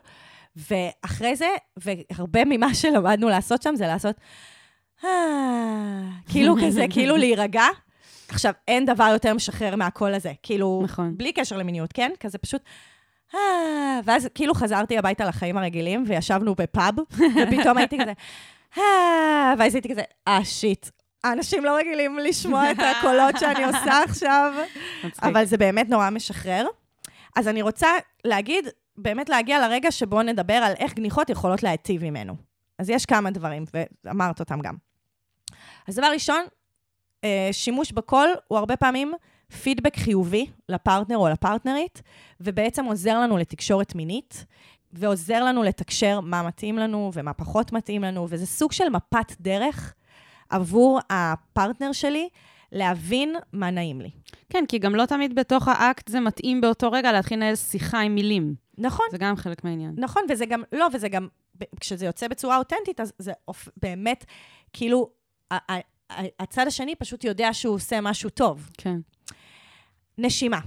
ואחרי 0.56 1.36
זה, 1.36 1.46
והרבה 1.76 2.44
ממה 2.44 2.74
שלמדנו 2.74 3.28
לעשות 3.28 3.62
שם 3.62 3.76
זה 3.76 3.86
לעשות, 3.86 4.16
"אה", 5.04 5.08
כאילו 6.32 6.54
כזה, 6.66 6.84
כאילו 6.94 7.16
להירגע. 7.16 7.64
עכשיו, 8.28 8.52
אין 8.68 8.86
דבר 8.86 9.08
יותר 9.12 9.34
משחרר 9.34 9.76
מהקול 9.76 10.14
הזה, 10.14 10.32
כאילו, 10.42 10.80
נכון. 10.84 11.14
בלי 11.16 11.32
קשר 11.32 11.56
למיניות, 11.56 11.92
כן? 11.92 12.10
כזה 12.20 12.38
פשוט, 12.38 12.62
"אה", 13.34 13.38
ואז 14.04 14.28
כאילו 14.34 14.54
חזרתי 14.54 14.98
הביתה 14.98 15.24
לחיים 15.24 15.56
הרגילים, 15.58 16.04
וישבנו 16.06 16.54
בפאב, 16.54 16.94
ופתאום 17.12 17.78
הייתי 17.78 17.98
כזה, 17.98 18.12
"אה", 18.78 19.54
ואז 19.58 19.74
הייתי 19.74 19.88
כזה, 19.88 20.02
אה, 20.28 20.44
שיט. 20.44 20.86
האנשים 21.24 21.64
לא 21.64 21.76
רגילים 21.76 22.18
לשמוע 22.18 22.70
את 22.70 22.76
הקולות 22.78 23.38
שאני 23.38 23.64
עושה 23.64 24.02
עכשיו. 24.08 24.52
אבל 25.22 25.44
זה 25.44 25.56
באמת 25.56 25.88
נורא 25.88 26.10
משחרר. 26.10 26.66
אז 27.36 27.48
אני 27.48 27.62
רוצה 27.62 27.88
להגיד, 28.24 28.68
באמת 28.96 29.28
להגיע 29.28 29.68
לרגע 29.68 29.90
שבו 29.90 30.22
נדבר 30.22 30.54
על 30.54 30.72
איך 30.78 30.94
גניחות 30.94 31.30
יכולות 31.30 31.62
להיטיב 31.62 32.04
ממנו. 32.04 32.36
אז 32.78 32.90
יש 32.90 33.06
כמה 33.06 33.30
דברים, 33.30 33.64
ואמרת 34.04 34.40
אותם 34.40 34.60
גם. 34.60 34.74
אז 35.88 35.96
דבר 35.96 36.06
ראשון, 36.12 36.44
אה, 37.24 37.48
שימוש 37.52 37.92
בקול 37.92 38.28
הוא 38.48 38.58
הרבה 38.58 38.76
פעמים 38.76 39.12
פידבק 39.62 39.96
חיובי 39.96 40.46
לפרטנר 40.68 41.16
או 41.16 41.28
לפרטנרית, 41.28 42.02
ובעצם 42.40 42.84
עוזר 42.84 43.20
לנו 43.20 43.36
לתקשורת 43.36 43.94
מינית, 43.94 44.46
ועוזר 44.92 45.44
לנו 45.44 45.62
לתקשר 45.62 46.20
מה 46.20 46.42
מתאים 46.42 46.78
לנו 46.78 47.10
ומה 47.14 47.32
פחות 47.32 47.72
מתאים 47.72 48.02
לנו, 48.02 48.26
וזה 48.30 48.46
סוג 48.46 48.72
של 48.72 48.88
מפת 48.88 49.32
דרך 49.40 49.94
עבור 50.54 51.00
הפרטנר 51.10 51.92
שלי 51.92 52.28
להבין 52.72 53.36
מה 53.52 53.70
נעים 53.70 54.00
לי. 54.00 54.10
כן, 54.50 54.64
כי 54.68 54.78
גם 54.78 54.94
לא 54.94 55.06
תמיד 55.06 55.34
בתוך 55.34 55.68
האקט 55.68 56.08
זה 56.08 56.20
מתאים 56.20 56.60
באותו 56.60 56.92
רגע 56.92 57.12
להתחיל 57.12 57.38
לנהל 57.38 57.56
שיחה 57.56 58.00
עם 58.00 58.14
מילים. 58.14 58.54
נכון, 58.78 59.06
זה 59.10 59.18
גם 59.18 59.36
חלק 59.36 59.64
מהעניין. 59.64 59.94
נכון, 59.98 60.22
וזה 60.28 60.46
גם, 60.46 60.62
לא, 60.72 60.86
וזה 60.92 61.08
גם, 61.08 61.28
כשזה 61.80 62.06
יוצא 62.06 62.28
בצורה 62.28 62.56
אותנטית, 62.58 63.00
אז 63.00 63.12
זה 63.18 63.32
אופ, 63.48 63.68
באמת, 63.76 64.24
כאילו, 64.72 65.10
הצד 66.40 66.66
השני 66.66 66.94
פשוט 66.94 67.24
יודע 67.24 67.52
שהוא 67.52 67.74
עושה 67.74 68.00
משהו 68.00 68.30
טוב. 68.30 68.70
כן. 68.78 68.96
נשימה. 70.18 70.60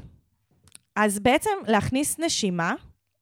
אז 0.96 1.20
בעצם 1.20 1.52
להכניס 1.68 2.20
נשימה 2.20 2.74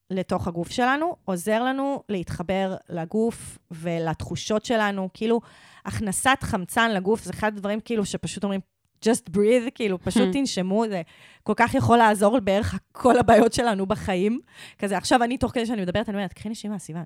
לתוך 0.09 0.47
הגוף 0.47 0.71
שלנו 0.71 1.15
עוזר 1.25 1.63
לנו 1.63 2.03
להתחבר 2.09 2.75
לגוף 2.89 3.57
ולתחושות 3.71 4.65
שלנו. 4.65 5.09
כאילו, 5.13 5.41
הכנסת 5.85 6.37
חמצן 6.41 6.91
לגוף 6.91 7.23
זה 7.23 7.31
אחד 7.31 7.47
הדברים 7.47 7.79
כאילו 7.79 8.05
שפשוט 8.05 8.43
אומרים, 8.43 8.61
just 9.05 9.29
breathe, 9.35 9.71
כאילו, 9.75 9.99
פשוט 9.99 10.29
תנשמו, 10.33 10.83
זה 10.89 11.01
כל 11.43 11.53
כך 11.55 11.73
יכול 11.73 11.97
לעזור 11.97 12.39
בערך 12.39 12.79
כל 12.91 13.19
הבעיות 13.19 13.53
שלנו 13.53 13.85
בחיים. 13.85 14.39
כזה, 14.79 14.97
עכשיו 14.97 15.23
אני, 15.23 15.37
תוך 15.37 15.51
כדי 15.51 15.65
שאני 15.65 15.81
מדברת, 15.81 16.09
אני 16.09 16.17
אומרת, 16.17 16.33
קחי 16.33 16.49
נשימה, 16.49 16.79
סיוון. 16.79 17.05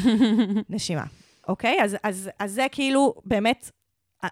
נשימה, 0.70 1.04
אוקיי? 1.48 1.82
אז, 1.82 1.96
אז, 2.02 2.30
אז 2.38 2.52
זה 2.52 2.66
כאילו, 2.72 3.14
באמת, 3.24 3.70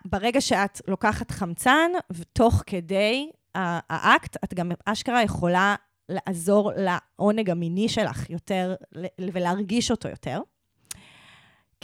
ברגע 0.04 0.40
שאת 0.40 0.80
לוקחת 0.88 1.30
חמצן, 1.30 1.90
ותוך 2.12 2.62
כדי 2.66 3.30
האקט, 3.54 4.36
את 4.44 4.54
גם 4.54 4.72
אשכרה 4.84 5.22
יכולה 5.22 5.74
לעזור 6.08 6.72
לעונג 6.76 7.50
המיני 7.50 7.88
שלך 7.88 8.30
יותר, 8.30 8.74
ולהרגיש 9.32 9.90
אותו 9.90 10.08
יותר. 10.08 10.40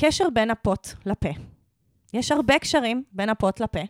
קשר 0.00 0.30
בין 0.34 0.50
הפוט 0.50 0.88
לפה. 1.06 1.30
יש 2.14 2.32
הרבה 2.32 2.58
קשרים 2.58 3.02
בין 3.12 3.28
הפוט 3.28 3.60
לפה. 3.60 3.80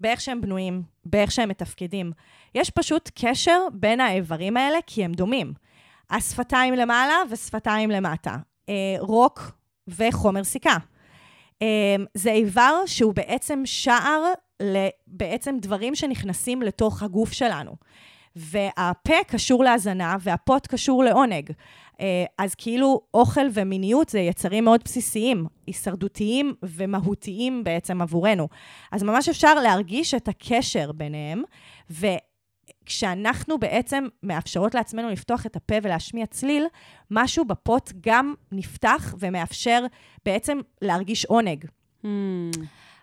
באיך 0.00 0.20
שהם 0.20 0.40
בנויים, 0.40 0.82
באיך 1.04 1.32
שהם 1.32 1.48
מתפקדים. 1.48 2.12
יש 2.54 2.70
פשוט 2.70 3.10
קשר 3.14 3.60
בין 3.72 4.00
האיברים 4.00 4.56
האלה, 4.56 4.78
כי 4.86 5.04
הם 5.04 5.12
דומים. 5.12 5.52
השפתיים 6.10 6.74
למעלה 6.74 7.14
ושפתיים 7.30 7.90
למטה. 7.90 8.36
אה, 8.68 8.74
רוק 8.98 9.52
וחומר 9.88 10.44
סיכה. 10.44 10.76
אה, 11.62 11.96
זה 12.14 12.30
איבר 12.30 12.74
שהוא 12.86 13.14
בעצם 13.14 13.62
שער 13.64 14.22
לבעצם 14.62 15.56
דברים 15.60 15.94
שנכנסים 15.94 16.62
לתוך 16.62 17.02
הגוף 17.02 17.32
שלנו. 17.32 17.76
והפה 18.36 19.24
קשור 19.28 19.64
להזנה 19.64 20.16
והפוט 20.20 20.66
קשור 20.66 21.04
לעונג. 21.04 21.50
אה, 22.00 22.24
אז 22.38 22.54
כאילו 22.54 23.00
אוכל 23.14 23.46
ומיניות 23.52 24.08
זה 24.08 24.20
יצרים 24.20 24.64
מאוד 24.64 24.80
בסיסיים, 24.84 25.46
הישרדותיים 25.66 26.54
ומהותיים 26.62 27.64
בעצם 27.64 28.02
עבורנו. 28.02 28.48
אז 28.92 29.02
ממש 29.02 29.28
אפשר 29.28 29.54
להרגיש 29.54 30.14
את 30.14 30.28
הקשר 30.28 30.92
ביניהם, 30.92 31.42
וכשאנחנו 31.90 33.58
בעצם 33.58 34.06
מאפשרות 34.22 34.74
לעצמנו 34.74 35.10
לפתוח 35.10 35.46
את 35.46 35.56
הפה 35.56 35.74
ולהשמיע 35.82 36.26
צליל, 36.26 36.66
משהו 37.10 37.44
בפוט 37.44 37.92
גם 38.00 38.34
נפתח 38.52 39.14
ומאפשר 39.18 39.84
בעצם 40.24 40.58
להרגיש 40.82 41.24
עונג. 41.24 41.64
Mm. 42.04 42.08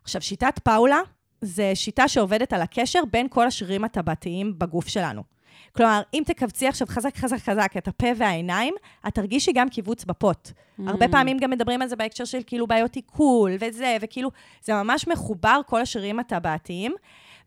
עכשיו, 0.04 0.22
שיטת 0.22 0.60
פאולה 0.60 1.00
זה 1.42 1.72
שיטה 1.76 2.08
שעובדת 2.08 2.54
על 2.54 2.62
הקשר 2.62 3.00
בין 3.12 3.28
כל 3.30 3.48
השרירים 3.48 3.84
הטבעתיים 3.84 4.60
בגוף 4.60 4.88
שלנו. 4.88 5.35
כלומר, 5.76 6.02
אם 6.14 6.24
תכווצי 6.26 6.68
עכשיו 6.68 6.88
חזק 6.88 7.18
חזק 7.18 7.38
חזק 7.38 7.78
את 7.78 7.88
הפה 7.88 8.08
והעיניים, 8.18 8.74
את 9.08 9.16
תרגישי 9.16 9.52
גם 9.54 9.70
קיבוץ 9.70 10.06
בפוט. 10.06 10.48
Mm. 10.48 10.84
הרבה 10.88 11.08
פעמים 11.08 11.38
גם 11.38 11.50
מדברים 11.50 11.82
על 11.82 11.88
זה 11.88 11.96
בהקשר 11.96 12.26
של 12.26 12.40
כאילו 12.46 12.68
בעיות 12.68 12.96
עיכול 12.96 13.52
וזה, 13.60 13.98
וכאילו, 14.02 14.32
זה 14.64 14.74
ממש 14.74 15.08
מחובר, 15.08 15.62
כל 15.66 15.82
השרירים 15.82 16.20
הטבעתיים, 16.20 16.96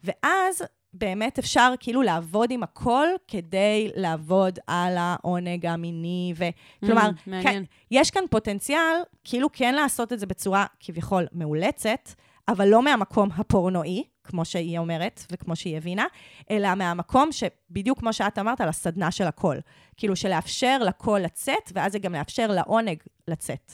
ואז 0.05 0.63
באמת 0.93 1.39
אפשר 1.39 1.73
כאילו 1.81 2.03
לעבוד 2.03 2.51
עם 2.51 2.63
הכל 2.63 3.07
כדי 3.29 3.91
לעבוד 3.97 4.59
על 4.67 4.95
העונג 4.99 5.67
המיני, 5.67 6.35
וכלומר, 6.37 7.11
mm, 7.11 7.31
כן, 7.43 7.63
יש 7.91 8.11
כאן 8.11 8.23
פוטנציאל 8.31 9.03
כאילו 9.25 9.49
כן 9.53 9.75
לעשות 9.75 10.13
את 10.13 10.19
זה 10.19 10.27
בצורה 10.27 10.67
כביכול 10.81 11.27
מאולצת, 11.33 12.11
אבל 12.49 12.69
לא 12.69 12.83
מהמקום 12.83 13.29
הפורנואי, 13.37 14.05
כמו 14.29 14.45
שהיא 14.45 14.79
אומרת 14.79 15.25
וכמו 15.33 15.57
שהיא 15.57 15.77
הבינה, 15.77 16.07
אלא 16.51 16.75
מהמקום 16.75 17.33
שבדיוק 17.33 17.99
כמו 17.99 18.13
שאת 18.13 18.39
אמרת, 18.39 18.61
על 18.61 18.69
הסדנה 18.69 19.11
של 19.11 19.27
הקול. 19.27 19.61
כאילו, 19.97 20.17
שלאפשר 20.17 20.79
לקול 20.79 21.21
לצאת, 21.21 21.73
ואז 21.75 21.93
זה 21.93 21.99
גם 21.99 22.13
לאפשר 22.13 22.47
לעונג 22.47 22.99
לצאת. 23.29 23.73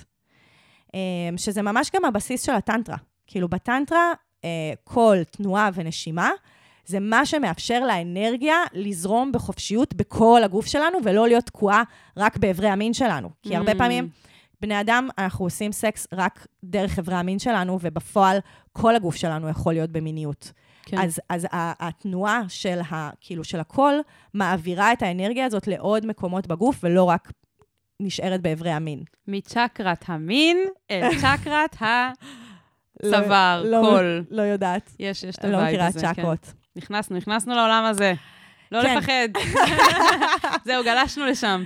אמ, 0.94 0.98
שזה 1.36 1.62
ממש 1.62 1.90
גם 1.94 2.05
הבסיס 2.05 2.42
של 2.42 2.52
הטנטרה. 2.52 2.96
כאילו, 3.26 3.48
בטנטרה, 3.48 4.12
אה, 4.44 4.48
קול, 4.84 5.24
תנועה 5.24 5.70
ונשימה, 5.74 6.30
זה 6.86 7.00
מה 7.00 7.26
שמאפשר 7.26 7.80
לאנרגיה 7.86 8.57
לזרום 8.72 9.32
בחופשיות 9.32 9.94
בכל 9.94 10.40
הגוף 10.44 10.66
שלנו, 10.66 10.98
ולא 11.05 11.28
להיות 11.28 11.44
תקועה 11.44 11.82
רק 12.16 12.36
באיברי 12.36 12.68
המין 12.68 12.94
שלנו. 12.94 13.30
כי 13.42 13.57
הרבה 13.57 13.72
mm. 13.72 13.78
בני 14.64 14.80
אדם, 14.80 15.08
אנחנו 15.18 15.44
עושים 15.44 15.72
סקס 15.72 16.06
רק 16.12 16.46
דרך 16.64 16.98
איברי 16.98 17.14
המין 17.14 17.38
שלנו, 17.38 17.78
ובפועל 17.82 18.38
כל 18.72 18.96
הגוף 18.96 19.16
שלנו 19.16 19.48
יכול 19.48 19.72
להיות 19.72 19.90
במיניות. 19.90 20.52
כן. 20.82 20.98
אז, 20.98 21.20
אז 21.28 21.46
התנועה 21.52 22.42
של, 22.48 22.80
ה, 22.90 23.10
כאילו, 23.20 23.44
של 23.44 23.60
הקול 23.60 24.00
מעבירה 24.34 24.92
את 24.92 25.02
האנרגיה 25.02 25.46
הזאת 25.46 25.66
לעוד 25.66 26.06
מקומות 26.06 26.46
בגוף, 26.46 26.80
ולא 26.82 27.04
רק 27.04 27.32
נשארת 28.00 28.40
באיברי 28.40 28.70
המין. 28.70 29.02
מצ'אקרת 29.28 30.05
המין 30.08 30.58
אל 30.90 31.08
צ'אקרת 31.20 31.76
הצוואר, 31.80 33.62
לא, 33.64 33.80
קול. 33.80 34.24
לא, 34.30 34.36
לא 34.36 34.42
יודעת. 34.42 34.90
יש, 34.98 35.24
יש 35.24 35.36
את 35.36 35.44
ה 35.44 35.48
vibe 35.48 35.64
הזה. 35.64 35.78
לא 35.78 35.88
מכירה 35.88 36.14
צ'אקרות. 36.14 36.44
כן. 36.44 36.52
נכנסנו, 36.76 37.16
נכנסנו 37.16 37.54
לעולם 37.54 37.84
הזה. 37.84 38.14
לא 38.72 38.82
כן. 38.82 38.98
לפחד. 38.98 39.28
זהו, 40.66 40.84
גלשנו 40.84 41.26
לשם. 41.26 41.64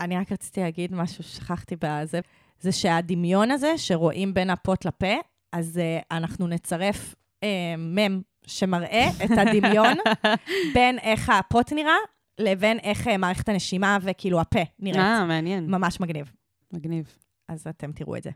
אני 0.00 0.16
רק 0.16 0.32
רציתי 0.32 0.60
להגיד 0.60 0.94
משהו 0.94 1.24
ששכחתי 1.24 1.76
בזה, 1.80 2.20
זה 2.60 2.72
שהדמיון 2.72 3.50
הזה 3.50 3.78
שרואים 3.78 4.34
בין 4.34 4.50
הפות 4.50 4.84
לפה, 4.84 5.14
אז 5.52 5.80
uh, 5.80 6.04
אנחנו 6.10 6.46
נצרף 6.46 7.14
uh, 7.14 7.46
מם 7.78 8.20
שמראה 8.46 9.08
את 9.24 9.30
הדמיון 9.30 9.96
בין 10.74 10.98
איך 10.98 11.28
הפות 11.28 11.72
נראה 11.72 11.96
לבין 12.38 12.78
איך 12.78 13.06
uh, 13.06 13.16
מערכת 13.16 13.48
הנשימה 13.48 13.98
וכאילו 14.02 14.40
הפה 14.40 14.60
נראית. 14.78 15.00
אה, 15.00 15.24
מעניין. 15.24 15.70
ממש 15.70 16.00
מגניב. 16.00 16.32
מגניב. 16.72 17.16
אז 17.48 17.66
אתם 17.66 17.92
תראו 17.92 18.16
את 18.16 18.22
זה. 18.22 18.30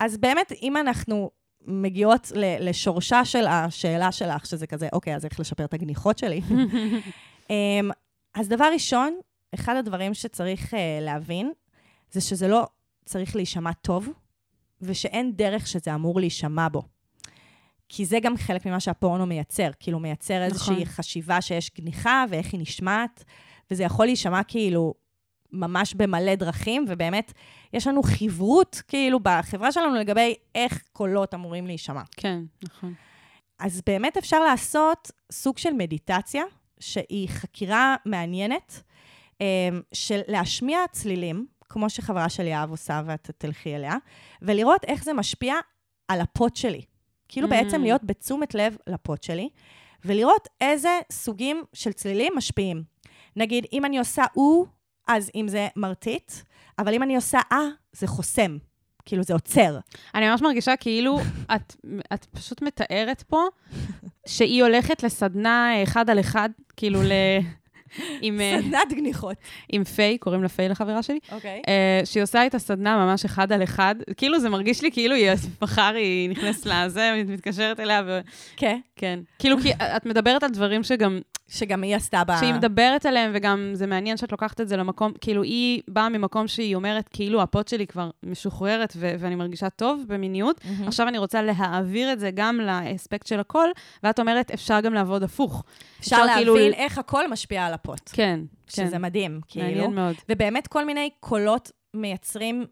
אז 0.00 0.16
באמת, 0.18 0.52
אם 0.62 0.76
אנחנו 0.76 1.30
מגיעות 1.66 2.32
לשורשה 2.36 3.24
של 3.24 3.46
השאלה 3.46 4.12
שלך, 4.12 4.46
שזה 4.46 4.66
כזה, 4.66 4.88
אוקיי, 4.92 5.16
אז 5.16 5.24
איך 5.24 5.40
לשפר 5.40 5.64
את 5.64 5.74
הגניחות 5.74 6.18
שלי? 6.18 6.40
um, 7.48 7.50
אז 8.38 8.48
דבר 8.48 8.68
ראשון, 8.72 9.18
אחד 9.54 9.76
הדברים 9.76 10.14
שצריך 10.14 10.74
uh, 10.74 10.76
להבין, 11.00 11.52
זה 12.10 12.20
שזה 12.20 12.48
לא 12.48 12.66
צריך 13.04 13.36
להישמע 13.36 13.72
טוב, 13.72 14.08
ושאין 14.82 15.32
דרך 15.36 15.66
שזה 15.66 15.94
אמור 15.94 16.20
להישמע 16.20 16.68
בו. 16.68 16.82
כי 17.88 18.06
זה 18.06 18.18
גם 18.22 18.36
חלק 18.36 18.66
ממה 18.66 18.80
שהפורנו 18.80 19.26
מייצר, 19.26 19.70
כאילו 19.80 20.00
מייצר 20.00 20.42
איזושהי 20.42 20.74
נכון. 20.74 20.84
חשיבה 20.84 21.40
שיש 21.40 21.70
גניחה 21.78 22.24
ואיך 22.30 22.52
היא 22.52 22.60
נשמעת, 22.60 23.24
וזה 23.70 23.82
יכול 23.82 24.06
להישמע 24.06 24.42
כאילו 24.42 24.94
ממש 25.52 25.94
במלא 25.94 26.34
דרכים, 26.34 26.84
ובאמת, 26.88 27.32
יש 27.72 27.86
לנו 27.86 28.02
חברות 28.02 28.82
כאילו 28.88 29.20
בחברה 29.22 29.72
שלנו 29.72 29.94
לגבי 29.94 30.34
איך 30.54 30.82
קולות 30.92 31.34
אמורים 31.34 31.66
להישמע. 31.66 32.02
כן, 32.16 32.42
נכון. 32.62 32.94
אז 33.58 33.82
באמת 33.86 34.16
אפשר 34.16 34.40
לעשות 34.40 35.10
סוג 35.32 35.58
של 35.58 35.72
מדיטציה, 35.72 36.42
שהיא 36.80 37.28
חקירה 37.28 37.96
מעניינת, 38.04 38.82
של 39.92 40.20
להשמיע 40.28 40.78
צלילים, 40.92 41.46
כמו 41.68 41.90
שחברה 41.90 42.28
של 42.28 42.46
יהב 42.46 42.70
עושה 42.70 43.02
ואת 43.06 43.30
תלכי 43.38 43.76
אליה, 43.76 43.94
ולראות 44.42 44.84
איך 44.84 45.04
זה 45.04 45.12
משפיע 45.12 45.54
על 46.08 46.20
הפוט 46.20 46.56
שלי. 46.56 46.82
כאילו 47.28 47.46
mm. 47.46 47.50
בעצם 47.50 47.82
להיות 47.82 48.04
בתשומת 48.04 48.54
לב 48.54 48.76
לפוט 48.86 49.22
שלי, 49.22 49.48
ולראות 50.04 50.48
איזה 50.60 51.00
סוגים 51.12 51.64
של 51.72 51.92
צלילים 51.92 52.32
משפיעים. 52.36 52.82
נגיד, 53.36 53.66
אם 53.72 53.84
אני 53.84 53.98
עושה 53.98 54.24
או, 54.36 54.66
אז 55.08 55.30
אם 55.34 55.48
זה 55.48 55.68
מרטיט, 55.76 56.32
אבל 56.78 56.94
אם 56.94 57.02
אני 57.02 57.16
עושה 57.16 57.38
אה, 57.52 57.66
זה 57.92 58.06
חוסם. 58.06 58.58
כאילו, 59.04 59.22
זה 59.22 59.32
עוצר. 59.32 59.78
אני 60.14 60.28
ממש 60.28 60.42
מרגישה 60.42 60.76
כאילו 60.76 61.20
את, 61.54 61.76
את 62.14 62.24
פשוט 62.24 62.62
מתארת 62.62 63.22
פה 63.22 63.42
שהיא 64.26 64.62
הולכת 64.62 65.02
לסדנה 65.02 65.82
אחד 65.82 66.10
על 66.10 66.20
אחד, 66.20 66.50
כאילו 66.76 67.02
ל... 67.02 67.12
עם... 68.20 68.40
אה, 68.40 68.58
סדנת 68.62 68.92
גניחות. 68.92 69.36
עם 69.72 69.84
פיי, 69.84 70.18
קוראים 70.18 70.42
לה 70.42 70.48
פיי 70.48 70.68
לחברה 70.68 71.02
שלי. 71.02 71.18
אוקיי. 71.32 71.62
Uh, 71.66 72.06
שהיא 72.06 72.22
עושה 72.22 72.46
את 72.46 72.54
הסדנה 72.54 73.06
ממש 73.06 73.24
אחד 73.24 73.52
על 73.52 73.62
אחד. 73.62 73.94
כאילו, 74.16 74.40
זה 74.40 74.48
מרגיש 74.48 74.82
לי 74.82 74.92
כאילו 74.92 75.14
היא 75.14 75.30
מחר 75.62 75.92
היא 75.94 76.30
נכנסת 76.30 76.66
לזה, 76.66 77.22
מתקשרת 77.26 77.80
אליה 77.80 78.02
ו... 78.06 78.20
כן. 78.56 78.78
כן. 78.96 79.20
כאילו, 79.38 79.60
כי 79.60 79.72
את 79.72 80.06
מדברת 80.06 80.42
על 80.42 80.50
דברים 80.50 80.82
שגם... 80.82 81.20
שגם 81.50 81.82
היא 81.82 81.96
עשתה 81.96 82.24
ב... 82.24 82.32
שהיא 82.40 82.54
מדברת 82.54 83.06
עליהם, 83.06 83.30
וגם 83.34 83.70
זה 83.72 83.86
מעניין 83.86 84.16
שאת 84.16 84.32
לוקחת 84.32 84.60
את 84.60 84.68
זה 84.68 84.76
למקום, 84.76 85.12
כאילו, 85.20 85.42
היא 85.42 85.82
באה 85.88 86.08
ממקום 86.08 86.48
שהיא 86.48 86.74
אומרת, 86.74 87.08
כאילו, 87.08 87.42
הפוט 87.42 87.68
שלי 87.68 87.86
כבר 87.86 88.10
משוחררת, 88.22 88.92
ו- 88.96 89.14
ואני 89.18 89.34
מרגישה 89.34 89.70
טוב 89.70 90.04
במיניות. 90.06 90.60
Mm-hmm. 90.60 90.86
עכשיו 90.86 91.08
אני 91.08 91.18
רוצה 91.18 91.42
להעביר 91.42 92.12
את 92.12 92.20
זה 92.20 92.30
גם 92.34 92.60
לאספקט 92.60 93.26
של 93.26 93.40
הקול, 93.40 93.70
ואת 94.02 94.20
אומרת, 94.20 94.50
אפשר 94.50 94.80
גם 94.80 94.94
לעבוד 94.94 95.22
הפוך. 95.22 95.64
אפשר, 96.00 96.16
אפשר 96.16 96.34
כאילו 96.34 96.54
להבין 96.54 96.72
כאילו... 96.72 96.84
איך 96.84 96.98
הקול 96.98 97.24
משפיע 97.30 97.66
על 97.66 97.74
הפוט. 97.74 98.10
כן, 98.12 98.40
שזה 98.66 98.82
כן. 98.82 98.88
שזה 98.88 98.98
מדהים, 98.98 99.40
כאילו. 99.48 99.66
מעניין 99.66 99.94
מאוד. 99.94 100.14
ובאמת 100.28 100.66
כל 100.66 100.84
מיני 100.84 101.10
קולות 101.20 101.70
מייצרים, 101.94 102.64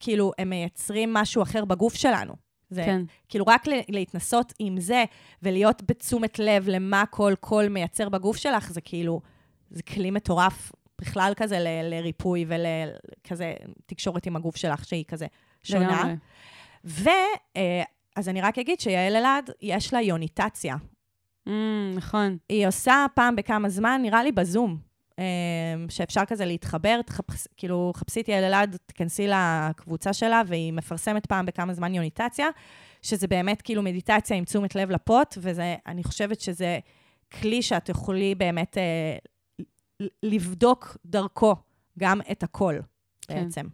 כאילו, 0.00 0.32
הם 0.38 0.50
מייצרים 0.50 1.14
משהו 1.14 1.42
אחר 1.42 1.64
בגוף 1.64 1.94
שלנו. 1.94 2.43
זה 2.74 2.82
כן. 2.84 3.02
כאילו 3.28 3.44
רק 3.48 3.64
להתנסות 3.88 4.52
עם 4.58 4.80
זה, 4.80 5.04
ולהיות 5.42 5.82
בתשומת 5.86 6.38
לב 6.38 6.68
למה 6.68 7.04
כל 7.10 7.34
קול 7.40 7.68
מייצר 7.68 8.08
בגוף 8.08 8.36
שלך, 8.36 8.72
זה 8.72 8.80
כאילו, 8.80 9.20
זה 9.70 9.82
כלי 9.82 10.10
מטורף 10.10 10.72
בכלל 11.00 11.32
כזה 11.36 11.58
ל- 11.58 11.94
לריפוי 11.94 12.44
ולכזה 12.48 13.54
תקשורת 13.86 14.26
עם 14.26 14.36
הגוף 14.36 14.56
שלך, 14.56 14.84
שהיא 14.84 15.04
כזה 15.08 15.26
שונה. 15.62 15.98
לגמרי. 15.98 16.14
ו... 16.84 17.08
אה, 17.56 17.82
אני 18.28 18.40
רק 18.40 18.58
אגיד 18.58 18.80
שיעל 18.80 19.16
אלעד, 19.16 19.50
יש 19.62 19.94
לה 19.94 20.02
יוניטציה. 20.02 20.76
Mm, 21.48 21.50
נכון. 21.96 22.36
היא 22.48 22.68
עושה 22.68 23.06
פעם 23.14 23.36
בכמה 23.36 23.68
זמן, 23.68 24.00
נראה 24.02 24.22
לי 24.24 24.32
בזום, 24.32 24.78
שאפשר 25.88 26.24
כזה 26.24 26.44
להתחבר, 26.44 27.02
תחפש, 27.02 27.46
כאילו, 27.56 27.92
חפשי 27.96 28.20
את 28.20 28.28
יעל 28.28 28.44
אלעד, 28.44 28.76
תכנסי 28.86 29.26
לקבוצה 29.28 30.12
שלה, 30.12 30.42
והיא 30.46 30.72
מפרסמת 30.72 31.26
פעם 31.26 31.46
בכמה 31.46 31.74
זמן 31.74 31.94
יוניטציה, 31.94 32.48
שזה 33.02 33.26
באמת 33.26 33.62
כאילו 33.62 33.82
מדיטציה 33.82 34.36
עם 34.36 34.44
תשומת 34.44 34.74
לב 34.74 34.90
לפוט, 34.90 35.34
וזה, 35.38 35.76
אני 35.86 36.04
חושבת 36.04 36.40
שזה 36.40 36.78
כלי 37.40 37.62
שאת 37.62 37.88
יכולי 37.88 38.34
באמת 38.34 38.78
אה, 38.78 39.16
לבדוק 40.22 40.96
דרכו 41.06 41.54
גם 41.98 42.20
את 42.30 42.42
הכל, 42.42 42.74
כן. 43.28 43.44
בעצם. 43.44 43.66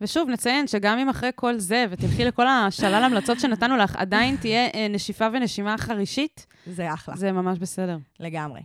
ושוב, 0.00 0.28
נציין 0.28 0.66
שגם 0.66 0.98
אם 0.98 1.08
אחרי 1.08 1.30
כל 1.34 1.58
זה, 1.58 1.84
ותלכי 1.90 2.24
לכל 2.24 2.46
השלל 2.48 3.04
המלצות 3.04 3.40
שנתנו 3.40 3.76
לך, 3.76 3.96
עדיין 3.96 4.36
תהיה 4.36 4.68
אה, 4.74 4.86
נשיפה 4.90 5.26
ונשימה 5.32 5.78
חרישית, 5.78 6.46
זה 6.66 6.94
אחלה, 6.94 7.16
זה 7.16 7.32
ממש 7.32 7.58
בסדר. 7.58 7.98
לגמרי. 8.20 8.60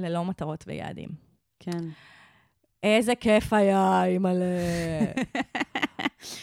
ללא 0.00 0.24
מטרות 0.24 0.64
ויעדים. 0.66 1.08
כן. 1.60 1.84
איזה 2.82 3.14
כיף 3.14 3.52
היה, 3.52 4.04
אימא'לה. 4.04 4.44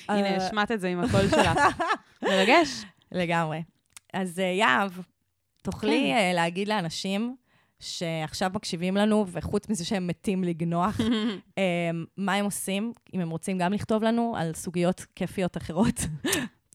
הנה, 0.10 0.30
אה, 0.30 0.36
השמעת 0.36 0.72
את 0.72 0.82
זה 0.82 0.88
עם 0.88 1.00
הקול 1.00 1.30
שלך. 1.30 1.60
מרגש. 2.22 2.84
לגמרי. 3.12 3.64
אז 4.14 4.40
אה, 4.40 4.46
יהב, 4.46 4.92
תוכלי 5.62 6.12
כן. 6.12 6.18
אה, 6.18 6.34
להגיד 6.34 6.68
לאנשים 6.68 7.36
שעכשיו 7.80 8.52
מקשיבים 8.54 8.98
לנו, 8.98 9.26
וחוץ 9.28 9.70
מזה 9.70 9.86
שהם 9.86 10.08
מתים 10.08 10.44
לגנוח, 10.44 10.98
מה 12.18 12.34
הם 12.34 12.46
עושים, 12.46 12.94
אם 13.14 13.20
הם 13.20 13.30
רוצים 13.30 13.58
גם 13.58 13.74
לכתוב 13.74 14.04
לנו 14.04 14.36
על 14.38 14.54
סוגיות 14.54 15.06
כיפיות 15.16 15.58
אחרות. 15.58 16.00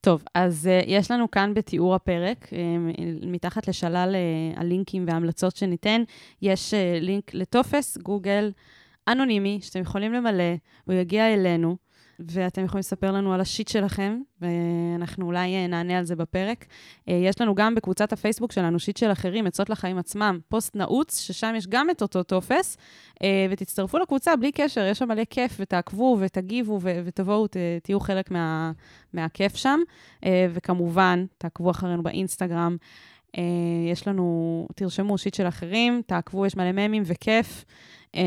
טוב, 0.05 0.23
אז 0.35 0.69
uh, 0.69 0.85
יש 0.87 1.11
לנו 1.11 1.31
כאן 1.31 1.55
בתיאור 1.55 1.95
הפרק, 1.95 2.49
um, 2.51 3.01
מתחת 3.27 3.69
לשלל 3.69 4.15
uh, 4.15 4.61
הלינקים 4.61 5.05
וההמלצות 5.07 5.57
שניתן, 5.57 6.03
יש 6.43 6.75
uh, 6.75 6.77
לינק 7.01 7.35
לטופס 7.35 7.99
גוגל 7.99 8.53
אנונימי 9.09 9.59
שאתם 9.63 9.81
יכולים 9.81 10.13
למלא, 10.13 10.55
הוא 10.85 10.95
יגיע 10.95 11.35
אלינו, 11.35 11.77
ואתם 12.31 12.65
יכולים 12.65 12.79
לספר 12.79 13.13
לנו 13.13 13.35
על 13.35 13.41
ה 13.41 13.46
shit 13.46 13.69
שלכם, 13.69 14.21
ואנחנו 14.41 15.27
אולי 15.27 15.65
uh, 15.65 15.71
נענה 15.71 15.99
על 15.99 16.05
זה 16.05 16.17
בפרק. 16.17 16.65
Uh, 16.65 17.13
יש 17.13 17.41
לנו 17.41 17.55
גם 17.55 17.75
בקבוצת 17.75 18.13
הפייסבוק 18.13 18.53
שלנו, 18.53 18.79
shit 18.79 18.97
של 18.97 19.13
אחרים, 19.13 19.47
עצות 19.47 19.71
לחיים 19.71 19.99
עצמם, 19.99 20.39
פוסט 20.49 20.77
נעוץ, 20.77 21.21
ששם 21.21 21.55
יש 21.57 21.67
גם 21.67 21.91
את 21.91 22.03
אותו 22.03 22.23
טופס, 22.23 22.77
uh, 23.15 23.19
ותצטרפו 23.51 23.99
לקבוצה 23.99 24.37
בלי 24.37 24.53
קשר, 24.53 24.87
יש 24.91 24.99
שם 24.99 25.09
מלא 25.09 25.25
כיף, 25.31 25.57
ותעקבו 25.61 26.17
ותגיבו 26.21 26.79
ותבואו, 26.83 27.47
תהיו 27.83 28.01
חלק 28.01 28.31
מה, 28.31 28.73
מהכיף 29.13 29.57
שם. 29.57 29.81
אה, 30.25 30.47
וכמובן, 30.51 31.25
תעקבו 31.39 31.71
אחרינו 31.71 32.03
באינסטגרם. 32.03 32.77
אה, 33.39 33.43
יש 33.93 34.09
לנו, 34.09 34.69
תרשמו 34.75 35.19
שיט 35.19 35.35
של 35.35 35.49
אחרים, 35.49 36.03
תעקבו, 36.07 36.47
יש 36.47 36.57
מלא 36.57 36.73
ממים 36.73 37.03
וכיף, 37.07 37.65
אה, 38.15 38.23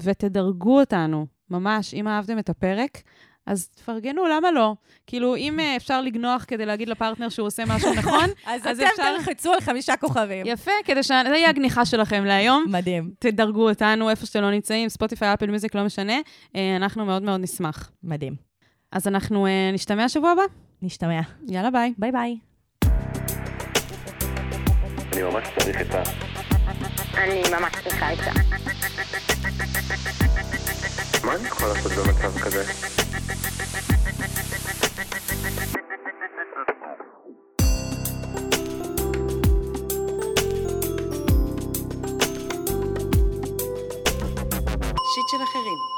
ותדרגו 0.00 0.80
אותנו, 0.80 1.26
ממש, 1.50 1.94
אם 1.94 2.08
אהבתם 2.08 2.38
את 2.38 2.48
הפרק, 2.48 3.02
אז 3.46 3.68
תפרגנו, 3.68 4.26
למה 4.26 4.50
לא? 4.52 4.74
כאילו, 5.06 5.36
אם 5.36 5.60
אה, 5.60 5.76
אפשר 5.76 6.00
לגנוח 6.00 6.44
כדי 6.48 6.66
להגיד 6.66 6.88
לפרטנר 6.88 7.28
שהוא 7.28 7.46
עושה 7.46 7.62
משהו 7.66 7.94
נכון, 7.98 8.24
אז 8.46 8.60
אז 8.66 8.78
אתם 8.80 8.86
אפשר- 8.92 9.16
תלחצו 9.16 9.52
על 9.52 9.60
חמישה 9.60 9.96
כוכבים. 9.96 10.46
יפה, 10.46 10.70
כדי 10.84 11.02
ש... 11.02 11.06
זה 11.06 11.36
יהיה 11.36 11.48
הגניחה 11.48 11.84
שלכם 11.84 12.24
להיום. 12.24 12.64
מדהים, 12.70 13.10
תדרגו 13.18 13.68
אותנו 13.68 14.10
איפה 14.10 14.26
שאתם 14.26 14.42
לא 14.42 14.50
נמצאים, 14.50 14.88
ספוטיפיי, 14.88 15.34
אפל 15.34 15.46
מיוזיק, 15.46 15.74
לא 15.74 15.84
משנה. 15.84 16.16
אה, 16.56 16.76
אנחנו 16.76 17.04
מאוד 17.04 17.22
מאוד 17.22 17.40
נשמח. 17.40 17.90
מדהים. 18.02 18.34
אז 18.92 19.08
אנחנו 19.08 19.46
אה, 19.46 19.70
נשתמע 19.72 20.08
שבוע 20.08 20.30
הבא. 20.30 20.42
נשתמע. 20.82 21.20
יאללה, 21.48 21.70
ביי. 21.70 21.92
ביי 21.98 22.12
ביי. 22.12 22.36
אני 25.12 25.22
ממש 25.22 25.48
צריך 25.58 25.80
את 25.80 25.94
ה... 25.94 26.02
אני 27.24 27.42
ממש 27.50 27.72
צריכה 27.84 28.08
עצה. 28.08 28.30
מה 31.26 31.34
אני 31.34 31.48
יכול 31.48 31.68
לעשות 31.68 31.92
במצב 31.92 32.38
כזה? 32.38 32.64
שיט 45.14 45.28
של 45.30 45.42
אחרים 45.44 45.95